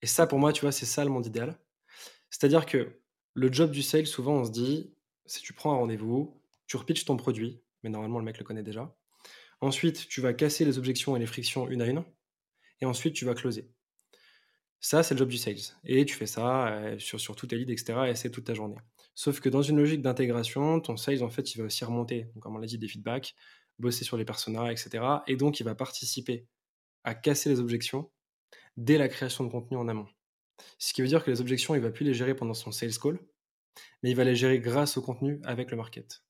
Et 0.00 0.06
ça, 0.06 0.26
pour 0.26 0.38
moi, 0.38 0.52
tu 0.52 0.62
vois, 0.62 0.72
c'est 0.72 0.86
ça 0.86 1.04
le 1.04 1.10
monde 1.10 1.26
idéal. 1.26 1.58
C'est-à-dire 2.30 2.66
que 2.66 3.00
le 3.34 3.52
job 3.52 3.70
du 3.70 3.82
sales, 3.82 4.06
souvent, 4.06 4.34
on 4.34 4.44
se 4.44 4.50
dit, 4.50 4.94
si 5.26 5.42
tu 5.42 5.52
prends 5.52 5.72
un 5.72 5.76
rendez-vous, 5.76 6.40
tu 6.66 6.76
repitches 6.76 7.04
ton 7.04 7.16
produit, 7.16 7.62
mais 7.82 7.90
normalement, 7.90 8.18
le 8.18 8.24
mec 8.24 8.38
le 8.38 8.44
connaît 8.44 8.62
déjà. 8.62 8.94
Ensuite, 9.62 10.08
tu 10.08 10.20
vas 10.20 10.34
casser 10.34 10.64
les 10.64 10.76
objections 10.76 11.14
et 11.14 11.20
les 11.20 11.26
frictions 11.26 11.70
une 11.70 11.82
à 11.82 11.86
une. 11.86 12.04
Et 12.80 12.84
ensuite, 12.84 13.14
tu 13.14 13.24
vas 13.24 13.34
closer. 13.34 13.70
Ça, 14.80 15.04
c'est 15.04 15.14
le 15.14 15.18
job 15.18 15.28
du 15.28 15.38
sales. 15.38 15.78
Et 15.84 16.04
tu 16.04 16.16
fais 16.16 16.26
ça 16.26 16.66
euh, 16.66 16.98
sur, 16.98 17.20
sur 17.20 17.36
tous 17.36 17.46
tes 17.46 17.56
leads, 17.56 17.72
etc. 17.72 18.00
Et 18.08 18.16
c'est 18.16 18.30
toute 18.32 18.44
ta 18.44 18.54
journée. 18.54 18.74
Sauf 19.14 19.38
que 19.38 19.48
dans 19.48 19.62
une 19.62 19.76
logique 19.76 20.02
d'intégration, 20.02 20.80
ton 20.80 20.96
sales, 20.96 21.22
en 21.22 21.30
fait, 21.30 21.54
il 21.54 21.58
va 21.58 21.64
aussi 21.66 21.84
remonter, 21.84 22.26
comme 22.40 22.56
on 22.56 22.58
l'a 22.58 22.66
dit, 22.66 22.76
des 22.76 22.88
feedbacks, 22.88 23.36
bosser 23.78 24.04
sur 24.04 24.16
les 24.16 24.24
personas, 24.24 24.72
etc. 24.72 25.04
Et 25.28 25.36
donc, 25.36 25.60
il 25.60 25.62
va 25.62 25.76
participer 25.76 26.48
à 27.04 27.14
casser 27.14 27.48
les 27.48 27.60
objections 27.60 28.10
dès 28.76 28.98
la 28.98 29.08
création 29.08 29.44
de 29.44 29.48
contenu 29.48 29.76
en 29.76 29.86
amont. 29.86 30.08
Ce 30.78 30.92
qui 30.92 31.02
veut 31.02 31.08
dire 31.08 31.22
que 31.22 31.30
les 31.30 31.40
objections, 31.40 31.76
il 31.76 31.78
ne 31.78 31.84
va 31.84 31.92
plus 31.92 32.04
les 32.04 32.14
gérer 32.14 32.34
pendant 32.34 32.54
son 32.54 32.72
sales 32.72 32.98
call, 33.00 33.20
mais 34.02 34.10
il 34.10 34.16
va 34.16 34.24
les 34.24 34.34
gérer 34.34 34.58
grâce 34.58 34.96
au 34.96 35.02
contenu 35.02 35.40
avec 35.44 35.70
le 35.70 35.76
market. 35.76 36.24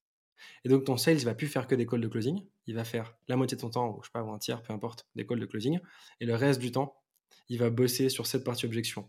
Et 0.64 0.68
donc 0.68 0.85
ton 0.85 0.96
sales, 0.96 1.18
va 1.18 1.35
plus 1.35 1.46
faire 1.46 1.66
que 1.66 1.74
des 1.74 1.87
calls 1.87 2.00
de 2.00 2.09
closing, 2.09 2.44
il 2.66 2.74
va 2.74 2.85
faire 2.85 3.14
la 3.28 3.37
moitié 3.37 3.57
de 3.57 3.61
son 3.61 3.70
temps, 3.70 3.96
ou 3.96 4.02
je 4.02 4.07
sais 4.09 4.12
pas, 4.12 4.22
ou 4.22 4.31
un 4.33 4.38
tiers, 4.38 4.62
peu 4.62 4.72
importe, 4.72 5.07
des 5.14 5.26
calls 5.26 5.40
de 5.40 5.46
closing, 5.46 5.81
et 6.20 6.26
le 6.26 6.35
reste 6.35 6.61
du 6.61 6.72
temps, 6.72 7.02
il 7.48 7.59
va 7.59 7.70
bosser 7.70 8.09
sur 8.09 8.26
cette 8.26 8.44
partie 8.44 8.66
objection. 8.66 9.09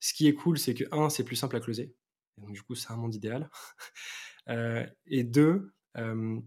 Ce 0.00 0.12
qui 0.12 0.26
est 0.26 0.34
cool, 0.34 0.58
c'est 0.58 0.74
que 0.74 0.84
un, 0.92 1.10
c'est 1.10 1.24
plus 1.24 1.36
simple 1.36 1.56
à 1.56 1.60
closer, 1.60 1.94
et 2.36 2.40
donc 2.40 2.52
du 2.52 2.62
coup, 2.62 2.74
c'est 2.74 2.92
un 2.92 2.96
monde 2.96 3.14
idéal. 3.14 3.50
Euh, 4.50 4.86
et 5.06 5.24
deux, 5.24 5.74
euh, 5.98 6.40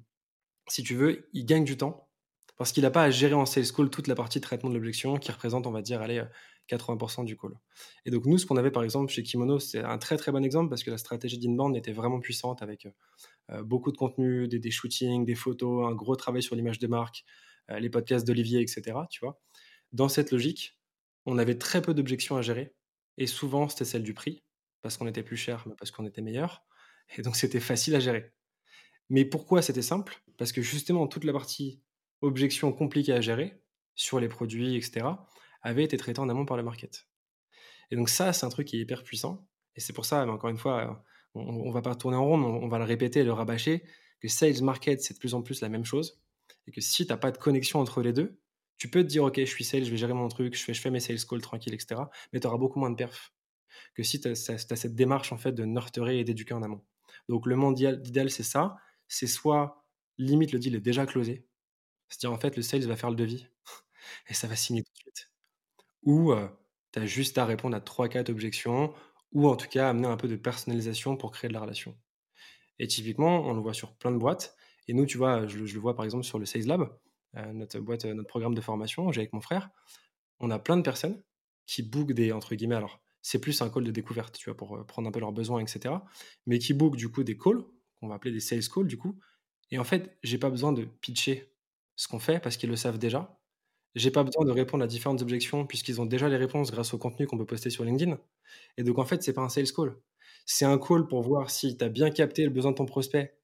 si 0.68 0.82
tu 0.82 0.96
veux, 0.96 1.30
il 1.34 1.46
gagne 1.46 1.64
du 1.64 1.78
temps 1.78 2.10
parce 2.58 2.72
qu'il 2.72 2.82
n'a 2.82 2.90
pas 2.90 3.04
à 3.04 3.10
gérer 3.12 3.36
en 3.36 3.46
sales 3.46 3.72
call 3.72 3.92
toute 3.92 4.08
la 4.08 4.16
partie 4.16 4.42
traitement 4.42 4.72
de 4.72 4.76
l'objection 4.76 5.18
qui 5.18 5.32
représente, 5.32 5.68
on 5.68 5.72
va 5.72 5.84
dire, 5.84 6.02
allez, 6.02 6.24
80% 6.72 7.26
du 7.26 7.38
call. 7.38 7.52
Et 8.06 8.12
donc 8.12 8.26
nous, 8.26 8.38
ce 8.38 8.46
qu'on 8.46 8.58
avait 8.58 8.72
par 8.72 8.84
exemple 8.84 9.12
chez 9.12 9.24
Kimono, 9.24 9.60
c'est 9.60 9.84
un 9.84 9.98
très 9.98 10.18
très 10.18 10.32
bon 10.32 10.44
exemple 10.44 10.70
parce 10.70 10.84
que 10.84 10.92
la 10.92 10.98
stratégie 10.98 11.38
d'inbound 11.38 11.76
était 11.76 11.92
vraiment 11.92 12.20
puissante 12.20 12.62
avec 12.62 12.88
euh, 13.50 13.64
beaucoup 13.64 13.92
de 13.92 13.98
contenu, 13.98 14.48
des, 14.48 14.72
shootings, 14.72 15.26
des 15.26 15.36
photos, 15.36 15.86
un 15.86 15.96
gros 15.96 16.16
travail 16.16 16.42
sur 16.42 16.56
l'image 16.56 16.80
de 16.80 16.88
marque, 16.88 17.24
euh, 17.70 17.80
les 17.80 17.90
podcasts 17.90 18.26
d'Olivier, 18.26 18.62
etc. 18.62 18.98
Tu 19.10 19.20
vois. 19.20 19.40
Dans 19.92 20.10
cette 20.10 20.32
logique, 20.32 20.78
on 21.26 21.38
avait 21.38 21.58
très 21.58 21.82
peu 21.82 21.94
d'objections 21.94 22.38
à 22.38 22.42
gérer 22.42 22.74
et 23.18 23.28
souvent 23.28 23.68
c'était 23.68 23.86
celle 23.86 24.04
du 24.04 24.14
prix 24.14 24.44
parce 24.82 24.98
qu'on 24.98 25.08
était 25.08 25.24
plus 25.24 25.38
cher, 25.38 25.64
mais 25.68 25.76
parce 25.78 25.92
qu'on 25.92 26.06
était 26.06 26.22
meilleur. 26.22 26.64
Et 27.18 27.22
donc 27.22 27.36
c'était 27.36 27.60
facile 27.60 27.96
à 27.96 28.00
gérer. 28.00 28.32
Mais 29.10 29.26
pourquoi 29.26 29.62
c'était 29.62 29.82
simple? 29.82 30.24
Parce 30.38 30.52
que 30.54 30.62
justement 30.62 31.08
toute 31.08 31.26
la 31.26 31.34
partie 31.34 31.82
objection 32.22 32.72
compliquée 32.72 33.14
à 33.14 33.22
gérer 33.22 33.62
sur 33.96 34.20
les 34.20 34.30
produits, 34.30 34.76
etc., 34.76 35.06
avait 35.62 35.84
été 35.84 35.98
traitée 35.98 36.20
en 36.20 36.30
amont 36.30 36.46
par 36.46 36.58
le 36.58 36.64
market. 36.64 37.08
Et 37.92 37.96
donc 37.96 38.10
ça, 38.10 38.34
c'est 38.34 38.46
un 38.46 38.50
truc 38.50 38.68
qui 38.68 38.78
est 38.78 38.82
hyper 38.82 39.04
puissant. 39.04 39.48
Et 39.76 39.80
c'est 39.82 39.94
pour 39.94 40.06
ça, 40.06 40.26
encore 40.28 40.50
une 40.50 40.58
fois, 40.58 41.04
on, 41.34 41.68
ne 41.68 41.74
va 41.74 41.82
pas 41.82 41.96
tourner 41.96 42.18
en 42.18 42.26
rond, 42.26 42.42
on, 42.42 42.68
va 42.68 42.78
le 42.78 42.86
répéter 42.86 43.22
et 43.22 43.24
le 43.24 43.34
rabâcher, 43.34 43.84
que 44.20 44.28
sales 44.28 44.62
market, 44.62 45.02
c'est 45.02 45.14
de 45.14 45.20
plus 45.20 45.34
en 45.34 45.42
plus 45.42 45.62
la 45.62 45.70
même 45.70 45.86
chose. 45.86 46.22
Et 46.68 46.72
que 46.72 46.82
si 46.82 47.06
tu 47.06 47.12
n'as 47.12 47.18
pas 47.18 47.32
de 47.32 47.38
connexion 47.38 47.80
entre 47.80 48.02
les 48.02 48.14
deux, 48.14 48.40
tu 48.78 48.90
peux 48.90 49.04
te 49.04 49.08
dire, 49.08 49.24
OK, 49.24 49.38
je 49.38 49.46
suis 49.46 49.64
sales, 49.64 49.84
je 49.86 49.92
vais 49.92 49.98
gérer 49.98 50.14
mon 50.14 50.28
truc, 50.28 50.56
je 50.56 50.64
fais, 50.64 50.74
je 50.74 50.82
fais 50.82 50.90
mes 50.90 51.00
sales 51.00 51.24
calls 51.28 51.42
tranquille, 51.42 51.74
etc. 51.74 52.02
Mais 52.34 52.40
tu 52.40 52.48
auras 52.48 52.58
beaucoup 52.58 52.80
moins 52.80 52.90
de 52.90 52.96
perf 52.96 53.34
que 53.96 54.04
si 54.04 54.20
tu 54.20 54.28
as, 54.28 54.36
cette 54.36 54.96
démarche 54.96 55.32
en 55.32 55.38
fait 55.38 55.52
de 55.52 55.66
nurturer 55.66 56.20
et 56.20 56.24
d'éduquer 56.24 56.54
en 56.54 56.64
amont. 56.64 56.84
Donc 57.30 57.46
le 57.46 57.56
monde 57.56 57.80
idéal, 57.80 58.30
c'est 58.30 58.44
ça. 58.44 58.76
C'est 59.08 59.28
soit 59.28 59.86
limite 60.18 60.52
le 60.52 60.60
deal 60.60 60.76
est 60.76 60.82
déjà 60.82 61.06
closé, 61.06 61.46
c'est-à-dire 62.08 62.32
en 62.32 62.40
fait 62.40 62.56
le 62.56 62.62
sales 62.62 62.86
va 62.88 62.96
faire 62.96 63.10
le 63.10 63.16
devis 63.16 63.48
et 64.30 64.34
ça 64.34 64.48
va 64.48 64.56
signer 64.56 64.84
tout 64.84 64.92
de 64.92 65.00
suite. 65.00 65.31
Ou 66.04 66.34
tu 66.92 67.00
as 67.00 67.06
juste 67.06 67.38
à 67.38 67.46
répondre 67.46 67.76
à 67.76 67.80
3-4 67.80 68.32
objections 68.32 68.94
ou 69.34 69.48
en 69.48 69.56
tout 69.56 69.68
cas 69.68 69.90
amener 69.90 70.08
un 70.08 70.18
peu 70.18 70.28
de 70.28 70.36
personnalisation 70.36 71.16
pour 71.16 71.32
créer 71.32 71.48
de 71.48 71.54
la 71.54 71.62
relation. 71.62 71.98
Et 72.80 72.88
typiquement, 72.88 73.46
on 73.46 73.54
le 73.54 73.62
voit 73.62 73.74
sur 73.74 73.94
plein 73.94 74.12
de 74.12 74.18
boîtes. 74.18 74.56
Et 74.88 74.94
nous, 74.94 75.06
tu 75.06 75.18
vois, 75.18 75.48
je, 75.48 75.58
le 75.60 75.80
vois 75.80 75.96
par 75.96 76.04
exemple 76.04 76.26
sur 76.26 76.40
le 76.40 76.46
Sales 76.46 76.66
Lab, 76.66 76.90
notre 77.54 77.80
boîte, 77.80 78.06
notre 78.06 78.28
programme 78.28 78.56
de 78.56 78.62
formation, 78.62 79.12
j'ai 79.12 79.22
avec 79.22 79.34
mon 79.34 79.42
frère. 79.42 79.70
On 80.40 80.50
a 80.52 80.60
plein 80.60 80.76
de 80.76 80.82
personnes 80.82 81.22
qui 81.66 81.84
bookent 81.84 82.14
des, 82.14 82.32
entre 82.32 82.56
guillemets, 82.56 82.76
alors 82.76 83.00
c'est 83.22 83.40
plus 83.40 83.62
un 83.62 83.70
call 83.70 83.84
de 83.84 83.92
découverte, 83.92 84.38
tu 84.38 84.50
vois, 84.50 84.58
pour 84.58 84.76
euh, 84.76 84.84
prendre 84.84 85.08
un 85.08 85.12
peu 85.12 85.20
leurs 85.20 85.32
besoins, 85.32 85.60
etc. 85.60 85.96
Mais 86.46 86.60
qui 86.60 86.74
book 86.74 86.96
du 86.96 87.10
coup 87.10 87.24
des 87.24 87.38
calls, 87.38 87.64
qu'on 88.00 88.08
va 88.08 88.16
appeler 88.16 88.34
des 88.34 88.40
sales 88.40 88.68
calls 88.68 88.88
du 88.88 88.98
coup. 88.98 89.20
Et 89.70 89.80
en 89.80 89.84
fait, 89.84 90.18
j'ai 90.24 90.38
pas 90.38 90.50
besoin 90.50 90.74
de 90.74 90.84
pitcher 90.84 91.54
ce 91.96 92.08
qu'on 92.08 92.20
fait 92.20 92.40
parce 92.40 92.58
qu'ils 92.58 92.70
le 92.70 92.76
savent 92.76 92.98
déjà. 92.98 93.40
J'ai 93.96 94.12
pas 94.12 94.24
besoin 94.24 94.46
de 94.46 94.52
répondre 94.52 94.84
à 94.84 94.88
différentes 94.88 95.22
objections 95.22 95.66
puisqu'ils 95.66 96.00
ont 96.00 96.06
déjà 96.06 96.30
les 96.30 96.38
réponses 96.38 96.72
grâce 96.72 96.94
au 96.94 96.98
contenu 96.98 97.28
qu'on 97.28 97.38
peut 97.38 97.46
poster 97.46 97.70
sur 97.70 97.84
LinkedIn. 97.84 98.18
Et 98.78 98.84
donc 98.84 99.00
en 99.00 99.06
fait, 99.06 99.22
c'est 99.22 99.34
pas 99.34 99.42
un 99.42 99.50
sales 99.50 99.72
call. 99.72 99.96
C'est 100.46 100.66
un 100.66 100.78
call 100.78 101.08
pour 101.08 101.22
voir 101.22 101.50
si 101.50 101.78
tu 101.78 101.84
as 101.84 101.90
bien 101.90 102.10
capté 102.10 102.44
le 102.44 102.50
besoin 102.50 102.72
de 102.72 102.78
ton 102.78 102.86
prospect 102.86 103.38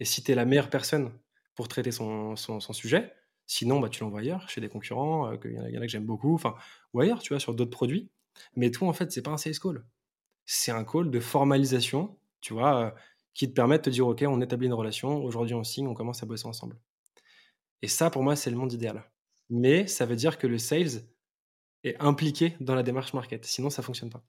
et 0.00 0.04
si 0.04 0.22
tu 0.22 0.32
es 0.32 0.34
la 0.34 0.44
meilleure 0.44 0.70
personne 0.70 1.12
pour 1.54 1.68
traiter 1.68 1.92
son, 1.92 2.36
son, 2.36 2.60
sujet. 2.72 3.12
Sinon, 3.46 3.80
bah, 3.80 3.88
tu 3.88 4.02
l'envoies 4.02 4.20
ailleurs, 4.20 4.48
chez 4.48 4.60
des 4.60 4.68
concurrents, 4.68 5.32
il 5.44 5.52
y, 5.52 5.78
en 5.78 5.80
a 5.80 5.86
que 5.86 5.88
j'aime 5.88 6.06
beaucoup, 6.06 6.34
enfin, 6.34 6.54
ou 6.94 7.00
ailleurs, 7.00 7.22
tu 7.22 7.32
vois, 7.32 7.40
sur 7.40 7.54
d'autres 7.54 7.70
produits. 7.70 8.10
Mais 8.56 8.70
toi, 8.70 8.88
en 8.88 8.92
fait, 8.92 9.12
c'est 9.12 9.22
pas 9.22 9.32
un 9.32 9.36
sales 9.36 9.58
call. 9.58 9.84
C'est 10.46 10.72
un 10.72 10.84
call 10.84 11.10
de 11.10 11.20
formalisation, 11.20 12.16
tu 12.40 12.54
vois, 12.54 12.94
qui 13.34 13.48
te 13.48 13.54
permet 13.54 13.78
de 13.78 13.82
te 13.82 13.90
dire, 13.90 14.06
OK, 14.06 14.24
on 14.26 14.40
établit 14.40 14.66
une 14.66 14.72
relation, 14.74 15.22
aujourd'hui 15.24 15.54
on 15.54 15.64
signe, 15.64 15.86
on 15.88 15.94
commence 15.94 16.22
à 16.22 16.26
bosser 16.26 16.46
ensemble. 16.46 16.76
Et 17.82 17.88
ça, 17.88 18.10
pour 18.10 18.22
moi, 18.22 18.36
c'est 18.36 18.50
le 18.50 18.56
monde 18.56 18.72
idéal. 18.72 19.04
Mais 19.54 19.86
ça 19.86 20.06
veut 20.06 20.16
dire 20.16 20.38
que 20.38 20.46
le 20.46 20.56
sales 20.56 21.04
est 21.84 22.00
impliqué 22.00 22.56
dans 22.60 22.74
la 22.74 22.82
démarche 22.82 23.12
market. 23.12 23.44
Sinon, 23.44 23.68
ça 23.68 23.82
fonctionne 23.82 24.08
pas. 24.08 24.24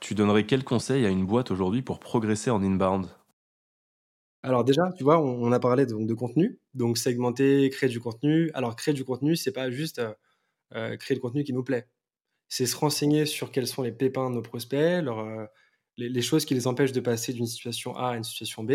Tu 0.00 0.16
donnerais 0.16 0.44
quel 0.44 0.64
conseil 0.64 1.06
à 1.06 1.10
une 1.10 1.24
boîte 1.24 1.52
aujourd'hui 1.52 1.80
pour 1.80 2.00
progresser 2.00 2.50
en 2.50 2.60
inbound? 2.60 3.06
Alors 4.42 4.64
déjà, 4.64 4.82
tu 4.98 5.04
vois, 5.04 5.20
on, 5.20 5.52
a 5.52 5.60
parlé 5.60 5.86
de, 5.86 5.94
de, 5.94 6.14
contenu, 6.14 6.58
donc 6.74 6.98
segmenter, 6.98 7.70
créer 7.70 7.88
du 7.88 8.00
contenu. 8.00 8.50
Alors 8.54 8.74
créer 8.74 8.94
du 8.94 9.04
contenu, 9.04 9.36
c'est 9.36 9.52
pas 9.52 9.70
juste 9.70 10.00
euh, 10.00 10.12
euh, 10.74 10.96
créer 10.96 11.14
le 11.14 11.20
contenu 11.20 11.44
qui 11.44 11.52
nous 11.52 11.62
plaît. 11.62 11.88
C'est 12.48 12.66
se 12.66 12.76
renseigner 12.76 13.26
sur 13.26 13.52
quels 13.52 13.68
sont 13.68 13.82
les 13.82 13.92
pépins 13.92 14.28
de 14.28 14.34
nos 14.34 14.42
prospects, 14.42 14.76
euh, 15.06 15.46
les, 15.98 16.22
choses 16.22 16.44
qui 16.44 16.54
les 16.54 16.66
empêchent 16.66 16.92
de 16.92 17.00
passer 17.00 17.32
d'une 17.32 17.46
situation 17.46 17.96
A 17.96 18.08
à 18.10 18.16
une 18.16 18.24
situation 18.24 18.64
B, 18.64 18.72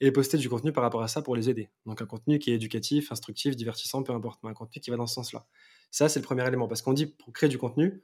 et 0.00 0.10
poster 0.12 0.36
du 0.38 0.48
contenu 0.48 0.72
par 0.72 0.82
rapport 0.82 1.02
à 1.02 1.08
ça 1.08 1.22
pour 1.22 1.36
les 1.36 1.48
aider. 1.48 1.70
Donc 1.86 2.02
un 2.02 2.06
contenu 2.06 2.38
qui 2.38 2.50
est 2.50 2.54
éducatif, 2.54 3.12
instructif, 3.12 3.56
divertissant, 3.56 4.02
peu 4.02 4.12
importe, 4.12 4.40
mais 4.42 4.50
un 4.50 4.54
contenu 4.54 4.80
qui 4.80 4.90
va 4.90 4.96
dans 4.96 5.06
ce 5.06 5.14
sens-là. 5.14 5.46
Ça, 5.90 6.08
c'est 6.08 6.20
le 6.20 6.24
premier 6.24 6.46
élément, 6.46 6.68
parce 6.68 6.82
qu'on 6.82 6.92
dit 6.92 7.06
pour 7.06 7.32
créer 7.32 7.48
du 7.48 7.58
contenu, 7.58 8.02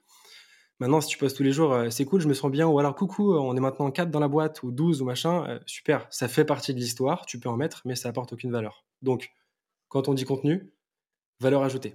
Maintenant, 0.83 1.00
si 1.00 1.07
tu 1.11 1.16
postes 1.16 1.37
tous 1.37 1.44
les 1.44 1.52
jours, 1.52 1.72
euh, 1.74 1.90
c'est 1.90 2.05
cool, 2.05 2.20
je 2.20 2.26
me 2.26 2.35
sens 2.35 2.50
bien, 2.50 2.66
ou 2.66 2.76
alors 2.78 2.96
coucou, 2.96 3.35
euh, 3.35 3.38
on 3.38 3.57
est 3.57 3.61
maintenant 3.61 3.88
4 3.92 4.11
dans 4.11 4.18
la 4.18 4.26
boîte, 4.26 4.64
ou 4.64 4.72
12 4.72 5.00
ou 5.00 5.05
machin, 5.05 5.46
euh, 5.46 5.61
super, 5.64 6.09
ça 6.11 6.26
fait 6.26 6.44
partie 6.44 6.74
de 6.74 6.81
l'histoire, 6.81 7.24
tu 7.24 7.38
peux 7.38 7.48
en 7.48 7.57
mettre, 7.57 7.83
mais 7.85 7.94
ça 7.94 8.09
apporte 8.09 8.33
aucune 8.33 8.50
valeur. 8.50 8.85
Donc, 9.00 9.31
quand 9.87 10.09
on 10.09 10.14
dit 10.14 10.24
contenu, 10.24 10.72
valeur 11.38 11.62
ajoutée. 11.62 11.94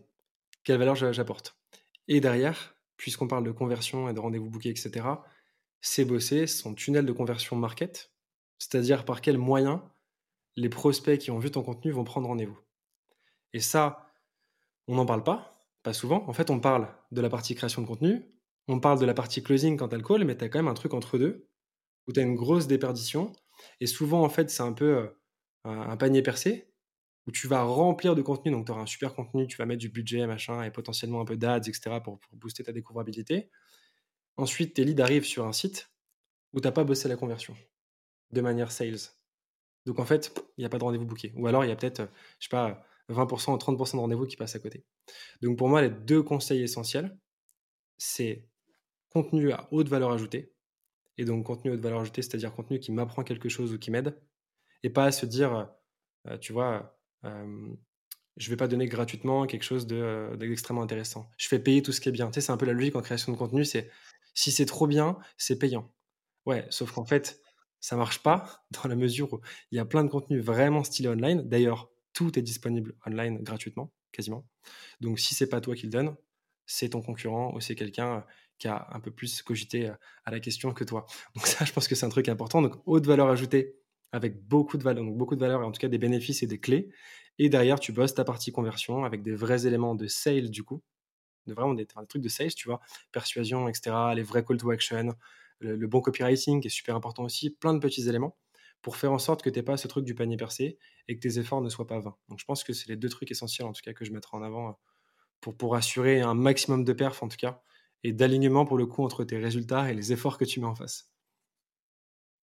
Quelle 0.63 0.77
valeur 0.77 0.95
j'apporte? 0.95 1.57
Et 2.07 2.21
derrière, 2.21 2.77
puisqu'on 2.95 3.27
parle 3.27 3.43
de 3.43 3.51
conversion 3.51 4.07
et 4.07 4.13
de 4.13 4.21
rendez-vous 4.21 4.49
bookés, 4.49 4.69
etc., 4.69 5.05
c'est 5.81 6.05
bosser 6.05 6.47
son 6.47 6.73
tunnel 6.73 7.05
de 7.05 7.11
conversion 7.11 7.57
market, 7.57 8.11
c'est-à-dire 8.59 9.05
par 9.05 9.21
quels 9.21 9.37
moyens 9.37 9.79
les 10.55 10.69
prospects 10.69 11.19
qui 11.19 11.31
ont 11.31 11.39
vu 11.39 11.51
ton 11.51 11.63
contenu 11.63 11.91
vont 11.91 12.03
prendre 12.03 12.27
rendez-vous. 12.27 12.57
Et 13.53 13.59
ça, 13.59 14.11
on 14.87 14.95
n'en 14.95 15.05
parle 15.05 15.23
pas, 15.23 15.67
pas 15.83 15.93
souvent. 15.93 16.27
En 16.27 16.33
fait, 16.33 16.49
on 16.49 16.59
parle 16.59 16.87
de 17.11 17.21
la 17.21 17.29
partie 17.29 17.55
création 17.55 17.81
de 17.81 17.87
contenu, 17.87 18.25
on 18.67 18.79
parle 18.79 18.99
de 18.99 19.05
la 19.05 19.13
partie 19.13 19.41
closing 19.43 19.77
quand 19.77 19.89
tu 19.89 19.95
as 19.95 19.97
le 19.97 20.03
call, 20.03 20.23
mais 20.25 20.37
tu 20.37 20.43
as 20.43 20.49
quand 20.49 20.59
même 20.59 20.67
un 20.67 20.73
truc 20.73 20.93
entre 20.93 21.17
deux, 21.17 21.47
où 22.07 22.13
tu 22.13 22.19
as 22.19 22.23
une 22.23 22.35
grosse 22.35 22.67
déperdition. 22.67 23.31
Et 23.79 23.87
souvent, 23.87 24.23
en 24.23 24.29
fait, 24.29 24.49
c'est 24.49 24.63
un 24.63 24.73
peu 24.73 24.97
euh, 24.97 25.07
un 25.65 25.97
panier 25.97 26.21
percé, 26.21 26.67
où 27.27 27.31
tu 27.31 27.47
vas 27.47 27.63
remplir 27.63 28.15
de 28.15 28.21
contenu, 28.21 28.51
donc 28.51 28.65
tu 28.65 28.71
auras 28.71 28.81
un 28.81 28.85
super 28.85 29.13
contenu, 29.13 29.47
tu 29.47 29.57
vas 29.57 29.65
mettre 29.65 29.81
du 29.81 29.89
budget, 29.89 30.25
machin, 30.27 30.63
et 30.63 30.71
potentiellement 30.71 31.21
un 31.21 31.25
peu 31.25 31.37
d'ads, 31.37 31.57
etc., 31.57 31.99
pour, 32.03 32.19
booster 32.31 32.63
ta 32.63 32.71
découvrabilité. 32.71 33.49
Ensuite, 34.37 34.75
tes 34.75 34.83
leads 34.83 35.01
arrivent 35.01 35.25
sur 35.25 35.45
un 35.45 35.53
site 35.53 35.91
où 36.53 36.61
tu 36.61 36.67
n'as 36.67 36.71
pas 36.71 36.85
bossé 36.85 37.09
la 37.09 37.17
conversion, 37.17 37.55
de 38.31 38.41
manière 38.41 38.71
sales. 38.71 38.97
Donc 39.85 39.99
en 39.99 40.05
fait, 40.05 40.33
il 40.57 40.61
n'y 40.61 40.65
a 40.65 40.69
pas 40.69 40.77
de 40.77 40.83
rendez-vous 40.83 41.05
booké. 41.05 41.33
Ou 41.35 41.47
alors, 41.47 41.63
il 41.65 41.69
y 41.69 41.71
a 41.71 41.75
peut-être, 41.75 42.01
euh, 42.01 42.07
je 42.39 42.45
sais 42.45 42.49
pas, 42.49 42.83
20% 43.09 43.53
ou 43.53 43.57
30% 43.57 43.97
de 43.97 44.01
rendez-vous 44.01 44.25
qui 44.25 44.35
passent 44.35 44.55
à 44.55 44.59
côté. 44.59 44.85
Donc 45.41 45.57
pour 45.57 45.69
moi, 45.69 45.81
les 45.81 45.89
deux 45.89 46.23
conseils 46.23 46.61
essentiels, 46.61 47.17
c'est 47.97 48.47
contenu 49.09 49.51
à 49.51 49.67
haute 49.71 49.89
valeur 49.89 50.11
ajoutée. 50.11 50.53
Et 51.17 51.25
donc, 51.25 51.45
contenu 51.45 51.71
à 51.71 51.73
haute 51.73 51.79
valeur 51.81 52.01
ajoutée, 52.01 52.21
c'est-à-dire 52.21 52.53
contenu 52.53 52.79
qui 52.79 52.91
m'apprend 52.91 53.23
quelque 53.23 53.49
chose 53.49 53.73
ou 53.73 53.79
qui 53.79 53.91
m'aide. 53.91 54.19
Et 54.83 54.89
pas 54.89 55.05
à 55.05 55.11
se 55.11 55.25
dire, 55.25 55.69
euh, 56.27 56.37
tu 56.37 56.53
vois, 56.53 56.99
euh, 57.25 57.73
je 58.37 58.49
vais 58.49 58.57
pas 58.57 58.67
donner 58.67 58.85
gratuitement 58.85 59.47
quelque 59.47 59.63
chose 59.63 59.87
euh, 59.91 60.35
d'extrêmement 60.35 60.83
intéressant. 60.83 61.29
Je 61.37 61.47
fais 61.47 61.59
payer 61.59 61.81
tout 61.81 61.91
ce 61.91 62.01
qui 62.01 62.09
est 62.09 62.11
bien. 62.11 62.27
Tu 62.27 62.35
sais, 62.35 62.41
c'est 62.41 62.51
un 62.51 62.57
peu 62.57 62.65
la 62.65 62.73
logique 62.73 62.95
en 62.95 63.01
création 63.01 63.31
de 63.31 63.37
contenu, 63.37 63.65
c'est 63.65 63.89
si 64.35 64.51
c'est 64.51 64.65
trop 64.67 64.85
bien, 64.85 65.17
c'est 65.37 65.57
payant. 65.57 65.91
Ouais, 66.45 66.65
sauf 66.69 66.91
qu'en 66.91 67.05
fait, 67.05 67.41
ça 67.79 67.95
marche 67.95 68.23
pas 68.23 68.65
dans 68.71 68.87
la 68.89 68.95
mesure 68.95 69.33
où 69.33 69.41
il 69.71 69.77
y 69.77 69.79
a 69.79 69.85
plein 69.85 70.03
de 70.03 70.09
contenus 70.09 70.43
vraiment 70.43 70.83
stylés 70.83 71.09
online. 71.09 71.47
D'ailleurs, 71.47 71.89
tout 72.13 72.37
est 72.37 72.41
disponible 72.41 72.95
online 73.05 73.43
gratuitement, 73.43 73.91
quasiment. 74.11 74.47
Donc, 75.01 75.19
si 75.19 75.35
c'est 75.35 75.49
pas 75.49 75.61
toi 75.61 75.75
qui 75.75 75.85
le 75.85 75.91
donne, 75.91 76.15
c'est 76.65 76.89
ton 76.89 77.01
concurrent 77.01 77.53
ou 77.55 77.61
c'est 77.61 77.75
quelqu'un 77.75 78.25
qui 78.59 78.67
a 78.67 78.87
un 78.91 78.99
peu 78.99 79.11
plus 79.11 79.41
cogité 79.41 79.91
à 80.25 80.31
la 80.31 80.39
question 80.39 80.73
que 80.73 80.83
toi. 80.83 81.05
Donc 81.35 81.47
ça, 81.47 81.65
je 81.65 81.71
pense 81.71 81.87
que 81.87 81.95
c'est 81.95 82.05
un 82.05 82.09
truc 82.09 82.29
important. 82.29 82.61
Donc 82.61 82.75
haute 82.85 83.05
valeur 83.05 83.29
ajoutée 83.29 83.75
avec 84.11 84.41
beaucoup 84.47 84.77
de 84.77 84.83
valeur, 84.83 85.03
donc 85.03 85.17
beaucoup 85.17 85.35
de 85.35 85.39
valeur 85.39 85.61
et 85.61 85.65
en 85.65 85.71
tout 85.71 85.79
cas 85.79 85.89
des 85.89 85.97
bénéfices 85.97 86.43
et 86.43 86.47
des 86.47 86.59
clés. 86.59 86.89
Et 87.39 87.49
derrière, 87.49 87.79
tu 87.79 87.91
bosses 87.91 88.13
ta 88.13 88.23
partie 88.23 88.51
conversion 88.51 89.03
avec 89.05 89.21
des 89.21 89.35
vrais 89.35 89.67
éléments 89.67 89.95
de 89.95 90.07
sales 90.07 90.49
du 90.49 90.63
coup, 90.63 90.81
de 91.45 91.53
vraiment 91.53 91.73
des, 91.73 91.85
trucs 91.85 92.21
de 92.21 92.29
sales, 92.29 92.53
tu 92.53 92.67
vois, 92.67 92.79
persuasion, 93.11 93.67
etc., 93.67 93.95
les 94.15 94.23
vrais 94.23 94.43
call 94.43 94.57
to 94.57 94.71
action, 94.71 95.13
le, 95.59 95.87
bon 95.87 96.01
copywriting 96.01 96.61
qui 96.61 96.67
est 96.67 96.71
super 96.71 96.95
important 96.95 97.23
aussi, 97.23 97.49
plein 97.49 97.73
de 97.73 97.79
petits 97.79 98.07
éléments 98.07 98.37
pour 98.81 98.95
faire 98.95 99.11
en 99.11 99.19
sorte 99.19 99.41
que 99.41 99.49
tu 99.49 99.57
n'aies 99.57 99.63
pas 99.63 99.77
ce 99.77 99.87
truc 99.87 100.05
du 100.05 100.13
panier 100.13 100.37
percé 100.37 100.77
et 101.07 101.15
que 101.15 101.19
tes 101.19 101.39
efforts 101.39 101.61
ne 101.61 101.69
soient 101.69 101.87
pas 101.87 101.99
vains. 101.99 102.15
Donc 102.29 102.39
je 102.39 102.45
pense 102.45 102.63
que 102.63 102.73
c'est 102.73 102.87
les 102.89 102.95
deux 102.95 103.09
trucs 103.09 103.31
essentiels 103.31 103.67
en 103.67 103.73
tout 103.73 103.81
cas 103.83 103.93
que 103.93 104.05
je 104.05 104.11
mettrai 104.11 104.37
en 104.37 104.43
avant 104.43 104.79
pour, 105.41 105.57
pour 105.57 105.75
assurer 105.75 106.21
un 106.21 106.35
maximum 106.35 106.83
de 106.83 106.93
perf 106.93 107.23
en 107.23 107.27
tout 107.27 107.37
cas 107.37 107.61
et 108.03 108.13
d'alignement 108.13 108.65
pour 108.65 108.77
le 108.77 108.85
coup 108.85 109.03
entre 109.03 109.23
tes 109.23 109.37
résultats 109.37 109.91
et 109.91 109.93
les 109.93 110.13
efforts 110.13 110.37
que 110.37 110.45
tu 110.45 110.59
mets 110.59 110.67
en 110.67 110.75
face. 110.75 111.11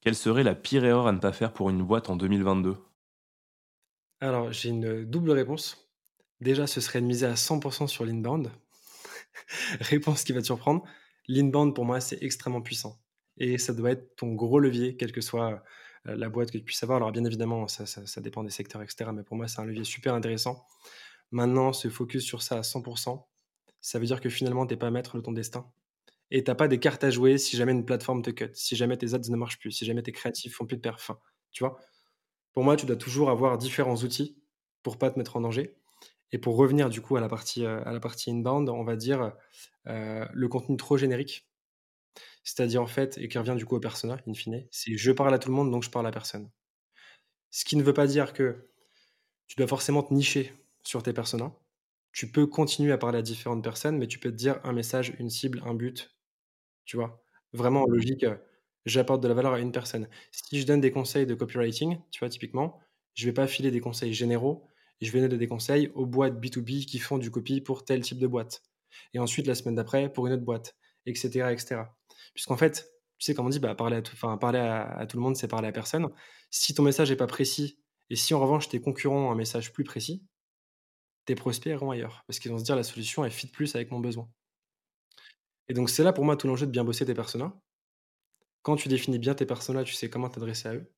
Quelle 0.00 0.14
serait 0.14 0.42
la 0.42 0.54
pire 0.54 0.84
erreur 0.84 1.06
à 1.06 1.12
ne 1.12 1.18
pas 1.18 1.32
faire 1.32 1.52
pour 1.52 1.70
une 1.70 1.82
boîte 1.82 2.10
en 2.10 2.16
2022 2.16 2.76
Alors, 4.20 4.52
j'ai 4.52 4.68
une 4.68 5.04
double 5.04 5.30
réponse. 5.30 5.88
Déjà, 6.40 6.66
ce 6.66 6.82
serait 6.82 7.00
de 7.00 7.06
miser 7.06 7.24
à 7.24 7.34
100% 7.34 7.86
sur 7.86 8.04
l'inbound. 8.04 8.50
réponse 9.80 10.24
qui 10.24 10.32
va 10.32 10.40
te 10.40 10.46
surprendre. 10.46 10.84
L'inbound, 11.26 11.74
pour 11.74 11.86
moi, 11.86 12.00
c'est 12.00 12.22
extrêmement 12.22 12.60
puissant. 12.60 13.00
Et 13.38 13.58
ça 13.58 13.72
doit 13.72 13.90
être 13.90 14.16
ton 14.16 14.34
gros 14.34 14.60
levier, 14.60 14.96
quelle 14.96 15.12
que 15.12 15.20
soit 15.20 15.62
euh, 16.06 16.16
la 16.16 16.28
boîte 16.28 16.50
que 16.50 16.58
tu 16.58 16.64
puisses 16.64 16.82
avoir. 16.82 16.96
Alors, 16.96 17.12
bien 17.12 17.24
évidemment, 17.24 17.66
ça, 17.68 18.20
dépend 18.20 18.44
des 18.44 18.50
secteurs, 18.50 18.82
etc. 18.82 19.10
Mais 19.12 19.22
pour 19.22 19.36
moi, 19.36 19.48
c'est 19.48 19.60
un 19.60 19.64
levier 19.64 19.84
super 19.84 20.14
intéressant. 20.14 20.64
Maintenant, 21.30 21.72
se 21.72 21.88
focus 21.88 22.24
sur 22.24 22.42
ça 22.42 22.58
à 22.58 22.60
100%, 22.60 23.26
ça 23.80 23.98
veut 23.98 24.06
dire 24.06 24.20
que 24.20 24.28
finalement, 24.28 24.66
tu 24.66 24.74
n'es 24.74 24.78
pas 24.78 24.90
maître 24.90 25.16
de 25.16 25.22
ton 25.22 25.32
destin. 25.32 25.70
Et 26.30 26.42
tu 26.42 26.50
n'as 26.50 26.54
pas 26.54 26.68
des 26.68 26.78
cartes 26.78 27.04
à 27.04 27.10
jouer 27.10 27.38
si 27.38 27.56
jamais 27.56 27.72
une 27.72 27.84
plateforme 27.84 28.22
te 28.22 28.30
cut, 28.30 28.50
si 28.54 28.76
jamais 28.76 28.96
tes 28.96 29.14
ads 29.14 29.28
ne 29.28 29.36
marchent 29.36 29.58
plus, 29.58 29.72
si 29.72 29.84
jamais 29.84 30.02
tes 30.02 30.12
créatifs 30.12 30.54
font 30.54 30.66
plus 30.66 30.76
de 30.76 30.82
perf. 30.82 31.10
Tu 31.52 31.62
vois 31.62 31.78
Pour 32.52 32.64
moi, 32.64 32.76
tu 32.76 32.86
dois 32.86 32.96
toujours 32.96 33.30
avoir 33.30 33.58
différents 33.58 33.96
outils 33.96 34.36
pour 34.82 34.98
pas 34.98 35.10
te 35.10 35.18
mettre 35.18 35.36
en 35.36 35.40
danger. 35.40 35.76
Et 36.32 36.38
pour 36.38 36.56
revenir 36.56 36.88
du 36.88 37.00
coup 37.00 37.16
à 37.16 37.20
la 37.20 37.28
partie, 37.28 37.64
euh, 37.64 37.82
à 37.84 37.92
la 37.92 38.00
partie 38.00 38.30
inbound, 38.30 38.68
on 38.68 38.84
va 38.84 38.96
dire 38.96 39.32
euh, 39.86 40.26
le 40.32 40.48
contenu 40.48 40.76
trop 40.76 40.96
générique. 40.96 41.46
C'est-à-dire 42.44 42.82
en 42.82 42.86
fait, 42.86 43.18
et 43.18 43.28
qui 43.28 43.38
revient 43.38 43.56
du 43.56 43.66
coup 43.66 43.76
au 43.76 43.80
persona, 43.80 44.18
in 44.28 44.34
fine, 44.34 44.66
c'est 44.70 44.96
je 44.96 45.12
parle 45.12 45.34
à 45.34 45.38
tout 45.38 45.48
le 45.48 45.54
monde, 45.54 45.70
donc 45.70 45.82
je 45.82 45.90
parle 45.90 46.06
à 46.06 46.12
personne. 46.12 46.50
Ce 47.50 47.64
qui 47.64 47.76
ne 47.76 47.82
veut 47.82 47.94
pas 47.94 48.06
dire 48.06 48.32
que 48.32 48.68
tu 49.46 49.56
dois 49.56 49.66
forcément 49.66 50.02
te 50.02 50.12
nicher 50.14 50.52
sur 50.82 51.02
tes 51.02 51.12
personas 51.12 51.52
tu 52.14 52.30
peux 52.30 52.46
continuer 52.46 52.92
à 52.92 52.98
parler 52.98 53.18
à 53.18 53.22
différentes 53.22 53.62
personnes, 53.62 53.98
mais 53.98 54.06
tu 54.06 54.20
peux 54.20 54.30
te 54.30 54.36
dire 54.36 54.60
un 54.62 54.72
message, 54.72 55.14
une 55.18 55.30
cible, 55.30 55.60
un 55.66 55.74
but. 55.74 56.16
Tu 56.84 56.96
vois? 56.96 57.24
Vraiment 57.52 57.82
en 57.82 57.86
logique, 57.86 58.22
euh, 58.24 58.36
j'apporte 58.86 59.22
de 59.22 59.28
la 59.28 59.34
valeur 59.34 59.54
à 59.54 59.60
une 59.60 59.72
personne. 59.72 60.08
Si 60.30 60.60
je 60.60 60.66
donne 60.66 60.80
des 60.80 60.92
conseils 60.92 61.26
de 61.26 61.34
copywriting, 61.34 61.98
tu 62.12 62.20
vois, 62.20 62.28
typiquement, 62.28 62.78
je 63.14 63.26
vais 63.26 63.32
pas 63.32 63.48
filer 63.48 63.72
des 63.72 63.80
conseils 63.80 64.14
généraux, 64.14 64.68
je 65.00 65.10
vais 65.10 65.20
donner 65.20 65.38
des 65.38 65.48
conseils 65.48 65.90
aux 65.94 66.06
boîtes 66.06 66.40
B2B 66.40 66.86
qui 66.86 67.00
font 67.00 67.18
du 67.18 67.32
copy 67.32 67.60
pour 67.60 67.84
tel 67.84 68.00
type 68.02 68.20
de 68.20 68.28
boîte. 68.28 68.62
Et 69.12 69.18
ensuite, 69.18 69.48
la 69.48 69.56
semaine 69.56 69.74
d'après, 69.74 70.12
pour 70.12 70.28
une 70.28 70.34
autre 70.34 70.44
boîte, 70.44 70.76
etc. 71.06 71.52
etc. 71.52 71.82
Puisqu'en 72.32 72.56
fait, 72.56 72.90
tu 73.18 73.26
sais, 73.26 73.34
comme 73.34 73.46
on 73.46 73.50
dit, 73.50 73.58
bah, 73.58 73.74
parler, 73.74 73.96
à 73.96 74.02
tout, 74.02 75.16
le 75.16 75.22
monde, 75.22 75.36
c'est 75.36 75.48
parler 75.48 75.68
à 75.68 75.72
personne. 75.72 76.08
Si 76.50 76.74
ton 76.74 76.82
message 76.82 77.10
n'est 77.10 77.16
pas 77.16 77.26
précis, 77.26 77.78
et 78.10 78.16
si 78.16 78.34
en 78.34 78.40
revanche 78.40 78.68
tes 78.68 78.80
concurrents 78.80 79.28
ont 79.28 79.30
un 79.30 79.36
message 79.36 79.72
plus 79.72 79.84
précis, 79.84 80.24
tes 81.24 81.34
prospects 81.34 81.72
iront 81.72 81.90
ailleurs. 81.90 82.24
Parce 82.26 82.38
qu'ils 82.38 82.50
vont 82.50 82.58
se 82.58 82.64
dire 82.64 82.76
la 82.76 82.82
solution, 82.82 83.24
elle 83.24 83.30
fit 83.30 83.46
plus 83.46 83.74
avec 83.74 83.90
mon 83.90 84.00
besoin. 84.00 84.30
Et 85.68 85.74
donc, 85.74 85.88
c'est 85.88 86.04
là 86.04 86.12
pour 86.12 86.24
moi 86.24 86.36
tout 86.36 86.46
l'enjeu 86.46 86.66
de 86.66 86.70
bien 86.70 86.84
bosser 86.84 87.06
tes 87.06 87.14
personas. 87.14 87.58
Quand 88.62 88.76
tu 88.76 88.88
définis 88.88 89.18
bien 89.18 89.34
tes 89.34 89.46
personas, 89.46 89.84
tu 89.84 89.94
sais 89.94 90.10
comment 90.10 90.28
t'adresser 90.28 90.68
à 90.68 90.74
eux. 90.74 90.92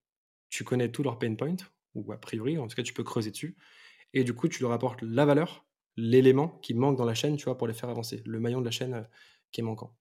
Tu 0.48 0.64
connais 0.64 0.90
tous 0.90 1.03
leurs 1.03 1.18
pain 1.18 1.34
points, 1.34 1.57
ou 1.94 2.12
a 2.12 2.16
priori, 2.16 2.59
en 2.59 2.66
tout 2.66 2.76
cas, 2.76 2.82
tu 2.82 2.92
peux 2.92 3.05
creuser 3.05 3.30
dessus. 3.30 3.57
Et 4.12 4.24
du 4.24 4.34
coup, 4.34 4.48
tu 4.48 4.62
leur 4.62 4.72
apportes 4.72 5.03
la 5.03 5.24
valeur, 5.24 5.66
l'élément 5.96 6.48
qui 6.62 6.74
manque 6.74 6.96
dans 6.96 7.05
la 7.05 7.14
chaîne, 7.14 7.36
tu 7.36 7.44
vois, 7.44 7.57
pour 7.57 7.66
les 7.66 7.74
faire 7.74 7.88
avancer, 7.88 8.22
le 8.24 8.40
maillon 8.40 8.61
de 8.61 8.64
la 8.64 8.70
chaîne 8.70 8.94
euh, 8.94 9.03
qui 9.53 9.61
est 9.61 9.64
manquant. 9.64 9.96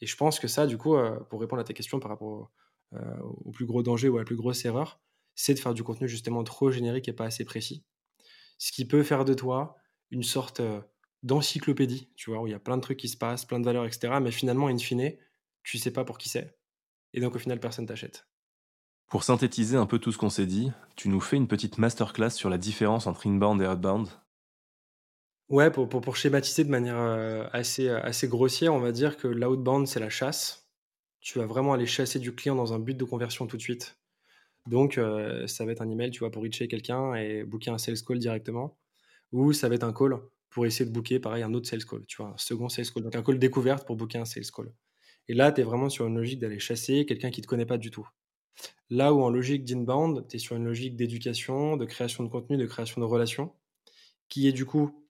Et 0.00 0.06
je 0.06 0.16
pense 0.16 0.38
que 0.38 0.48
ça, 0.48 0.66
du 0.66 0.78
coup, 0.78 0.96
euh, 0.96 1.18
pour 1.30 1.40
répondre 1.40 1.60
à 1.60 1.64
tes 1.64 1.74
questions 1.74 2.00
par 2.00 2.10
rapport 2.10 2.28
au, 2.28 2.48
euh, 2.94 3.18
au 3.44 3.50
plus 3.50 3.66
gros 3.66 3.82
danger 3.82 4.08
ou 4.08 4.16
à 4.16 4.20
la 4.20 4.24
plus 4.24 4.36
grosse 4.36 4.64
erreur, 4.64 5.00
c'est 5.34 5.54
de 5.54 5.58
faire 5.58 5.74
du 5.74 5.82
contenu 5.82 6.08
justement 6.08 6.44
trop 6.44 6.70
générique 6.70 7.08
et 7.08 7.12
pas 7.12 7.24
assez 7.24 7.44
précis 7.44 7.84
ce 8.58 8.72
qui 8.72 8.86
peut 8.86 9.02
faire 9.02 9.24
de 9.24 9.34
toi 9.34 9.76
une 10.10 10.22
sorte 10.22 10.62
d'encyclopédie, 11.22 12.10
tu 12.16 12.30
vois, 12.30 12.40
où 12.40 12.46
il 12.46 12.50
y 12.50 12.54
a 12.54 12.60
plein 12.60 12.76
de 12.76 12.82
trucs 12.82 12.98
qui 12.98 13.08
se 13.08 13.16
passent, 13.16 13.44
plein 13.44 13.58
de 13.58 13.64
valeurs, 13.64 13.84
etc. 13.84 14.18
Mais 14.22 14.30
finalement, 14.30 14.68
in 14.68 14.78
fine, 14.78 15.12
tu 15.62 15.78
sais 15.78 15.90
pas 15.90 16.04
pour 16.04 16.18
qui 16.18 16.28
c'est. 16.28 16.56
Et 17.12 17.20
donc, 17.20 17.34
au 17.34 17.38
final, 17.38 17.58
personne 17.58 17.86
t'achète. 17.86 18.28
Pour 19.08 19.24
synthétiser 19.24 19.76
un 19.76 19.86
peu 19.86 19.98
tout 19.98 20.12
ce 20.12 20.18
qu'on 20.18 20.30
s'est 20.30 20.46
dit, 20.46 20.70
tu 20.96 21.08
nous 21.08 21.20
fais 21.20 21.36
une 21.36 21.48
petite 21.48 21.78
masterclass 21.78 22.30
sur 22.30 22.50
la 22.50 22.58
différence 22.58 23.06
entre 23.06 23.26
inbound 23.26 23.60
et 23.62 23.66
outbound 23.66 24.08
Ouais, 25.48 25.70
pour, 25.70 25.88
pour, 25.88 26.00
pour 26.00 26.16
schématiser 26.16 26.64
de 26.64 26.70
manière 26.70 26.98
euh, 26.98 27.46
assez, 27.52 27.88
euh, 27.88 28.00
assez 28.02 28.26
grossière, 28.26 28.74
on 28.74 28.80
va 28.80 28.90
dire 28.90 29.16
que 29.16 29.28
l'outbound, 29.28 29.86
c'est 29.86 30.00
la 30.00 30.10
chasse. 30.10 30.68
Tu 31.20 31.38
vas 31.38 31.46
vraiment 31.46 31.72
aller 31.72 31.86
chasser 31.86 32.18
du 32.18 32.34
client 32.34 32.56
dans 32.56 32.72
un 32.72 32.80
but 32.80 32.96
de 32.96 33.04
conversion 33.04 33.46
tout 33.46 33.56
de 33.56 33.62
suite. 33.62 33.96
Donc, 34.66 34.98
euh, 34.98 35.46
ça 35.46 35.64
va 35.66 35.72
être 35.72 35.82
un 35.82 35.90
email, 35.90 36.10
tu 36.10 36.20
vois, 36.20 36.30
pour 36.32 36.42
reacher 36.42 36.68
quelqu'un 36.68 37.14
et 37.14 37.44
booker 37.44 37.70
un 37.70 37.78
sales 37.78 38.02
call 38.06 38.18
directement. 38.18 38.78
Ou 39.32 39.52
ça 39.52 39.68
va 39.68 39.76
être 39.76 39.84
un 39.84 39.92
call 39.92 40.18
pour 40.50 40.66
essayer 40.66 40.86
de 40.86 40.92
booker, 40.94 41.20
pareil, 41.20 41.42
un 41.44 41.54
autre 41.54 41.68
sales 41.68 41.84
call, 41.84 42.06
tu 42.06 42.18
vois, 42.18 42.30
un 42.30 42.38
second 42.38 42.68
sales 42.68 42.90
call. 42.92 43.04
Donc, 43.04 43.16
un 43.16 43.22
call 43.22 43.38
découverte 43.38 43.86
pour 43.86 43.96
booker 43.96 44.18
un 44.18 44.24
sales 44.26 44.50
call. 44.54 44.72
Et 45.28 45.34
là, 45.34 45.52
tu 45.52 45.62
es 45.62 45.64
vraiment 45.64 45.90
sur 45.90 46.06
une 46.06 46.16
logique 46.16 46.40
d'aller 46.40 46.60
chasser 46.60 47.06
quelqu'un 47.06 47.30
qui 47.30 47.40
ne 47.40 47.44
te 47.44 47.48
connaît 47.48 47.66
pas 47.66 47.78
du 47.78 47.90
tout. 47.90 48.08
Là 48.90 49.14
où 49.14 49.22
en 49.22 49.30
logique 49.30 49.64
d'inbound, 49.64 50.26
tu 50.28 50.36
es 50.36 50.38
sur 50.38 50.56
une 50.56 50.64
logique 50.64 50.96
d'éducation, 50.96 51.76
de 51.76 51.84
création 51.86 52.24
de 52.24 52.28
contenu, 52.30 52.56
de 52.58 52.66
création 52.66 53.00
de 53.00 53.06
relations, 53.06 53.52
qui 54.28 54.48
est 54.48 54.52
du 54.52 54.66
coup 54.66 55.05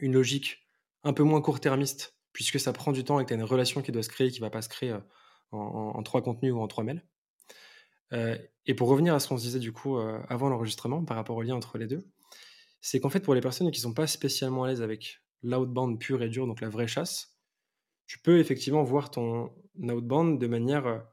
une 0.00 0.12
logique 0.12 0.62
un 1.04 1.12
peu 1.12 1.22
moins 1.22 1.40
court-termiste, 1.40 2.16
puisque 2.32 2.60
ça 2.60 2.72
prend 2.72 2.92
du 2.92 3.04
temps 3.04 3.20
et 3.20 3.24
que 3.24 3.28
tu 3.28 3.34
as 3.34 3.36
une 3.36 3.44
relation 3.44 3.82
qui 3.82 3.92
doit 3.92 4.02
se 4.02 4.08
créer, 4.08 4.30
qui 4.30 4.40
ne 4.40 4.46
va 4.46 4.50
pas 4.50 4.62
se 4.62 4.68
créer 4.68 4.90
euh, 4.90 5.00
en, 5.50 6.02
trois 6.02 6.22
contenus 6.22 6.52
ou 6.52 6.60
en 6.60 6.68
trois 6.68 6.84
mails. 6.84 7.04
Euh, 8.12 8.36
et 8.66 8.74
pour 8.74 8.88
revenir 8.88 9.14
à 9.14 9.20
ce 9.20 9.28
qu'on 9.28 9.38
se 9.38 9.42
disait 9.42 9.58
du 9.58 9.72
coup 9.72 9.98
euh, 9.98 10.20
avant 10.28 10.48
l'enregistrement, 10.48 11.04
par 11.04 11.16
rapport 11.16 11.36
au 11.36 11.42
lien 11.42 11.54
entre 11.54 11.78
les 11.78 11.86
deux, 11.86 12.06
c'est 12.80 13.00
qu'en 13.00 13.10
fait 13.10 13.20
pour 13.20 13.34
les 13.34 13.40
personnes 13.40 13.70
qui 13.70 13.78
ne 13.78 13.82
sont 13.82 13.94
pas 13.94 14.06
spécialement 14.06 14.64
à 14.64 14.68
l'aise 14.68 14.82
avec 14.82 15.20
l'outbound 15.42 15.98
pur 15.98 16.22
et 16.22 16.28
dur, 16.28 16.46
donc 16.46 16.60
la 16.60 16.68
vraie 16.68 16.86
chasse, 16.86 17.36
tu 18.06 18.18
peux 18.18 18.38
effectivement 18.38 18.82
voir 18.82 19.10
ton 19.10 19.52
outbound 19.78 20.40
de 20.40 20.46
manière 20.46 21.04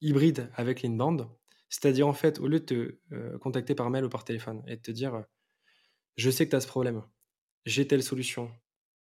hybride 0.00 0.50
avec 0.54 0.82
l'inbound. 0.82 1.26
C'est-à-dire 1.68 2.06
en 2.06 2.12
fait, 2.12 2.38
au 2.38 2.46
lieu 2.46 2.60
de 2.60 2.64
te 2.64 3.36
contacter 3.38 3.74
par 3.74 3.90
mail 3.90 4.04
ou 4.04 4.08
par 4.08 4.24
téléphone 4.24 4.62
et 4.66 4.76
de 4.76 4.80
te 4.80 4.90
dire 4.92 5.24
je 6.16 6.30
sais 6.30 6.46
que 6.46 6.50
tu 6.50 6.56
as 6.56 6.60
ce 6.60 6.68
problème, 6.68 7.02
j'ai 7.66 7.86
telle 7.86 8.02
solution, 8.02 8.50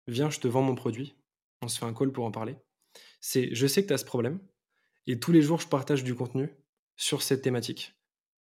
viens, 0.07 0.31
je 0.31 0.41
te 0.41 0.49
vends 0.49 0.63
mon 0.63 0.75
produit, 0.75 1.17
on 1.61 1.69
se 1.69 1.79
fait 1.79 1.85
un 1.85 1.93
call 1.93 2.13
pour 2.13 2.25
en 2.25 2.31
parler. 2.31 2.57
C'est, 3.21 3.55
je 3.55 3.67
sais 3.67 3.83
que 3.83 3.89
tu 3.89 3.93
as 3.93 3.99
ce 3.99 4.05
problème, 4.05 4.41
et 5.07 5.19
tous 5.19 5.33
les 5.33 5.43
jours, 5.43 5.61
je 5.61 5.69
partage 5.69 6.05
du 6.05 6.15
contenu 6.15 6.49
sur 6.97 7.23
cette 7.23 7.43
thématique, 7.43 7.95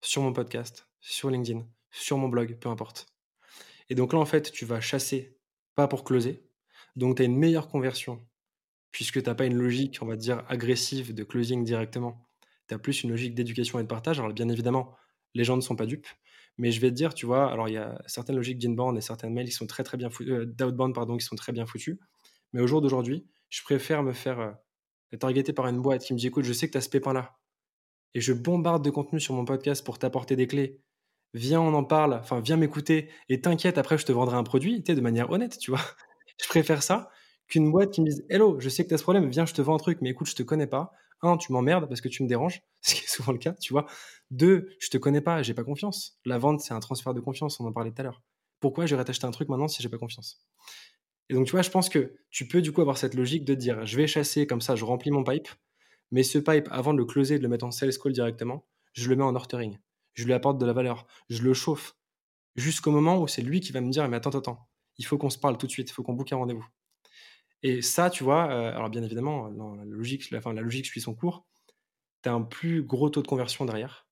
sur 0.00 0.22
mon 0.22 0.32
podcast, 0.32 0.88
sur 1.00 1.30
LinkedIn, 1.30 1.66
sur 1.90 2.16
mon 2.16 2.28
blog, 2.28 2.58
peu 2.58 2.70
importe. 2.70 3.06
Et 3.88 3.94
donc 3.94 4.12
là, 4.12 4.18
en 4.18 4.26
fait, 4.26 4.50
tu 4.50 4.64
vas 4.64 4.80
chasser, 4.80 5.38
pas 5.74 5.86
pour 5.86 6.02
closer. 6.02 6.42
Donc, 6.96 7.16
tu 7.16 7.22
as 7.22 7.26
une 7.26 7.36
meilleure 7.36 7.68
conversion, 7.68 8.26
puisque 8.90 9.22
tu 9.22 9.28
n'as 9.28 9.34
pas 9.34 9.44
une 9.44 9.56
logique, 9.56 9.98
on 10.00 10.06
va 10.06 10.16
dire, 10.16 10.44
agressive 10.48 11.14
de 11.14 11.24
closing 11.24 11.62
directement. 11.62 12.26
Tu 12.68 12.74
as 12.74 12.78
plus 12.78 13.02
une 13.02 13.10
logique 13.10 13.34
d'éducation 13.34 13.78
et 13.78 13.82
de 13.82 13.88
partage. 13.88 14.18
Alors, 14.18 14.32
bien 14.32 14.48
évidemment, 14.48 14.96
les 15.34 15.44
gens 15.44 15.56
ne 15.56 15.60
sont 15.60 15.76
pas 15.76 15.86
dupes. 15.86 16.06
Mais 16.58 16.70
je 16.70 16.80
vais 16.80 16.90
te 16.90 16.94
dire, 16.94 17.12
tu 17.14 17.26
vois, 17.26 17.50
alors 17.50 17.68
il 17.68 17.74
y 17.74 17.78
a 17.78 18.00
certaines 18.06 18.36
logiques 18.36 18.58
d'inbound 18.58 18.96
et 18.96 19.00
certaines 19.00 19.32
mails 19.32 19.46
qui 19.46 19.52
sont 19.52 19.66
très 19.66 19.84
très 19.84 19.96
bien 19.96 20.08
euh, 20.22 20.46
d'outbound 20.46 20.94
pardon, 20.94 21.16
qui 21.16 21.24
sont 21.24 21.36
très 21.36 21.52
bien 21.52 21.66
foutues. 21.66 22.00
Mais 22.52 22.60
au 22.60 22.66
jour 22.66 22.80
d'aujourd'hui, 22.80 23.26
je 23.50 23.62
préfère 23.62 24.02
me 24.02 24.12
faire 24.12 24.40
euh, 24.40 24.52
targeter 25.18 25.52
par 25.52 25.66
une 25.66 25.80
boîte 25.80 26.02
qui 26.02 26.14
me 26.14 26.18
dit 26.18 26.28
écoute, 26.28 26.44
je 26.44 26.52
sais 26.52 26.66
que 26.66 26.72
tu 26.72 26.78
as 26.78 26.82
ce 26.82 26.88
pépin-là. 26.88 27.36
Et 28.14 28.20
je 28.20 28.32
bombarde 28.32 28.84
de 28.84 28.90
contenu 28.90 29.20
sur 29.20 29.34
mon 29.34 29.44
podcast 29.44 29.84
pour 29.84 29.98
t'apporter 29.98 30.36
des 30.36 30.46
clés. 30.46 30.80
Viens, 31.34 31.60
on 31.60 31.74
en 31.74 31.84
parle, 31.84 32.14
enfin, 32.14 32.40
viens 32.40 32.56
m'écouter 32.56 33.10
et 33.28 33.42
t'inquiète, 33.42 33.76
après, 33.76 33.98
je 33.98 34.06
te 34.06 34.12
vendrai 34.12 34.36
un 34.36 34.42
produit, 34.42 34.82
tu 34.82 34.94
de 34.94 35.00
manière 35.02 35.30
honnête, 35.30 35.58
tu 35.58 35.70
vois. 35.70 35.80
je 36.42 36.48
préfère 36.48 36.82
ça 36.82 37.10
qu'une 37.46 37.70
boîte 37.70 37.92
qui 37.92 38.00
me 38.00 38.06
dise 38.06 38.24
Hello, 38.30 38.58
je 38.58 38.70
sais 38.70 38.84
que 38.84 38.88
tu 38.88 38.94
as 38.94 38.98
ce 38.98 39.02
problème, 39.02 39.28
viens, 39.28 39.44
je 39.44 39.52
te 39.52 39.60
vends 39.60 39.74
un 39.74 39.78
truc, 39.78 39.98
mais 40.00 40.10
écoute, 40.10 40.28
je 40.28 40.34
te 40.34 40.42
connais 40.42 40.66
pas. 40.66 40.92
Un, 41.22 41.36
tu 41.36 41.52
m'emmerdes 41.52 41.88
parce 41.88 42.00
que 42.00 42.08
tu 42.08 42.22
me 42.22 42.28
déranges, 42.28 42.62
ce 42.82 42.94
qui 42.94 43.04
est 43.04 43.08
souvent 43.08 43.32
le 43.32 43.38
cas, 43.38 43.52
tu 43.54 43.72
vois. 43.72 43.86
Deux, 44.30 44.68
je 44.78 44.88
te 44.88 44.98
connais 44.98 45.20
pas, 45.20 45.42
j'ai 45.42 45.54
pas 45.54 45.64
confiance. 45.64 46.18
La 46.24 46.38
vente, 46.38 46.60
c'est 46.60 46.74
un 46.74 46.80
transfert 46.80 47.14
de 47.14 47.20
confiance, 47.20 47.60
on 47.60 47.66
en 47.66 47.72
parlait 47.72 47.90
tout 47.90 48.00
à 48.00 48.04
l'heure. 48.04 48.22
Pourquoi 48.60 48.86
j'irais 48.86 49.04
t'acheter 49.04 49.26
un 49.26 49.30
truc 49.30 49.48
maintenant 49.48 49.68
si 49.68 49.82
j'ai 49.82 49.88
pas 49.88 49.98
confiance? 49.98 50.46
Et 51.28 51.34
donc, 51.34 51.46
tu 51.46 51.52
vois, 51.52 51.62
je 51.62 51.70
pense 51.70 51.88
que 51.88 52.16
tu 52.30 52.46
peux 52.46 52.62
du 52.62 52.72
coup 52.72 52.80
avoir 52.80 52.98
cette 52.98 53.14
logique 53.14 53.44
de 53.44 53.54
dire 53.54 53.84
je 53.84 53.96
vais 53.96 54.06
chasser 54.06 54.46
comme 54.46 54.60
ça, 54.60 54.76
je 54.76 54.84
remplis 54.84 55.10
mon 55.10 55.24
pipe, 55.24 55.48
mais 56.10 56.22
ce 56.22 56.38
pipe, 56.38 56.68
avant 56.70 56.92
de 56.92 56.98
le 56.98 57.04
closer, 57.04 57.38
de 57.38 57.42
le 57.42 57.48
mettre 57.48 57.64
en 57.64 57.70
sales 57.70 57.96
call 57.98 58.12
directement, 58.12 58.66
je 58.92 59.08
le 59.08 59.16
mets 59.16 59.24
en 59.24 59.34
ortering. 59.34 59.78
Je 60.14 60.24
lui 60.24 60.32
apporte 60.32 60.58
de 60.58 60.66
la 60.66 60.72
valeur, 60.72 61.06
je 61.28 61.42
le 61.42 61.52
chauffe 61.52 61.96
jusqu'au 62.56 62.90
moment 62.90 63.20
où 63.20 63.28
c'est 63.28 63.42
lui 63.42 63.60
qui 63.60 63.72
va 63.72 63.80
me 63.80 63.90
dire 63.90 64.08
mais 64.08 64.16
attends, 64.16 64.30
attends, 64.30 64.68
il 64.98 65.04
faut 65.04 65.18
qu'on 65.18 65.30
se 65.30 65.38
parle 65.38 65.58
tout 65.58 65.66
de 65.66 65.72
suite, 65.72 65.90
il 65.90 65.92
faut 65.92 66.02
qu'on 66.02 66.14
boucle 66.14 66.34
un 66.34 66.38
rendez-vous. 66.38 66.66
Et 67.62 67.82
ça, 67.82 68.10
tu 68.10 68.24
vois, 68.24 68.50
euh, 68.50 68.74
alors 68.74 68.90
bien 68.90 69.02
évidemment, 69.02 69.48
la 69.48 69.84
logique, 69.84 70.30
la, 70.30 70.40
la 70.40 70.62
logique 70.62 70.86
suit 70.86 71.00
son 71.00 71.14
cours. 71.14 71.46
Tu 72.22 72.28
as 72.28 72.32
un 72.34 72.42
plus 72.42 72.82
gros 72.82 73.10
taux 73.10 73.22
de 73.22 73.28
conversion 73.28 73.64
derrière 73.64 74.06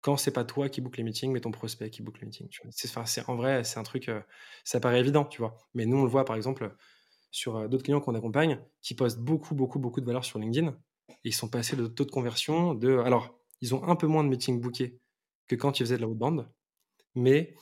quand 0.00 0.16
c'est 0.16 0.30
pas 0.30 0.44
toi 0.44 0.68
qui 0.68 0.80
book 0.80 0.96
les 0.96 1.02
meetings, 1.02 1.32
mais 1.32 1.40
ton 1.40 1.50
prospect 1.50 1.90
qui 1.90 2.02
book 2.02 2.20
les 2.20 2.26
meetings. 2.26 2.48
C'est, 2.70 3.28
en 3.28 3.36
vrai, 3.36 3.64
c'est 3.64 3.78
un 3.78 3.82
truc, 3.82 4.08
euh, 4.08 4.20
ça 4.64 4.80
paraît 4.80 5.00
évident, 5.00 5.24
tu 5.24 5.40
vois. 5.40 5.56
Mais 5.74 5.86
nous, 5.86 5.98
on 5.98 6.04
le 6.04 6.08
voit 6.08 6.24
par 6.24 6.36
exemple 6.36 6.74
sur 7.30 7.56
euh, 7.56 7.68
d'autres 7.68 7.84
clients 7.84 8.00
qu'on 8.00 8.14
accompagne 8.14 8.60
qui 8.80 8.94
postent 8.94 9.18
beaucoup, 9.18 9.54
beaucoup, 9.54 9.78
beaucoup 9.78 10.00
de 10.00 10.06
valeur 10.06 10.24
sur 10.24 10.38
LinkedIn. 10.38 10.68
Et 11.10 11.14
ils 11.30 11.34
sont 11.34 11.48
passés 11.48 11.76
de 11.76 11.86
taux 11.86 12.04
de 12.04 12.10
conversion 12.10 12.74
de. 12.74 12.98
Alors, 12.98 13.38
ils 13.60 13.74
ont 13.74 13.82
un 13.84 13.96
peu 13.96 14.06
moins 14.06 14.22
de 14.22 14.28
meetings 14.28 14.60
bookés 14.60 15.00
que 15.48 15.56
quand 15.56 15.80
ils 15.80 15.82
faisaient 15.82 15.96
de 15.96 16.02
la 16.02 16.08
outbound. 16.08 16.48
Mais 17.14 17.54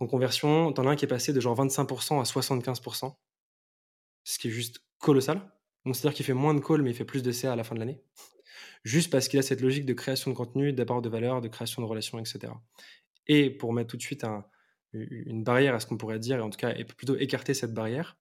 en 0.00 0.06
conversion, 0.06 0.72
t'en 0.72 0.86
as 0.86 0.90
un 0.90 0.96
qui 0.96 1.04
est 1.04 1.08
passé 1.08 1.32
de 1.32 1.40
genre 1.40 1.56
25% 1.56 2.20
à 2.20 2.24
75% 2.24 3.18
ce 4.28 4.38
qui 4.38 4.48
est 4.48 4.50
juste 4.50 4.80
colossal. 4.98 5.40
Donc, 5.84 5.96
c'est-à-dire 5.96 6.14
qu'il 6.14 6.26
fait 6.26 6.34
moins 6.34 6.54
de 6.54 6.60
calls, 6.60 6.82
mais 6.82 6.90
il 6.90 6.94
fait 6.94 7.04
plus 7.04 7.22
de 7.22 7.32
CA 7.32 7.52
à 7.52 7.56
la 7.56 7.64
fin 7.64 7.74
de 7.74 7.80
l'année. 7.80 8.02
Juste 8.84 9.10
parce 9.10 9.28
qu'il 9.28 9.38
a 9.38 9.42
cette 9.42 9.60
logique 9.60 9.86
de 9.86 9.94
création 9.94 10.30
de 10.30 10.36
contenu, 10.36 10.72
d'apport 10.72 11.00
de 11.00 11.08
valeur, 11.08 11.40
de 11.40 11.48
création 11.48 11.80
de 11.82 11.86
relations, 11.86 12.18
etc. 12.18 12.52
Et 13.26 13.50
pour 13.50 13.72
mettre 13.72 13.90
tout 13.90 13.96
de 13.96 14.02
suite 14.02 14.26
une 14.92 15.44
barrière 15.44 15.74
à 15.74 15.80
ce 15.80 15.86
qu'on 15.86 15.96
pourrait 15.96 16.18
dire, 16.18 16.38
et 16.38 16.40
en 16.40 16.50
tout 16.50 16.58
cas, 16.58 16.74
plutôt 16.96 17.16
écarter 17.16 17.54
cette 17.54 17.72
barrière, 17.72 18.18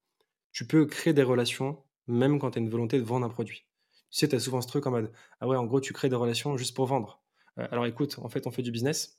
tu 0.51 0.65
peux 0.65 0.85
créer 0.85 1.13
des 1.13 1.23
relations 1.23 1.83
même 2.07 2.39
quand 2.39 2.51
tu 2.51 2.59
as 2.59 2.61
une 2.61 2.69
volonté 2.69 2.97
de 2.99 3.03
vendre 3.03 3.25
un 3.25 3.29
produit. 3.29 3.67
Tu 4.09 4.19
sais, 4.19 4.29
tu 4.29 4.35
as 4.35 4.39
souvent 4.39 4.61
ce 4.61 4.67
truc 4.67 4.87
en 4.87 4.91
mode 4.91 5.11
Ah 5.41 5.47
ouais, 5.47 5.57
en 5.57 5.65
gros, 5.65 5.81
tu 5.81 5.91
crées 5.91 6.09
des 6.09 6.15
relations 6.15 6.55
juste 6.55 6.75
pour 6.75 6.85
vendre. 6.85 7.21
Euh, 7.59 7.67
alors 7.71 7.85
écoute, 7.85 8.17
en 8.19 8.29
fait, 8.29 8.47
on 8.47 8.51
fait 8.51 8.61
du 8.61 8.71
business. 8.71 9.17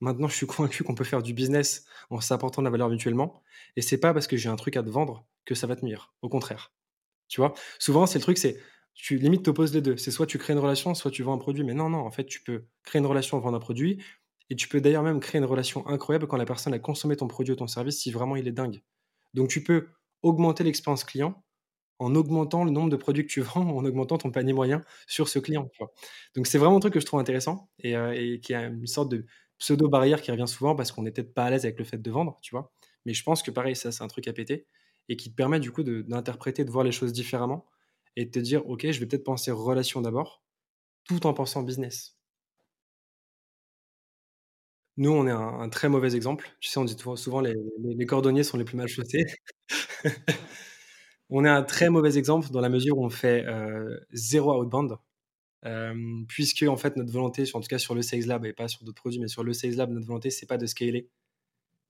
Maintenant, 0.00 0.28
je 0.28 0.34
suis 0.34 0.46
convaincu 0.46 0.84
qu'on 0.84 0.94
peut 0.94 1.04
faire 1.04 1.22
du 1.22 1.34
business 1.34 1.86
en 2.10 2.20
s'apportant 2.20 2.62
de 2.62 2.66
la 2.66 2.70
valeur 2.70 2.88
mutuellement. 2.88 3.42
Et 3.76 3.82
c'est 3.82 3.98
pas 3.98 4.12
parce 4.12 4.26
que 4.26 4.36
j'ai 4.36 4.48
un 4.48 4.56
truc 4.56 4.76
à 4.76 4.82
te 4.82 4.90
vendre 4.90 5.26
que 5.44 5.54
ça 5.54 5.66
va 5.66 5.76
te 5.76 5.84
nuire. 5.84 6.14
Au 6.22 6.28
contraire. 6.28 6.72
Tu 7.28 7.40
vois? 7.40 7.54
Souvent, 7.78 8.06
c'est 8.06 8.18
le 8.18 8.22
truc, 8.22 8.38
c'est 8.38 8.58
tu 8.94 9.16
limite 9.18 9.42
t'opposes 9.42 9.74
les 9.74 9.80
deux. 9.80 9.96
C'est 9.96 10.10
soit 10.10 10.26
tu 10.26 10.38
crées 10.38 10.52
une 10.52 10.58
relation, 10.58 10.94
soit 10.94 11.10
tu 11.10 11.22
vends 11.22 11.34
un 11.34 11.38
produit. 11.38 11.64
Mais 11.64 11.74
non, 11.74 11.90
non, 11.90 11.98
en 11.98 12.10
fait, 12.10 12.24
tu 12.24 12.42
peux 12.42 12.64
créer 12.84 13.00
une 13.00 13.06
relation, 13.06 13.38
vendre 13.38 13.56
un 13.56 13.60
produit. 13.60 14.02
Et 14.50 14.56
tu 14.56 14.68
peux 14.68 14.80
d'ailleurs 14.80 15.02
même 15.02 15.20
créer 15.20 15.38
une 15.38 15.46
relation 15.46 15.86
incroyable 15.86 16.26
quand 16.26 16.36
la 16.36 16.44
personne 16.44 16.74
a 16.74 16.78
consommé 16.78 17.16
ton 17.16 17.28
produit 17.28 17.52
ou 17.52 17.56
ton 17.56 17.66
service 17.66 18.00
si 18.00 18.10
vraiment 18.10 18.36
il 18.36 18.46
est 18.46 18.52
dingue. 18.52 18.82
Donc 19.32 19.48
tu 19.48 19.62
peux 19.64 19.88
augmenter 20.22 20.64
l'expérience 20.64 21.04
client 21.04 21.42
en 21.98 22.14
augmentant 22.14 22.64
le 22.64 22.70
nombre 22.70 22.90
de 22.90 22.96
produits 22.96 23.26
que 23.26 23.32
tu 23.32 23.40
vends, 23.40 23.68
en 23.68 23.84
augmentant 23.84 24.18
ton 24.18 24.30
panier 24.30 24.52
moyen 24.52 24.82
sur 25.06 25.28
ce 25.28 25.38
client. 25.38 25.70
Donc 26.36 26.46
c'est 26.46 26.58
vraiment 26.58 26.76
un 26.76 26.80
truc 26.80 26.94
que 26.94 27.00
je 27.00 27.06
trouve 27.06 27.20
intéressant 27.20 27.70
et, 27.78 27.96
euh, 27.96 28.12
et 28.12 28.40
qui 28.40 28.54
a 28.54 28.64
une 28.64 28.86
sorte 28.86 29.10
de 29.10 29.26
pseudo-barrière 29.64 30.20
qui 30.20 30.30
revient 30.30 30.48
souvent 30.48 30.76
parce 30.76 30.92
qu'on 30.92 31.02
n'est 31.02 31.10
peut-être 31.10 31.32
pas 31.32 31.46
à 31.46 31.50
l'aise 31.50 31.64
avec 31.64 31.78
le 31.78 31.84
fait 31.86 31.98
de 31.98 32.10
vendre, 32.10 32.38
tu 32.42 32.50
vois. 32.50 32.72
Mais 33.06 33.14
je 33.14 33.22
pense 33.22 33.42
que 33.42 33.50
pareil, 33.50 33.74
ça, 33.74 33.92
c'est 33.92 34.04
un 34.04 34.08
truc 34.08 34.28
à 34.28 34.32
péter 34.34 34.66
et 35.08 35.16
qui 35.16 35.30
te 35.30 35.36
permet 35.36 35.60
du 35.60 35.70
coup 35.72 35.82
d'interpréter, 35.82 36.64
de, 36.64 36.70
voir 36.70 36.84
les 36.84 36.92
choses 36.92 37.12
différemment 37.12 37.66
et 38.16 38.26
de 38.26 38.30
te 38.30 38.38
dire, 38.38 38.68
OK, 38.68 38.86
je 38.90 39.00
vais 39.00 39.06
peut-être 39.06 39.24
penser 39.24 39.50
relation 39.50 40.00
d'abord, 40.02 40.44
tout 41.04 41.26
en 41.26 41.34
pensant 41.34 41.62
business. 41.62 42.18
Nous, 44.96 45.10
on 45.10 45.26
est 45.26 45.30
un, 45.30 45.68
très 45.70 45.88
mauvais 45.88 46.14
exemple. 46.14 46.48
Tu 46.60 46.68
sais, 46.68 46.78
on 46.78 46.84
dit 46.84 46.96
souvent 47.16 47.40
les, 47.40 47.54
les, 47.82 48.06
cordonniers 48.06 48.44
sont 48.44 48.56
les 48.58 48.64
plus 48.64 48.76
mal 48.76 48.86
chaussés. 48.86 49.24
on 51.30 51.44
est 51.44 51.48
un 51.48 51.62
très 51.64 51.90
mauvais 51.90 52.16
exemple 52.18 52.50
dans 52.50 52.60
la 52.60 52.68
mesure 52.68 52.98
où 52.98 53.04
on 53.04 53.10
fait 53.10 53.44
euh, 53.46 53.98
zéro 54.12 54.54
outbound. 54.60 54.96
Euh, 55.66 55.94
puisque 56.28 56.62
en 56.62 56.76
fait 56.76 56.96
notre 56.96 57.12
volonté, 57.12 57.44
en 57.54 57.60
tout 57.60 57.68
cas 57.68 57.78
sur 57.78 57.94
le 57.94 58.02
Sales 58.02 58.26
Lab 58.26 58.44
et 58.44 58.52
pas 58.52 58.68
sur 58.68 58.84
d'autres 58.84 59.00
produits, 59.00 59.18
mais 59.18 59.28
sur 59.28 59.42
le 59.42 59.52
Sales 59.54 59.76
Lab, 59.76 59.90
notre 59.90 60.06
volonté 60.06 60.30
c'est 60.30 60.46
pas 60.46 60.58
de 60.58 60.66
scaler, 60.66 61.08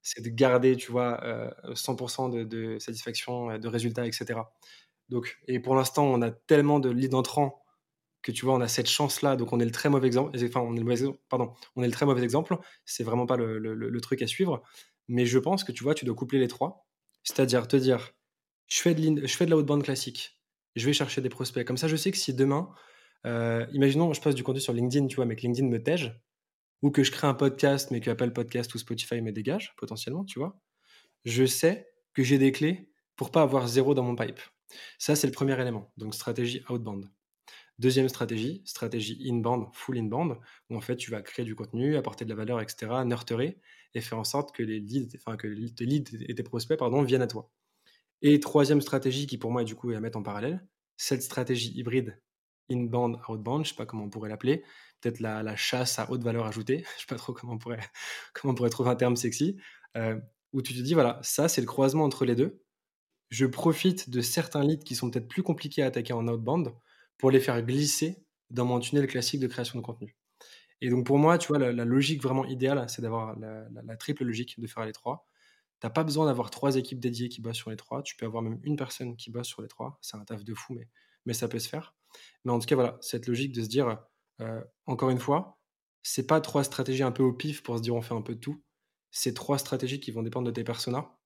c'est 0.02 0.22
de 0.22 0.28
garder, 0.28 0.76
tu 0.76 0.92
vois, 0.92 1.20
100% 1.74 2.36
euh, 2.36 2.44
de, 2.44 2.78
satisfaction, 2.78 3.50
euh, 3.50 3.58
de 3.58 3.68
résultats, 3.68 4.06
etc. 4.06 4.40
Donc, 5.08 5.38
et 5.48 5.58
pour 5.60 5.74
l'instant, 5.74 6.04
on 6.04 6.22
a 6.22 6.30
tellement 6.30 6.78
de 6.78 6.90
leads 6.90 7.16
entrants 7.16 7.62
que 8.22 8.32
tu 8.32 8.44
vois, 8.44 8.54
on 8.54 8.60
a 8.60 8.68
cette 8.68 8.88
chance-là, 8.88 9.36
donc 9.36 9.52
on 9.52 9.60
est 9.60 9.64
le 9.64 9.70
très 9.70 9.88
mauvais 9.88 10.06
exemple. 10.06 10.38
Enfin, 10.44 10.60
on 10.60 10.74
est 10.74 10.78
le 10.78 10.84
mauvais, 10.84 11.18
pardon, 11.28 11.52
on 11.76 11.82
est 11.82 11.86
le 11.86 11.92
très 11.92 12.06
mauvais 12.06 12.22
exemple. 12.22 12.56
C'est 12.84 13.04
vraiment 13.04 13.26
pas 13.26 13.36
le, 13.36 14.00
truc 14.00 14.22
à 14.22 14.26
suivre. 14.26 14.62
Mais 15.08 15.26
je 15.26 15.38
pense 15.38 15.64
que 15.64 15.72
tu 15.72 15.84
vois, 15.84 15.94
tu 15.94 16.04
dois 16.06 16.14
coupler 16.14 16.38
les 16.38 16.48
trois. 16.48 16.86
C'est-à-dire 17.22 17.68
te 17.68 17.76
dire, 17.76 18.12
je 18.66 18.80
fais 18.80 18.94
de, 18.94 19.26
je 19.26 19.36
fais 19.36 19.44
de 19.44 19.50
la 19.50 19.56
haute 19.56 19.66
bande 19.66 19.82
classique. 19.82 20.40
Je 20.76 20.86
vais 20.86 20.94
chercher 20.94 21.20
des 21.20 21.28
prospects. 21.28 21.66
Comme 21.66 21.76
ça, 21.76 21.88
je 21.88 21.96
sais 21.96 22.10
que 22.10 22.16
si 22.16 22.32
demain, 22.32 22.70
euh, 23.26 23.66
imaginons, 23.72 24.12
je 24.12 24.20
passe 24.20 24.34
du 24.34 24.42
contenu 24.42 24.60
sur 24.60 24.72
LinkedIn, 24.72 25.06
tu 25.06 25.16
vois, 25.16 25.24
mais 25.24 25.36
que 25.36 25.42
LinkedIn 25.42 25.68
me 25.68 25.82
tège, 25.82 26.20
ou 26.82 26.90
que 26.90 27.02
je 27.02 27.10
crée 27.10 27.26
un 27.26 27.34
podcast, 27.34 27.90
mais 27.90 28.00
que 28.00 28.10
Apple 28.10 28.32
Podcast 28.32 28.74
ou 28.74 28.78
Spotify 28.78 29.20
me 29.20 29.32
dégage, 29.32 29.74
potentiellement, 29.76 30.24
tu 30.24 30.38
vois, 30.38 30.60
je 31.24 31.44
sais 31.46 31.88
que 32.12 32.22
j'ai 32.22 32.38
des 32.38 32.52
clés 32.52 32.90
pour 33.16 33.30
pas 33.30 33.42
avoir 33.42 33.66
zéro 33.68 33.94
dans 33.94 34.02
mon 34.02 34.16
pipe. 34.16 34.40
Ça, 34.98 35.16
c'est 35.16 35.26
le 35.26 35.32
premier 35.32 35.58
élément. 35.60 35.92
Donc, 35.96 36.14
stratégie 36.14 36.62
outbound. 36.68 37.08
Deuxième 37.78 38.08
stratégie, 38.08 38.62
stratégie 38.64 39.20
inbound, 39.28 39.66
full 39.72 39.98
inbound, 39.98 40.36
où 40.70 40.76
en 40.76 40.80
fait 40.80 40.96
tu 40.96 41.10
vas 41.10 41.22
créer 41.22 41.44
du 41.44 41.56
contenu, 41.56 41.96
apporter 41.96 42.24
de 42.24 42.30
la 42.30 42.36
valeur, 42.36 42.60
etc., 42.60 43.02
nurturer 43.04 43.58
et 43.94 44.00
faire 44.00 44.18
en 44.18 44.24
sorte 44.24 44.54
que 44.54 44.62
les 44.62 44.78
leads, 44.78 45.16
enfin 45.16 45.36
que 45.36 45.48
les 45.48 45.72
leads 45.80 46.16
et 46.20 46.34
tes 46.36 46.42
prospects 46.44 46.78
pardon, 46.78 47.02
viennent 47.02 47.22
à 47.22 47.26
toi. 47.26 47.50
Et 48.22 48.38
troisième 48.38 48.80
stratégie 48.80 49.26
qui 49.26 49.38
pour 49.38 49.50
moi 49.50 49.64
du 49.64 49.74
coup 49.74 49.90
est 49.90 49.96
à 49.96 50.00
mettre 50.00 50.18
en 50.18 50.22
parallèle, 50.22 50.64
cette 50.96 51.22
stratégie 51.22 51.72
hybride 51.76 52.20
inbound, 52.70 53.18
outbound, 53.28 53.64
je 53.64 53.70
sais 53.70 53.76
pas 53.76 53.86
comment 53.86 54.04
on 54.04 54.10
pourrait 54.10 54.28
l'appeler, 54.28 54.64
peut-être 55.00 55.20
la, 55.20 55.56
chasse 55.56 55.98
à 55.98 56.10
haute 56.10 56.22
valeur 56.22 56.46
ajoutée, 56.46 56.84
je 56.96 57.00
sais 57.00 57.06
pas 57.08 57.16
trop 57.16 57.32
comment 57.34 57.54
on 57.54 57.58
pourrait, 57.58 58.70
trouver 58.70 58.90
un 58.90 58.96
terme 58.96 59.16
sexy, 59.16 59.56
euh, 59.96 60.18
où 60.52 60.62
tu 60.62 60.74
te 60.74 60.80
dis 60.80 60.94
voilà, 60.94 61.18
ça 61.22 61.48
c'est 61.48 61.60
le 61.60 61.66
croisement 61.66 62.04
entre 62.04 62.24
les 62.24 62.34
deux. 62.34 62.62
Je 63.30 63.46
profite 63.46 64.10
de 64.10 64.20
certains 64.20 64.62
leads 64.62 64.84
qui 64.84 64.94
sont 64.94 65.10
peut-être 65.10 65.28
plus 65.28 65.42
compliqués 65.42 65.82
à 65.82 65.86
attaquer 65.86 66.12
en 66.12 66.28
outbound 66.28 66.72
pour 67.18 67.30
les 67.30 67.40
faire 67.40 67.60
glisser 67.62 68.24
dans 68.50 68.64
mon 68.64 68.78
tunnel 68.78 69.06
classique 69.06 69.40
de 69.40 69.46
création 69.46 69.78
de 69.78 69.84
contenu. 69.84 70.16
Et 70.80 70.90
donc 70.90 71.06
pour 71.06 71.18
moi, 71.18 71.38
tu 71.38 71.48
vois, 71.48 71.58
la, 71.58 71.84
logique 71.84 72.22
vraiment 72.22 72.44
idéale, 72.44 72.84
c'est 72.88 73.02
d'avoir 73.02 73.36
la, 73.38 73.96
triple 73.96 74.24
logique 74.24 74.60
de 74.60 74.66
faire 74.66 74.84
les 74.84 74.92
trois. 74.92 75.26
Tu 75.80 75.86
n'as 75.86 75.90
pas 75.90 76.04
besoin 76.04 76.26
d'avoir 76.26 76.50
trois 76.50 76.76
équipes 76.76 77.00
dédiées 77.00 77.28
qui 77.28 77.40
bossent 77.40 77.56
sur 77.56 77.70
les 77.70 77.76
trois. 77.76 78.02
Tu 78.02 78.16
peux 78.16 78.26
avoir 78.26 78.42
même 78.42 78.60
une 78.62 78.76
personne 78.76 79.16
qui 79.16 79.30
bosse 79.30 79.48
sur 79.48 79.62
les 79.62 79.68
trois. 79.68 79.98
C'est 80.02 80.16
un 80.16 80.24
taf 80.24 80.44
de 80.44 80.54
fou, 80.54 80.74
mais, 80.74 80.88
mais 81.26 81.32
ça 81.32 81.48
peut 81.48 81.58
se 81.58 81.68
faire. 81.68 81.94
Mais 82.44 82.52
en 82.52 82.58
tout 82.58 82.66
cas, 82.66 82.74
voilà, 82.74 82.98
cette 83.00 83.26
logique 83.26 83.52
de 83.52 83.62
se 83.62 83.68
dire, 83.68 83.98
euh, 84.40 84.60
encore 84.86 85.10
une 85.10 85.18
fois, 85.18 85.58
c'est 86.02 86.26
pas 86.26 86.40
trois 86.40 86.64
stratégies 86.64 87.02
un 87.02 87.12
peu 87.12 87.22
au 87.22 87.32
pif 87.32 87.62
pour 87.62 87.78
se 87.78 87.82
dire 87.82 87.94
on 87.94 88.02
fait 88.02 88.14
un 88.14 88.22
peu 88.22 88.34
de 88.34 88.40
tout. 88.40 88.62
C'est 89.10 89.34
trois 89.34 89.58
stratégies 89.58 90.00
qui 90.00 90.10
vont 90.10 90.22
dépendre 90.22 90.46
de 90.46 90.52
tes 90.52 90.64
personas. 90.64 91.16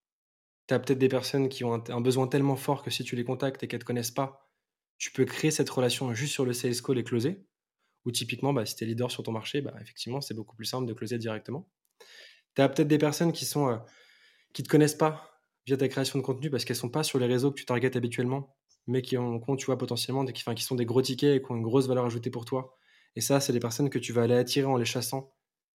Tu 0.69 0.75
as 0.75 0.79
peut-être 0.79 0.99
des 0.99 1.09
personnes 1.09 1.49
qui 1.49 1.65
ont 1.65 1.83
un, 1.89 2.01
besoin 2.01 2.29
tellement 2.29 2.57
fort 2.57 2.83
que 2.83 2.91
si 2.91 3.03
tu 3.03 3.17
les 3.17 3.25
contactes 3.25 3.63
et 3.63 3.69
qu'elles 3.69 3.79
ne 3.79 3.83
te 3.83 3.87
connaissent 3.87 4.11
pas, 4.11 4.49
tu 4.99 5.11
peux 5.11 5.25
créer 5.25 5.51
cette 5.51 5.71
relation 5.71 6.13
juste 6.15 6.33
sur 6.33 6.45
le 6.45 6.53
sales 6.53 6.81
call 6.83 6.99
et 6.99 7.05
closer. 7.05 7.45
Ou 8.05 8.13
typiquement, 8.13 8.53
bah, 8.53 8.67
si 8.67 8.77
tu 8.77 8.85
es 8.85 8.87
leader 8.87 9.11
sur 9.11 9.23
ton 9.23 9.33
marché, 9.33 9.63
bah, 9.63 9.75
effectivement, 9.81 10.21
c'est 10.21 10.35
beaucoup 10.35 10.55
plus 10.55 10.67
simple 10.67 10.87
de 10.87 10.93
closer 10.93 11.19
directement. 11.19 11.69
Tu 12.55 12.63
as 12.63 12.69
peut-être 12.69 12.89
des 12.89 12.99
personnes 12.99 13.33
qui 13.33 13.47
sont 13.47 13.69
euh, 13.69 13.79
qui 14.53 14.63
te 14.63 14.69
connaissent 14.69 14.95
pas 14.95 15.41
via 15.67 15.77
ta 15.77 15.89
création 15.89 16.19
de 16.19 16.25
contenu 16.25 16.51
parce 16.51 16.65
qu'elles 16.65 16.77
sont 16.77 16.91
pas 16.91 17.03
sur 17.03 17.19
les 17.19 17.27
réseaux 17.27 17.51
que 17.51 17.59
tu 17.59 17.67
targetes 17.67 17.97
habituellement, 17.97 18.57
mais 18.89 19.03
qui 19.03 19.17
ont, 19.17 19.41
tu 19.57 19.67
vois, 19.67 19.79
potentiellement, 19.79 20.25
des, 20.25 20.33
qui, 20.33 20.43
qui 20.43 20.65
sont 20.65 20.75
des 20.75 20.87
gros 20.87 21.03
tickets 21.03 21.37
et 21.37 21.43
qui 21.45 21.53
ont 21.53 21.57
une 21.57 21.63
grosse 21.63 21.87
valeur 21.87 22.07
ajoutée 22.07 22.31
pour 22.31 22.45
toi. 22.45 22.77
Et 23.15 23.21
ça, 23.21 23.39
c'est 23.39 23.53
des 23.53 23.61
personnes 23.61 23.91
que 23.91 23.99
tu 23.99 24.13
vas 24.13 24.23
aller 24.23 24.35
attirer 24.35 24.67
en 24.67 24.77
les 24.77 24.85
chassant, 24.87 25.35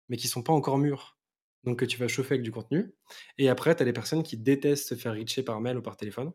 mais 0.10 0.18
qui 0.18 0.28
sont 0.28 0.42
pas 0.42 0.54
encore 0.54 0.78
mûres. 0.78 1.18
Donc 1.64 1.80
que 1.80 1.86
tu 1.86 2.00
vas 2.00 2.08
chauffer 2.08 2.36
avec 2.36 2.44
du 2.44 2.52
contenu. 2.52 2.96
Et 3.38 3.50
après, 3.50 3.76
tu 3.76 3.84
as 3.84 3.86
des 3.86 3.94
personnes 3.94 4.24
qui 4.24 4.38
détestent 4.38 4.88
se 4.88 4.96
faire 4.96 5.14
reacher 5.14 5.44
par 5.44 5.62
mail 5.62 5.78
ou 5.78 5.82
par 5.82 5.98
téléphone, 5.98 6.32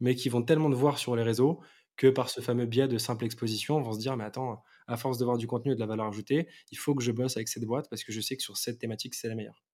mais 0.00 0.14
qui 0.14 0.28
vont 0.28 0.42
tellement 0.42 0.70
te 0.70 0.76
voir 0.76 0.98
sur 0.98 1.16
les 1.16 1.22
réseaux 1.24 1.60
que 1.96 2.06
par 2.08 2.30
ce 2.30 2.40
fameux 2.40 2.66
biais 2.66 2.88
de 2.88 2.98
simple 2.98 3.24
exposition, 3.24 3.80
vont 3.80 3.92
se 3.92 3.98
dire, 3.98 4.16
mais 4.16 4.24
attends, 4.24 4.62
à 4.86 4.96
force 4.96 5.18
de 5.18 5.24
voir 5.24 5.38
du 5.38 5.46
contenu 5.46 5.72
et 5.72 5.74
de 5.74 5.80
la 5.80 5.86
valeur 5.86 6.06
ajoutée, 6.06 6.48
il 6.70 6.78
faut 6.78 6.94
que 6.94 7.02
je 7.02 7.12
bosse 7.12 7.36
avec 7.36 7.48
cette 7.48 7.64
boîte 7.64 7.88
parce 7.90 8.04
que 8.04 8.12
je 8.12 8.20
sais 8.20 8.36
que 8.36 8.42
sur 8.42 8.56
cette 8.56 8.78
thématique, 8.78 9.14
c'est 9.14 9.28
la 9.28 9.34
meilleure. 9.34 9.64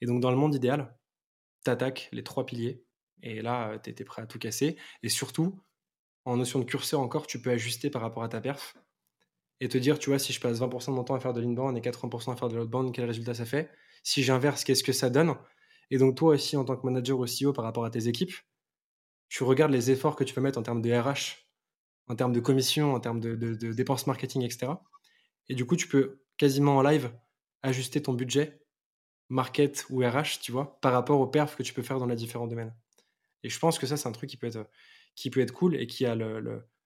Et 0.00 0.06
donc, 0.06 0.20
dans 0.20 0.30
le 0.30 0.36
monde 0.36 0.54
idéal, 0.54 0.96
tu 1.64 1.70
attaques 1.70 2.08
les 2.12 2.22
trois 2.22 2.46
piliers 2.46 2.84
et 3.22 3.42
là, 3.42 3.78
tu 3.78 3.90
étais 3.90 4.04
prêt 4.04 4.22
à 4.22 4.26
tout 4.26 4.38
casser. 4.38 4.76
Et 5.02 5.08
surtout, 5.08 5.60
en 6.24 6.36
notion 6.36 6.58
de 6.58 6.64
curseur 6.64 7.00
encore, 7.00 7.26
tu 7.26 7.40
peux 7.40 7.50
ajuster 7.50 7.90
par 7.90 8.02
rapport 8.02 8.22
à 8.22 8.28
ta 8.28 8.40
perf 8.40 8.76
et 9.60 9.68
te 9.68 9.78
dire, 9.78 9.98
tu 9.98 10.10
vois, 10.10 10.18
si 10.18 10.32
je 10.32 10.40
passe 10.40 10.60
20% 10.60 10.90
de 10.90 10.96
mon 10.96 11.04
temps 11.04 11.14
à 11.14 11.20
faire 11.20 11.32
de 11.32 11.40
l'inbound 11.40 11.76
et 11.76 11.80
80% 11.80 12.32
à 12.32 12.36
faire 12.36 12.48
de 12.48 12.56
l'outbound, 12.56 12.94
quel 12.94 13.04
résultat 13.04 13.34
ça 13.34 13.44
fait? 13.44 13.70
Si 14.02 14.22
j'inverse, 14.22 14.64
qu'est-ce 14.64 14.84
que 14.84 14.92
ça 14.92 15.10
donne? 15.10 15.34
Et 15.90 15.98
donc, 15.98 16.16
toi 16.16 16.34
aussi, 16.34 16.56
en 16.56 16.64
tant 16.64 16.76
que 16.76 16.84
manager 16.84 17.18
ou 17.18 17.26
CEO 17.26 17.52
par 17.52 17.64
rapport 17.64 17.84
à 17.84 17.90
tes 17.90 18.08
équipes, 18.08 18.34
tu 19.28 19.44
regardes 19.44 19.72
les 19.72 19.90
efforts 19.90 20.16
que 20.16 20.24
tu 20.24 20.34
vas 20.34 20.42
mettre 20.42 20.58
en 20.58 20.62
termes 20.62 20.82
de 20.82 20.92
RH 20.92 21.44
en 22.08 22.16
termes 22.16 22.32
de 22.32 22.40
commission, 22.40 22.94
en 22.94 23.00
termes 23.00 23.20
de, 23.20 23.54
dépenses 23.72 24.06
marketing, 24.06 24.42
etc. 24.42 24.72
Et 25.48 25.54
du 25.54 25.64
coup, 25.66 25.76
tu 25.76 25.88
peux 25.88 26.20
quasiment 26.36 26.76
en 26.76 26.82
live 26.82 27.12
ajuster 27.62 28.02
ton 28.02 28.12
budget 28.12 28.60
market 29.30 29.86
ou 29.88 30.00
RH, 30.00 30.40
tu 30.42 30.52
vois, 30.52 30.78
par 30.80 30.92
rapport 30.92 31.18
aux 31.20 31.26
perfs 31.26 31.56
que 31.56 31.62
tu 31.62 31.72
peux 31.72 31.82
faire 31.82 31.98
dans 31.98 32.06
les 32.06 32.16
différents 32.16 32.46
domaines. 32.46 32.74
Et 33.44 33.50
je 33.50 33.58
pense 33.58 33.78
que 33.78 33.86
ça, 33.86 33.96
c'est 33.96 34.08
un 34.08 34.12
truc 34.12 34.28
qui 34.28 34.36
peut 34.36 34.48
être, 34.48 34.68
qui 35.14 35.30
peut 35.30 35.40
être 35.40 35.52
cool 35.52 35.76
et 35.76 35.86
qui 35.86 36.06
a 36.06 36.16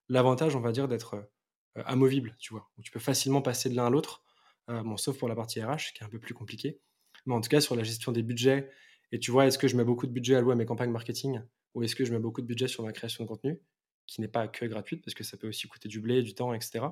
l'avantage, 0.09 0.55
on 0.55 0.59
va 0.59 0.71
dire, 0.71 0.87
d'être 0.87 1.15
euh, 1.15 1.83
amovible, 1.85 2.35
tu 2.39 2.53
vois, 2.53 2.69
où 2.77 2.83
tu 2.83 2.91
peux 2.91 2.99
facilement 2.99 3.41
passer 3.41 3.69
de 3.69 3.75
l'un 3.75 3.87
à 3.87 3.89
l'autre, 3.89 4.23
euh, 4.69 4.83
bon, 4.83 4.97
sauf 4.97 5.17
pour 5.17 5.29
la 5.29 5.35
partie 5.35 5.63
RH, 5.63 5.93
qui 5.95 6.03
est 6.03 6.05
un 6.05 6.09
peu 6.09 6.19
plus 6.19 6.33
compliquée. 6.33 6.79
Mais 7.25 7.33
en 7.33 7.41
tout 7.41 7.49
cas, 7.49 7.61
sur 7.61 7.75
la 7.75 7.83
gestion 7.83 8.11
des 8.11 8.21
budgets, 8.21 8.69
et 9.11 9.19
tu 9.19 9.31
vois, 9.31 9.47
est-ce 9.47 9.57
que 9.57 9.67
je 9.67 9.75
mets 9.75 9.83
beaucoup 9.83 10.05
de 10.05 10.11
budget 10.11 10.35
alloué 10.35 10.53
à 10.53 10.55
mes 10.55 10.65
campagnes 10.65 10.91
marketing 10.91 11.41
ou 11.73 11.83
est-ce 11.83 11.95
que 11.95 12.05
je 12.05 12.11
mets 12.11 12.19
beaucoup 12.19 12.41
de 12.41 12.47
budget 12.47 12.67
sur 12.67 12.83
ma 12.83 12.91
création 12.91 13.23
de 13.23 13.29
contenu 13.29 13.59
qui 14.05 14.21
n'est 14.21 14.27
pas 14.27 14.47
que 14.47 14.65
gratuite, 14.65 15.03
parce 15.03 15.13
que 15.13 15.23
ça 15.23 15.37
peut 15.37 15.47
aussi 15.47 15.67
coûter 15.67 15.87
du 15.87 16.01
blé, 16.01 16.23
du 16.23 16.33
temps, 16.33 16.53
etc. 16.53 16.85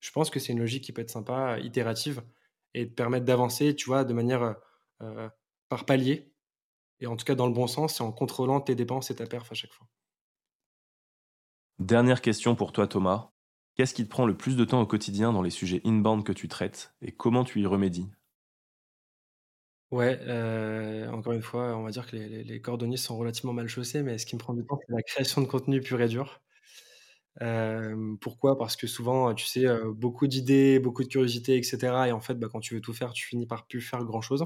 Je 0.00 0.10
pense 0.10 0.28
que 0.28 0.38
c'est 0.38 0.52
une 0.52 0.58
logique 0.58 0.84
qui 0.84 0.92
peut 0.92 1.00
être 1.00 1.10
sympa, 1.10 1.58
itérative, 1.60 2.22
et 2.74 2.88
te 2.88 2.92
permettre 2.92 3.24
d'avancer, 3.24 3.74
tu 3.74 3.86
vois, 3.86 4.04
de 4.04 4.12
manière 4.12 4.56
euh, 5.00 5.28
par 5.68 5.86
palier, 5.86 6.31
et 7.02 7.06
en 7.06 7.16
tout 7.16 7.24
cas 7.26 7.34
dans 7.34 7.46
le 7.46 7.52
bon 7.52 7.66
sens, 7.66 8.00
et 8.00 8.02
en 8.02 8.12
contrôlant 8.12 8.60
tes 8.62 8.74
dépenses 8.74 9.10
et 9.10 9.16
ta 9.16 9.26
perf 9.26 9.50
à 9.52 9.54
chaque 9.54 9.72
fois. 9.72 9.86
Dernière 11.80 12.22
question 12.22 12.54
pour 12.56 12.72
toi, 12.72 12.86
Thomas. 12.88 13.32
Qu'est-ce 13.74 13.92
qui 13.92 14.04
te 14.04 14.08
prend 14.08 14.24
le 14.24 14.38
plus 14.38 14.56
de 14.56 14.64
temps 14.64 14.80
au 14.80 14.86
quotidien 14.86 15.34
dans 15.34 15.42
les 15.42 15.50
sujets 15.50 15.82
inbound 15.84 16.24
que 16.24 16.32
tu 16.32 16.48
traites, 16.48 16.94
et 17.02 17.12
comment 17.12 17.44
tu 17.44 17.60
y 17.60 17.66
remédies? 17.66 18.10
Ouais, 19.90 20.18
euh, 20.22 21.06
encore 21.10 21.34
une 21.34 21.42
fois, 21.42 21.76
on 21.76 21.82
va 21.84 21.90
dire 21.90 22.06
que 22.06 22.16
les 22.16 22.42
les 22.44 22.60
cordonniers 22.62 22.96
sont 22.96 23.16
relativement 23.18 23.52
mal 23.52 23.68
chaussés, 23.68 24.02
mais 24.02 24.16
ce 24.16 24.24
qui 24.24 24.34
me 24.36 24.40
prend 24.40 24.54
du 24.54 24.64
temps, 24.64 24.78
c'est 24.86 24.92
la 24.94 25.02
création 25.02 25.42
de 25.42 25.46
contenu 25.46 25.80
pur 25.82 26.00
et 26.00 26.08
dur. 26.08 26.40
Pourquoi? 28.20 28.58
Parce 28.58 28.76
que 28.76 28.86
souvent, 28.86 29.34
tu 29.34 29.46
sais, 29.46 29.64
beaucoup 29.94 30.26
d'idées, 30.26 30.78
beaucoup 30.78 31.02
de 31.02 31.08
curiosité 31.08 31.56
et 31.56 31.62
cetera 31.62 32.08
et 32.08 32.12
en 32.12 32.20
fait, 32.20 32.34
bah, 32.34 32.48
quand 32.50 32.60
tu 32.60 32.74
veux 32.74 32.80
tout 32.80 32.92
faire, 32.92 33.12
tu 33.12 33.26
finis 33.26 33.46
par 33.46 33.66
plus 33.66 33.80
faire 33.80 34.04
grand 34.04 34.20
chose. 34.20 34.44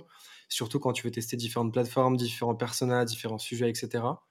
Surtout 0.49 0.79
quand 0.81 0.93
tu 0.93 1.03
veux 1.05 1.11
tester 1.11 1.37
différentes 1.37 1.73
plateformes, 1.73 2.17
différents 2.17 2.55
personnages, 2.55 3.07
différents 3.07 3.39
sujets 3.39 3.71
et 3.71 3.75
cetera. 3.75 4.25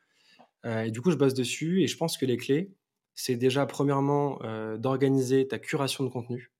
et 0.66 0.92
du 0.92 1.02
coup, 1.02 1.12
je 1.12 1.18
bosse 1.18 1.34
dessus 1.36 1.84
et 1.84 1.88
je 1.88 1.98
pense 1.98 2.18
que 2.18 2.26
les 2.26 2.38
clés, 2.38 2.74
c'est 3.16 3.36
déjà 3.38 3.66
premièrement, 3.66 4.40
d'organiser 4.78 5.48
ta 5.48 5.60
curation 5.60 6.04
de 6.04 6.10
contenu. 6.10 6.52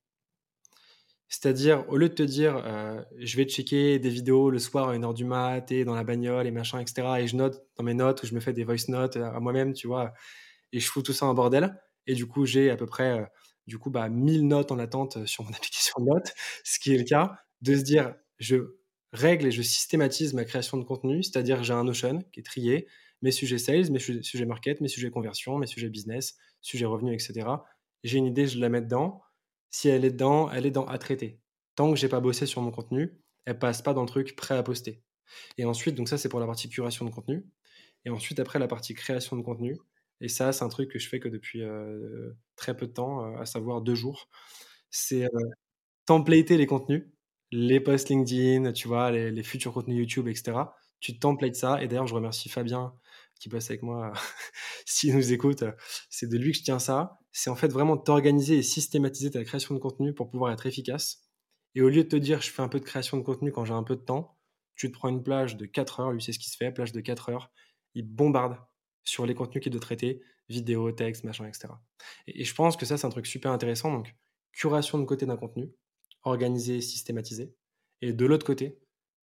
C'est-à-dire, 1.28 1.84
au 1.88 1.96
lieu 1.96 2.08
de 2.08 2.14
te 2.14 2.22
dire, 2.22 2.62
je 3.18 3.36
vais 3.36 3.44
checker 3.44 3.98
des 3.98 4.10
vidéos 4.10 4.48
le 4.50 4.58
soir 4.60 4.88
à 4.88 4.94
1h 4.94 5.12
du 5.12 5.24
mat 5.24 5.72
et 5.72 5.84
dans 5.84 5.94
la 5.94 6.04
bagnole 6.04 6.46
et 6.46 6.52
machin, 6.52 6.78
etc. 6.80 7.20
Et 7.20 7.26
je 7.26 7.34
note 7.36 7.66
dans 7.76 7.82
mes 7.84 7.94
notes 7.94 8.22
ou 8.22 8.26
je 8.26 8.34
me 8.34 8.40
fais 8.40 8.52
des 8.52 8.64
voice 8.64 8.88
notes 8.88 9.16
à 9.16 9.40
moi-même, 9.40 9.72
tu 9.72 9.88
vois, 9.88 10.12
et 10.72 10.80
je 10.80 10.88
fous 10.88 11.02
tout 11.02 11.12
ça 11.12 11.26
en 11.26 11.34
bordel. 11.34 11.78
Et 12.06 12.14
du 12.14 12.26
coup, 12.26 12.46
j'ai 12.46 12.70
à 12.70 12.76
peu 12.76 12.86
près, 12.86 13.20
euh, 13.20 13.24
du 13.66 13.78
coup, 13.78 13.90
bah, 13.90 14.08
1000 14.08 14.46
notes 14.46 14.72
en 14.72 14.78
attente 14.78 15.26
sur 15.26 15.44
mon 15.44 15.50
application 15.54 16.00
de 16.00 16.06
notes, 16.06 16.32
ce 16.64 16.78
qui 16.78 16.94
est 16.94 16.98
le 16.98 17.04
cas, 17.04 17.38
de 17.62 17.76
se 17.76 17.82
dire, 17.82 18.14
je 18.38 18.76
règle 19.12 19.46
et 19.46 19.50
je 19.50 19.62
systématise 19.62 20.34
ma 20.34 20.44
création 20.44 20.78
de 20.78 20.84
contenu, 20.84 21.22
c'est-à-dire 21.22 21.64
j'ai 21.64 21.72
un 21.72 21.84
Notion 21.84 22.20
qui 22.32 22.40
est 22.40 22.42
trié, 22.42 22.86
mes 23.22 23.32
sujets 23.32 23.58
sales, 23.58 23.90
mes 23.90 23.98
sujets 23.98 24.44
market, 24.44 24.80
mes 24.80 24.88
sujets 24.88 25.10
conversion, 25.10 25.58
mes 25.58 25.66
sujets 25.66 25.88
business, 25.88 26.36
sujets 26.60 26.84
revenus, 26.84 27.14
etc. 27.14 27.48
J'ai 28.04 28.18
une 28.18 28.26
idée, 28.26 28.46
je 28.46 28.58
la 28.58 28.68
mets 28.68 28.82
dedans 28.82 29.22
si 29.70 29.88
elle 29.88 30.04
est 30.04 30.10
dedans, 30.10 30.50
elle 30.50 30.64
est 30.64 30.70
dans 30.70 30.86
à 30.86 30.98
traiter. 30.98 31.40
Tant 31.74 31.90
que 31.90 31.98
j'ai 31.98 32.08
pas 32.08 32.20
bossé 32.20 32.46
sur 32.46 32.62
mon 32.62 32.70
contenu, 32.70 33.20
elle 33.44 33.58
passe 33.58 33.82
pas 33.82 33.92
dans 33.92 34.02
le 34.02 34.08
truc 34.08 34.34
prêt 34.36 34.56
à 34.56 34.62
poster. 34.62 35.02
Et 35.58 35.64
ensuite, 35.64 35.94
donc 35.94 36.08
ça 36.08 36.18
c'est 36.18 36.28
pour 36.28 36.40
la 36.40 36.46
partie 36.46 36.68
curation 36.70 37.04
de 37.04 37.10
contenu. 37.10 37.44
Et 38.04 38.10
ensuite 38.10 38.38
après 38.40 38.58
la 38.58 38.68
partie 38.68 38.94
création 38.94 39.36
de 39.36 39.42
contenu. 39.42 39.76
Et 40.20 40.28
ça 40.28 40.52
c'est 40.52 40.64
un 40.64 40.68
truc 40.68 40.90
que 40.90 40.98
je 40.98 41.08
fais 41.08 41.20
que 41.20 41.28
depuis 41.28 41.62
très 42.56 42.76
peu 42.76 42.86
de 42.86 42.92
temps, 42.92 43.36
à 43.36 43.46
savoir 43.46 43.82
deux 43.82 43.94
jours. 43.94 44.28
C'est 44.90 45.28
templater 46.06 46.56
les 46.56 46.66
contenus, 46.66 47.04
les 47.52 47.80
posts 47.80 48.08
LinkedIn, 48.10 48.72
tu 48.72 48.88
vois, 48.88 49.10
les, 49.10 49.30
les 49.30 49.42
futurs 49.42 49.72
contenus 49.72 49.98
YouTube, 49.98 50.28
etc. 50.28 50.76
Tu 51.00 51.18
templates 51.18 51.56
ça. 51.56 51.82
Et 51.82 51.88
d'ailleurs 51.88 52.06
je 52.06 52.14
remercie 52.14 52.48
Fabien 52.48 52.94
qui 53.40 53.48
bosse 53.50 53.70
avec 53.70 53.82
moi, 53.82 54.12
s'il 54.86 55.14
nous 55.14 55.32
écoute, 55.32 55.64
c'est 56.10 56.28
de 56.28 56.38
lui 56.38 56.52
que 56.52 56.58
je 56.58 56.62
tiens 56.64 56.78
ça. 56.78 57.18
C'est 57.32 57.50
en 57.50 57.56
fait 57.56 57.68
vraiment 57.68 57.96
t'organiser 57.98 58.58
et 58.58 58.62
systématiser 58.62 59.30
ta 59.30 59.44
création 59.44 59.74
de 59.74 59.80
contenu 59.80 60.14
pour 60.14 60.30
pouvoir 60.30 60.52
être 60.52 60.66
efficace. 60.66 61.24
Et 61.74 61.82
au 61.82 61.90
lieu 61.90 62.04
de 62.04 62.08
te 62.08 62.16
dire 62.16 62.40
je 62.40 62.50
fais 62.50 62.62
un 62.62 62.68
peu 62.68 62.80
de 62.80 62.84
création 62.84 63.18
de 63.18 63.22
contenu 63.22 63.52
quand 63.52 63.64
j'ai 63.66 63.74
un 63.74 63.82
peu 63.82 63.96
de 63.96 64.00
temps, 64.00 64.38
tu 64.74 64.88
te 64.90 64.94
prends 64.96 65.08
une 65.10 65.22
plage 65.22 65.56
de 65.56 65.66
4 65.66 66.00
heures, 66.00 66.12
lui 66.12 66.22
c'est 66.22 66.32
ce 66.32 66.38
qui 66.38 66.50
se 66.50 66.56
fait, 66.56 66.72
plage 66.72 66.92
de 66.92 67.00
4 67.00 67.28
heures, 67.30 67.50
il 67.94 68.04
bombarde 68.08 68.56
sur 69.06 69.24
les 69.24 69.34
contenus 69.34 69.62
qu'il 69.62 69.72
doit 69.72 69.80
traiter, 69.80 70.20
vidéo, 70.48 70.92
texte, 70.92 71.24
machin, 71.24 71.46
etc. 71.46 71.68
Et, 72.26 72.44
je 72.44 72.54
pense 72.54 72.76
que 72.76 72.84
ça 72.84 72.98
c'est 72.98 73.06
un 73.06 73.10
truc 73.10 73.26
super 73.26 73.52
intéressant, 73.52 73.90
donc 73.90 74.14
curation 74.52 74.98
de 74.98 75.04
côté 75.04 75.24
d'un 75.24 75.36
contenu, 75.36 75.70
organisé, 76.22 76.80
systématisé, 76.80 77.54
et 78.02 78.12
de 78.12 78.26
l'autre 78.26 78.46
côté, 78.46 78.78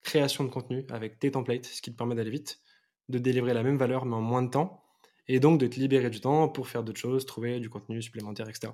création 0.02 0.44
de 0.44 0.50
contenu 0.50 0.84
avec 0.90 1.18
tes 1.18 1.30
templates, 1.30 1.66
ce 1.66 1.80
qui 1.80 1.92
te 1.92 1.96
permet 1.96 2.14
d'aller 2.14 2.30
vite, 2.30 2.60
de 3.08 3.18
délivrer 3.18 3.54
la 3.54 3.62
même 3.62 3.78
valeur 3.78 4.04
mais 4.04 4.16
en 4.16 4.20
moins 4.20 4.42
de 4.42 4.50
temps, 4.50 4.84
et 5.26 5.40
donc 5.40 5.60
de 5.60 5.66
te 5.66 5.78
libérer 5.78 6.10
du 6.10 6.20
temps 6.20 6.48
pour 6.48 6.68
faire 6.68 6.82
d'autres 6.82 7.00
choses, 7.00 7.26
trouver 7.26 7.60
du 7.60 7.70
contenu 7.70 8.02
supplémentaire, 8.02 8.48
etc. 8.48 8.72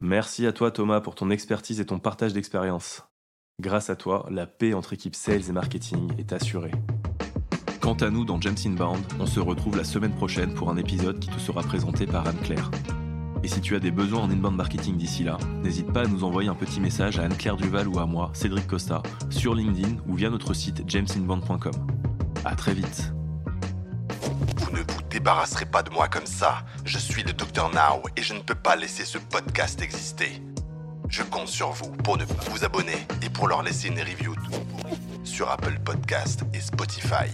Merci 0.00 0.46
à 0.46 0.52
toi 0.52 0.70
Thomas 0.70 1.00
pour 1.00 1.14
ton 1.14 1.30
expertise 1.30 1.80
et 1.80 1.86
ton 1.86 1.98
partage 1.98 2.32
d'expérience. 2.32 3.02
Grâce 3.60 3.90
à 3.90 3.96
toi, 3.96 4.26
la 4.30 4.46
paix 4.46 4.72
entre 4.72 4.94
équipes 4.94 5.14
sales 5.14 5.48
et 5.48 5.52
marketing 5.52 6.10
est 6.18 6.32
assurée. 6.32 6.72
Quant 7.80 7.94
à 7.94 8.10
nous 8.10 8.26
dans 8.26 8.38
James 8.40 8.56
Inbound, 8.66 9.02
on 9.18 9.24
se 9.24 9.40
retrouve 9.40 9.76
la 9.78 9.84
semaine 9.84 10.12
prochaine 10.12 10.52
pour 10.52 10.70
un 10.70 10.76
épisode 10.76 11.18
qui 11.18 11.30
te 11.30 11.40
sera 11.40 11.62
présenté 11.62 12.06
par 12.06 12.26
Anne-Claire. 12.28 12.70
Et 13.42 13.48
si 13.48 13.62
tu 13.62 13.74
as 13.74 13.78
des 13.78 13.90
besoins 13.90 14.20
en 14.20 14.30
inbound 14.30 14.54
marketing 14.54 14.98
d'ici 14.98 15.24
là, 15.24 15.38
n'hésite 15.62 15.90
pas 15.90 16.02
à 16.02 16.06
nous 16.06 16.22
envoyer 16.22 16.50
un 16.50 16.54
petit 16.54 16.78
message 16.78 17.18
à 17.18 17.22
Anne-Claire 17.22 17.56
Duval 17.56 17.88
ou 17.88 17.98
à 17.98 18.04
moi, 18.04 18.30
Cédric 18.34 18.66
Costa, 18.66 19.02
sur 19.30 19.54
LinkedIn 19.54 19.96
ou 20.06 20.14
via 20.14 20.28
notre 20.28 20.52
site 20.52 20.82
jamesinbound.com. 20.86 21.72
À 22.44 22.54
très 22.54 22.74
vite. 22.74 23.14
Vous 24.58 24.72
ne 24.72 24.80
vous 24.80 25.02
débarrasserez 25.08 25.64
pas 25.64 25.82
de 25.82 25.90
moi 25.90 26.06
comme 26.08 26.26
ça. 26.26 26.64
Je 26.84 26.98
suis 26.98 27.22
le 27.22 27.32
Dr 27.32 27.70
Now 27.70 28.02
et 28.14 28.22
je 28.22 28.34
ne 28.34 28.40
peux 28.40 28.54
pas 28.54 28.76
laisser 28.76 29.06
ce 29.06 29.16
podcast 29.16 29.80
exister. 29.80 30.42
Je 31.08 31.22
compte 31.22 31.48
sur 31.48 31.70
vous 31.70 31.90
pour 32.04 32.18
ne 32.18 32.26
pas 32.26 32.44
vous 32.50 32.62
abonner 32.62 33.06
et 33.22 33.30
pour 33.30 33.48
leur 33.48 33.62
laisser 33.62 33.88
une 33.88 34.00
review 34.00 34.34
tout 34.34 34.50
sur 35.30 35.48
Apple 35.48 35.78
Podcast 35.84 36.42
et 36.52 36.60
Spotify. 36.60 37.30